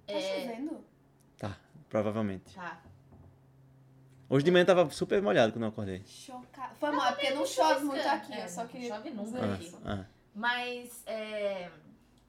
[0.06, 0.84] Tá É, chovendo?
[1.38, 1.58] Tá,
[1.90, 2.54] provavelmente.
[2.54, 2.82] tá.
[4.34, 6.02] Hoje de manhã tava super molhado quando eu acordei.
[6.08, 6.74] Chocado.
[6.80, 8.34] Foi mal, porque não chove muito aqui.
[8.34, 8.90] É, eu só queria.
[8.96, 9.76] chove nunca dizer aqui.
[9.86, 11.70] Ah, Mas, é,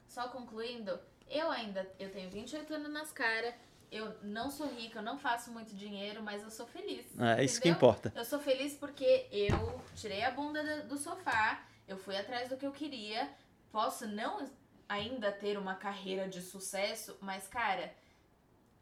[0.07, 3.55] só concluindo, eu ainda eu tenho 28 anos nas caras.
[3.91, 7.07] Eu não sou rica, eu não faço muito dinheiro, mas eu sou feliz.
[7.17, 8.13] ah, é isso que importa.
[8.15, 12.55] Eu sou feliz porque eu tirei a bunda do- do sofá, eu fui atrás do
[12.57, 13.27] que eu queria.
[13.71, 14.47] Posso não
[14.87, 17.91] ainda ter uma carreira de sucesso, mas, cara,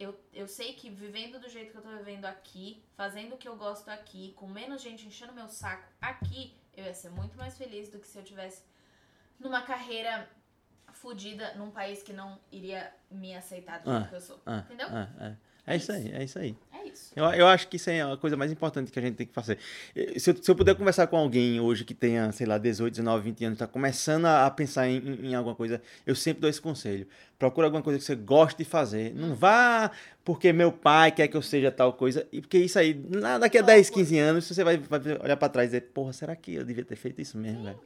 [0.03, 3.47] eu, eu sei que vivendo do jeito que eu tô vivendo aqui, fazendo o que
[3.47, 7.57] eu gosto aqui, com menos gente enchendo meu saco aqui, eu ia ser muito mais
[7.57, 8.63] feliz do que se eu tivesse
[9.39, 10.29] numa carreira
[10.91, 14.41] fodida num país que não iria me aceitar do jeito Ah, que eu sou.
[14.45, 14.87] Ah, Entendeu?
[14.89, 15.35] ah,
[15.67, 15.75] é.
[15.75, 16.55] Isso aí, é isso aí.
[16.73, 17.11] É isso.
[17.15, 19.33] Eu, eu acho que isso é a coisa mais importante que a gente tem que
[19.33, 19.57] fazer.
[20.17, 23.23] Se eu, se eu puder conversar com alguém hoje que tenha, sei lá, 18, 19,
[23.23, 26.59] 20 anos, tá começando a, pensar em, em- em alguma coisa, eu sempre dou esse
[26.61, 27.07] conselho.
[27.39, 29.13] Procura alguma coisa que você goste de fazer.
[29.15, 29.91] Não vá
[30.25, 32.27] porque meu pai quer que eu seja tal coisa.
[32.31, 35.47] E porque isso aí, na- daqui a 10, 15 anos, você vai, vai olhar pra
[35.49, 37.79] trás e dizer, porra, será que eu devia ter feito isso mesmo, velho?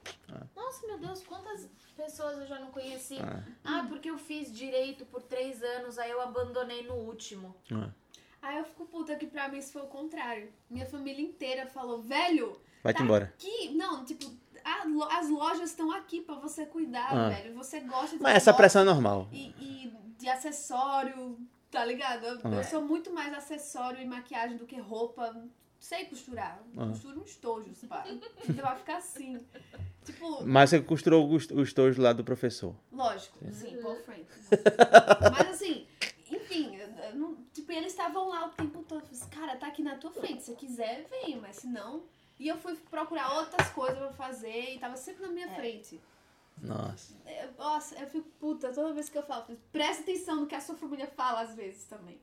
[0.56, 1.68] Nossa, meu Deus, quantas
[1.98, 3.18] pessoas eu já não conheci.
[3.20, 3.44] Ah.
[3.66, 7.56] Ah, porque eu fiz direito por três anos, aí eu abandonei no último.
[7.72, 7.90] Ah,
[8.40, 10.54] Aí eu fico puta que pra mim isso foi o contrário.
[10.70, 13.26] Minha família inteira falou, velho, Vai-te tá embora.
[13.36, 13.74] aqui.
[13.76, 14.26] Não, tipo,
[14.64, 17.30] a as lojas estão aqui pra você cuidar, Ah.
[17.30, 17.54] velho.
[17.56, 19.28] Você gosta de Mas essa pressão é normal.
[19.34, 21.38] e, e de acessório,
[21.72, 22.26] tá ligado?
[22.26, 22.50] Eu, Ah.
[22.58, 25.36] eu sou muito mais acessório e maquiagem do que roupa.
[25.80, 26.62] Sei costurar.
[26.76, 26.88] Ah.
[26.88, 28.04] Costuro uns tojos, pá.
[28.08, 28.30] Então
[28.64, 29.40] vai ficar assim.
[30.04, 32.76] Tipo, Mas você costurou os, os tojos lá do professor.
[32.92, 33.52] Lógico, É.
[33.52, 34.26] sim, Paul Frank.
[35.32, 35.86] Mas assim,
[36.32, 36.78] enfim,
[37.14, 39.02] não- tipo, eles estavam lá o tempo todo.
[39.02, 40.44] Eu falei assim, cara, tá aqui na tua frente.
[40.44, 42.04] Se quiser, vem, mas se não.
[42.40, 45.56] E eu fui procurar outras coisas pra fazer e tava sempre na minha É.
[45.56, 46.00] frente.
[46.62, 47.14] Nossa.
[47.26, 49.46] Eu- nossa, eu fico puta toda vez que eu falo.
[49.72, 52.18] Presta atenção no que a sua família fala às vezes também.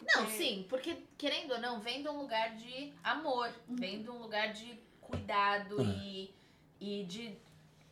[0.00, 4.10] Não, Porque- sim, porque querendo ou não, vem de um lugar de amor, vem de
[4.10, 6.34] um lugar de cuidado e,
[6.80, 7.36] e de.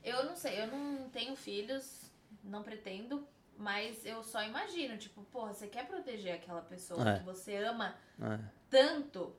[0.03, 2.11] Eu não sei, eu não tenho filhos,
[2.43, 3.27] não pretendo,
[3.57, 7.19] mas eu só imagino, tipo, porra, você quer proteger aquela pessoa É.
[7.19, 9.35] que você ama Ah, tanto,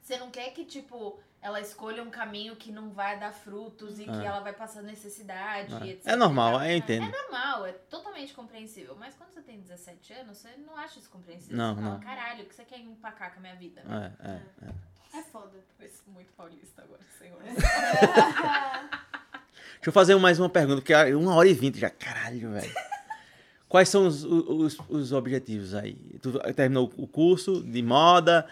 [0.00, 4.04] você não quer que, tipo, ela escolha um caminho que não vai dar frutos e
[4.04, 4.24] que É.
[4.24, 5.88] ela vai passar necessidade, É.
[5.92, 6.06] etc.
[6.06, 7.04] É normal, eu entendo.
[7.04, 8.96] É normal, é totalmente compreensível.
[8.98, 11.56] Mas quando você tem 17 anos, você não acha isso compreensível.
[11.56, 12.00] Não, você fala, não.
[12.00, 13.82] caralho, o que você quer empacar com a minha vida?
[14.22, 14.92] é, é, é.
[15.18, 15.50] É foda.
[15.76, 17.38] Foi muito paulista agora, senhor.
[19.74, 21.90] Deixa eu fazer mais uma pergunta, porque é uma hora e vinte já.
[21.90, 22.72] Caralho, velho.
[23.68, 25.94] Quais são os, os, os objetivos aí?
[26.20, 28.46] Tu terminou o curso de moda,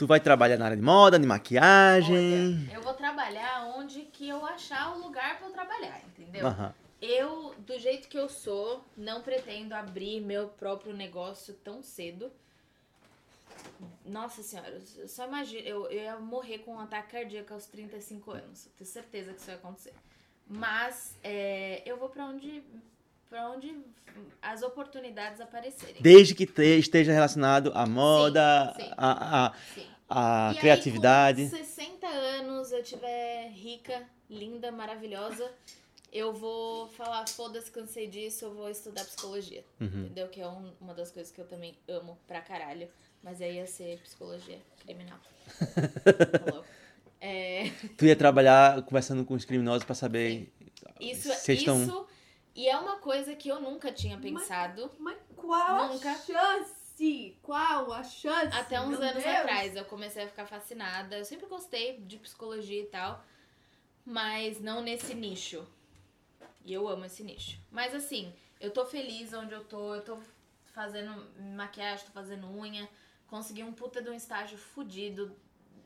[0.00, 2.66] tu vai trabalhar na área de moda, de maquiagem.
[2.66, 6.46] Olha, eu vou trabalhar onde que eu achar o lugar pra eu trabalhar, entendeu?
[6.46, 6.74] Aham.
[7.02, 12.32] Eu, do jeito que eu sou, não pretendo abrir meu próprio negócio tão cedo.
[14.06, 18.30] Nossa senhora, eu só imagino, eu, eu ia morrer com um ataque cardíaco aos 35
[18.30, 18.68] anos.
[18.78, 19.92] Tenho certeza que isso vai acontecer.
[20.48, 22.62] Mas é, eu vou pra onde,
[23.30, 23.74] pra onde
[24.42, 26.02] as oportunidades aparecerem.
[26.02, 28.90] Desde que te- esteja relacionado à moda, sim.
[28.96, 29.52] à,
[30.52, 30.58] Sim.
[30.58, 31.42] criatividade.
[31.42, 35.48] Aí, com 60 anos, eu tiver rica, linda, maravilhosa,
[36.12, 39.64] eu vou falar, foda-se, cansei disso, eu vou estudar psicologia.
[39.80, 39.86] Uhum.
[40.06, 40.26] Entendeu?
[40.28, 42.88] Que é um- uma das coisas que eu também amo pra caralho.
[43.22, 45.18] Mas aí ia ser psicologia criminal.
[47.22, 50.50] É, Tu ia trabalhar conversando com os criminosos pra saber.
[50.98, 52.06] isso, Vocês estão- isso.
[52.54, 54.90] E é uma coisa que eu nunca tinha pensado.
[54.98, 56.10] Mas qual Nunca.
[56.10, 57.38] a chance?
[57.42, 58.56] Qual a chance?
[58.56, 59.36] Até uns Meu anos Deus.
[59.36, 61.16] atrás eu comecei a ficar fascinada.
[61.16, 63.24] Eu sempre gostei de psicologia e tal,
[64.04, 65.66] mas não nesse nicho.
[66.64, 67.58] E eu amo esse nicho.
[67.70, 70.18] Mas assim, eu tô feliz onde eu tô, eu tô
[70.66, 72.88] fazendo maquiagem, tô fazendo unha,
[73.26, 75.34] consegui um puta de um estágio fudido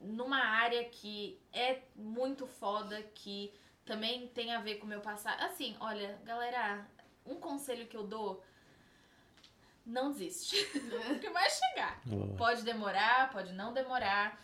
[0.01, 3.53] numa área que é muito foda, que
[3.85, 5.41] também tem a ver com o meu passado.
[5.43, 6.87] Assim, olha, galera,
[7.27, 8.43] um conselho que eu dou
[9.85, 10.57] não desiste.
[11.09, 12.01] Porque vai chegar.
[12.05, 12.37] Boa.
[12.37, 14.43] Pode demorar, pode não demorar.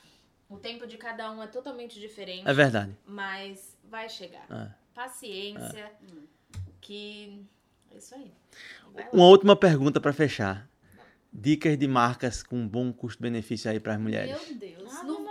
[0.48, 2.48] O tempo de cada um é totalmente diferente.
[2.48, 2.94] É verdade.
[3.06, 4.46] Mas vai chegar.
[4.50, 4.74] É.
[4.94, 5.92] Paciência.
[6.80, 7.44] Que.
[7.92, 8.32] É isso aí.
[9.12, 10.68] Uma última pergunta pra fechar.
[11.32, 14.48] Dicas de marcas com bom custo-benefício aí pras mulheres.
[14.48, 14.94] Meu Deus.
[14.96, 15.29] Ave Não.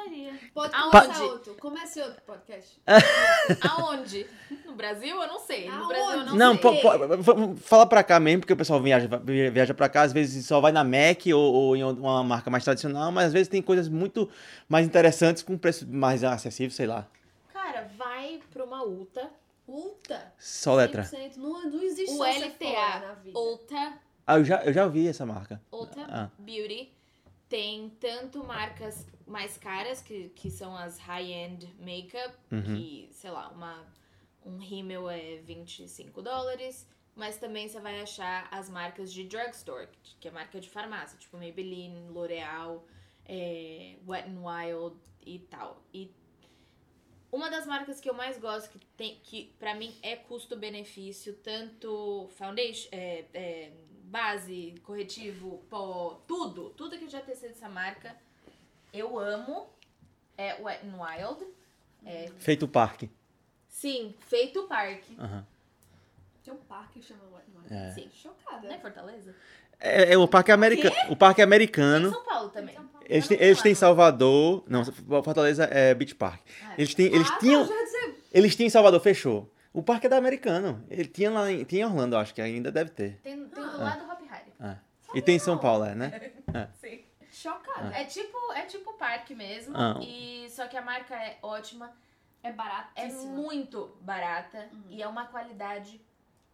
[0.61, 0.91] Pode Aonde?
[1.07, 1.55] começar outro.
[1.55, 2.81] Comece outro podcast.
[3.69, 4.25] Aonde?
[4.65, 5.67] No Brasil, eu não sei.
[5.69, 5.87] No Aonde?
[5.87, 6.61] Brasil, eu não, Não, sei.
[6.61, 9.07] pô, pô, fala pra cá mesmo, porque o pessoal viaja,
[9.51, 12.63] viaja pra cá, às vezes só vai na Mac ou, ou em uma marca mais
[12.63, 14.29] tradicional, mas às vezes tem coisas muito
[14.67, 17.07] mais interessantes com preço mais acessível, sei lá.
[17.53, 19.29] Cara, vai pra uma UTA.
[19.67, 20.33] Ulta.
[20.39, 21.03] Só letra.
[21.03, 21.37] 100%.
[21.37, 23.37] Não, não existe O só na vida.
[23.37, 23.93] Ulta.
[24.25, 25.61] Ah, eu já, eu já ouvi essa marca.
[25.71, 26.29] Ulta Ah.
[26.39, 26.91] Beauty.
[27.49, 32.61] Tem tanto marcas mais caras, que, que são as high-end makeup, Uhum.
[32.63, 33.85] que, sei lá, uma,
[34.45, 36.87] um rímel é 25 dólares.
[37.15, 39.89] Mas também você vai achar as marcas de drugstore,
[40.21, 42.85] que é marca de farmácia, tipo Maybelline, L'Oreal,
[43.25, 44.95] é, Wet n Wild
[45.25, 45.83] e tal.
[45.93, 46.09] E
[47.31, 52.29] uma das marcas que eu mais gosto, que, tem, que pra mim é custo-benefício, tanto
[52.37, 53.71] foundation, é, é,
[54.09, 58.15] base, corretivo, pó, tudo, tudo que eu já testei dessa marca,
[58.93, 59.67] eu amo,
[60.37, 61.45] é Wet n Wild.
[62.05, 63.09] É, Feito o parque.
[63.67, 65.15] sim, feito parque.
[65.19, 65.45] Aham.
[66.43, 67.73] Tem um parque que chama White Noise.
[67.73, 67.91] É.
[67.91, 68.09] Sim.
[68.13, 68.67] Chocada.
[68.67, 69.35] Não é Fortaleza?
[69.79, 70.95] É, é o parque americano.
[71.09, 72.09] O parque Tem em americano.
[72.11, 72.73] São Paulo também.
[72.75, 73.05] São Paulo.
[73.07, 73.75] Eles eles têm.
[73.75, 74.63] Salvador.
[74.67, 74.83] Não,
[75.23, 76.41] Fortaleza é Beach Park.
[76.63, 77.69] Ah, Eles, têm, eles, ah, tinham,
[78.31, 79.49] eles tinham em Salvador, fechou.
[79.73, 80.83] O parque é da americano.
[80.89, 83.19] Ele tinha lá em, tinha em Orlando, acho que ainda deve ter.
[83.21, 83.48] Tem, tem.
[83.79, 84.53] Do lado do Hop Harry.
[84.61, 84.77] É.
[85.15, 86.31] E tem em São Paulo, é, né?
[86.79, 87.03] Sim.
[87.31, 87.95] Chocada.
[87.95, 89.75] É tipo, é tipo parque mesmo.
[89.77, 89.97] Ah.
[90.01, 91.91] E, só que a marca é ótima.
[92.41, 92.89] É barato.
[92.95, 94.83] É muito barata Uhum.
[94.89, 96.01] e é uma qualidade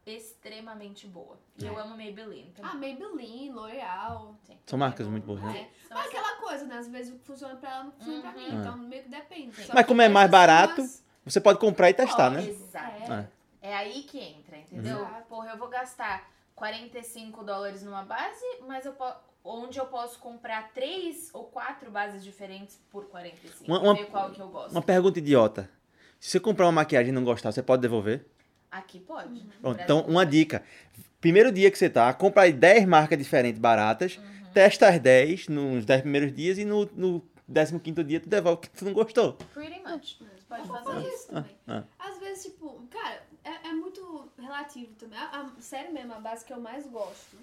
[0.06, 1.38] extremamente boa.
[1.58, 2.72] E eu amo Maybelline também.
[2.72, 4.36] Ah, Maybelline, L'Oreal.
[4.66, 5.68] São marcas muito boas, né?
[5.90, 5.94] É.
[5.94, 6.78] Mas aquela coisa, né?
[6.78, 8.50] Às vezes funciona pra ela não funciona pra mim.
[8.50, 8.62] Uhum.
[8.62, 9.64] Então meio que depende.
[9.64, 12.44] Só Mas que como é mais barato, duas- Você pode comprar e testar, né?
[12.48, 13.12] Exato.
[13.12, 13.28] É.
[13.62, 15.00] É aí que entra, entendeu?
[15.00, 15.22] Uhum.
[15.24, 19.14] Porra, eu vou gastar 45 dólares numa base, mas eu po-
[19.44, 23.66] onde eu posso comprar três ou quatro bases diferentes por 45.
[23.72, 24.72] Uma- uma- Ver qual que eu gosto.
[24.72, 25.70] Uma pergunta idiota.
[26.20, 28.26] Se você comprar uma maquiagem e não gostar, você pode devolver?
[28.72, 29.40] Aqui pode.
[29.40, 29.50] Uhum.
[29.62, 30.32] Pronto, então, uma pode.
[30.32, 30.64] dica.
[31.22, 34.52] Primeiro dia que você tá, compra aí 10 marcas diferentes baratas, Uhum.
[34.54, 37.22] testa as 10 nos 10 primeiros dias e no, no
[37.84, 39.34] 15 dia tu devolve o que tu não gostou.
[39.54, 40.18] Pretty much.
[40.20, 41.16] Você pode fazer fazer isso.
[41.16, 41.56] isso também.
[41.68, 45.18] Ah, Às vezes, tipo, cara, é, é muito relativo também.
[45.20, 47.38] A, a- sério mesmo, a base que eu mais gosto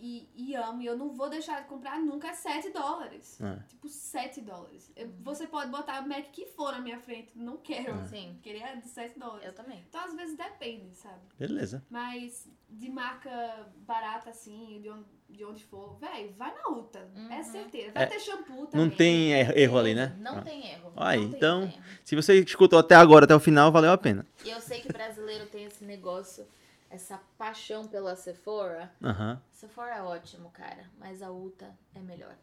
[0.00, 3.38] e, e amo, e eu não vou deixar de comprar nunca, é 7 dólares.
[3.40, 3.58] Ah.
[3.68, 4.90] Tipo, 7 dólares.
[4.96, 8.04] Eu- Você pode botar o Mac que for na minha frente, não quero.
[8.08, 9.44] Sim, Queria de 7 dólares.
[9.46, 9.84] eu também.
[9.88, 11.20] Então, às vezes, depende, sabe?
[11.38, 11.84] Beleza.
[11.90, 17.10] Mas de marca barata assim, de onde, de onde for, velho, vai na Ulta.
[17.30, 17.42] É Uhum.
[17.44, 17.92] certeza.
[17.92, 18.86] Vai É, ter shampoo também.
[18.86, 20.14] Não tem er- erro ali, né?
[20.20, 20.44] Não Pronto.
[20.44, 20.92] tem erro.
[20.96, 21.82] Aí, não tem então- erro.
[22.04, 24.26] Se você escutou até agora, até o final, valeu a pena.
[24.44, 26.46] E eu sei que brasileiro tem esse negócio,
[26.90, 28.92] essa paixão pela Sephora.
[29.02, 29.40] Aham.
[29.52, 32.34] Sephora é ótimo, cara, mas a Ulta é melhor.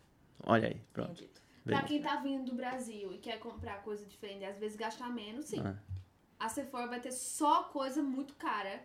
[0.43, 1.23] Olha aí, pronto.
[1.63, 5.09] Pra quem tá vindo do Brasil e quer comprar coisa diferente e às vezes gastar
[5.09, 5.61] menos, sim.
[5.65, 5.76] Ah.
[6.39, 8.84] A Sephora vai ter só coisa muito cara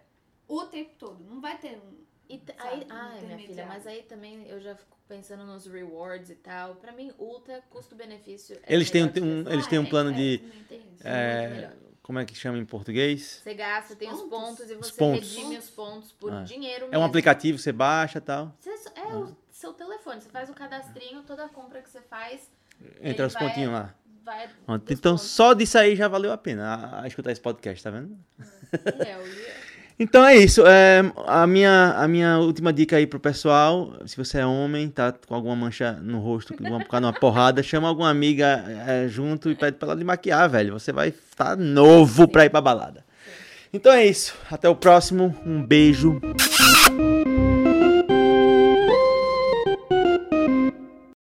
[0.49, 1.23] o tempo todo.
[1.24, 2.05] Não vai ter um.
[2.28, 6.31] E aí, um ai, minha filha, mas aí também eu já fico pensando nos rewards
[6.31, 6.77] e tal.
[6.77, 8.57] Pra mim, Ulta, custo-benefício.
[8.62, 9.91] é Eles têm, um- um, eles Ah, têm um é.
[9.91, 10.35] plano É, de.
[11.03, 11.77] é, muito melhor.
[12.11, 13.41] Como é que chama em português?
[13.41, 14.31] Você gasta, tem os Pontos?
[14.31, 15.32] pontos e Os você pontos.
[15.37, 16.43] redime os pontos por Ah.
[16.43, 16.95] dinheiro mesmo.
[16.97, 18.53] É um aplicativo, você baixa e tal.
[18.59, 20.20] Você é o seu telefone.
[20.20, 22.51] Você faz um cadastrinho, toda compra que você faz
[23.01, 23.95] Entra os vai- pontinhos lá.
[24.24, 24.51] vai.
[24.89, 25.23] Então, pontos.
[25.31, 28.19] só disso aí já valeu a pena a, a escutar esse podcast, tá vendo?
[28.73, 29.60] Hell yeah.
[30.02, 30.66] Então é isso.
[30.66, 35.12] É, a, minha, a minha última dica aí pro pessoal: se você é homem, tá
[35.12, 39.51] com alguma mancha no rosto, por causa de uma porrada, chama alguma amiga é, junto
[39.51, 40.72] e pede pra ela de maquiar, velho.
[40.72, 43.05] Você vai estar novo pra ir pra balada.
[43.74, 44.35] Então é isso.
[44.51, 45.36] Até o próximo.
[45.44, 46.18] Um beijo.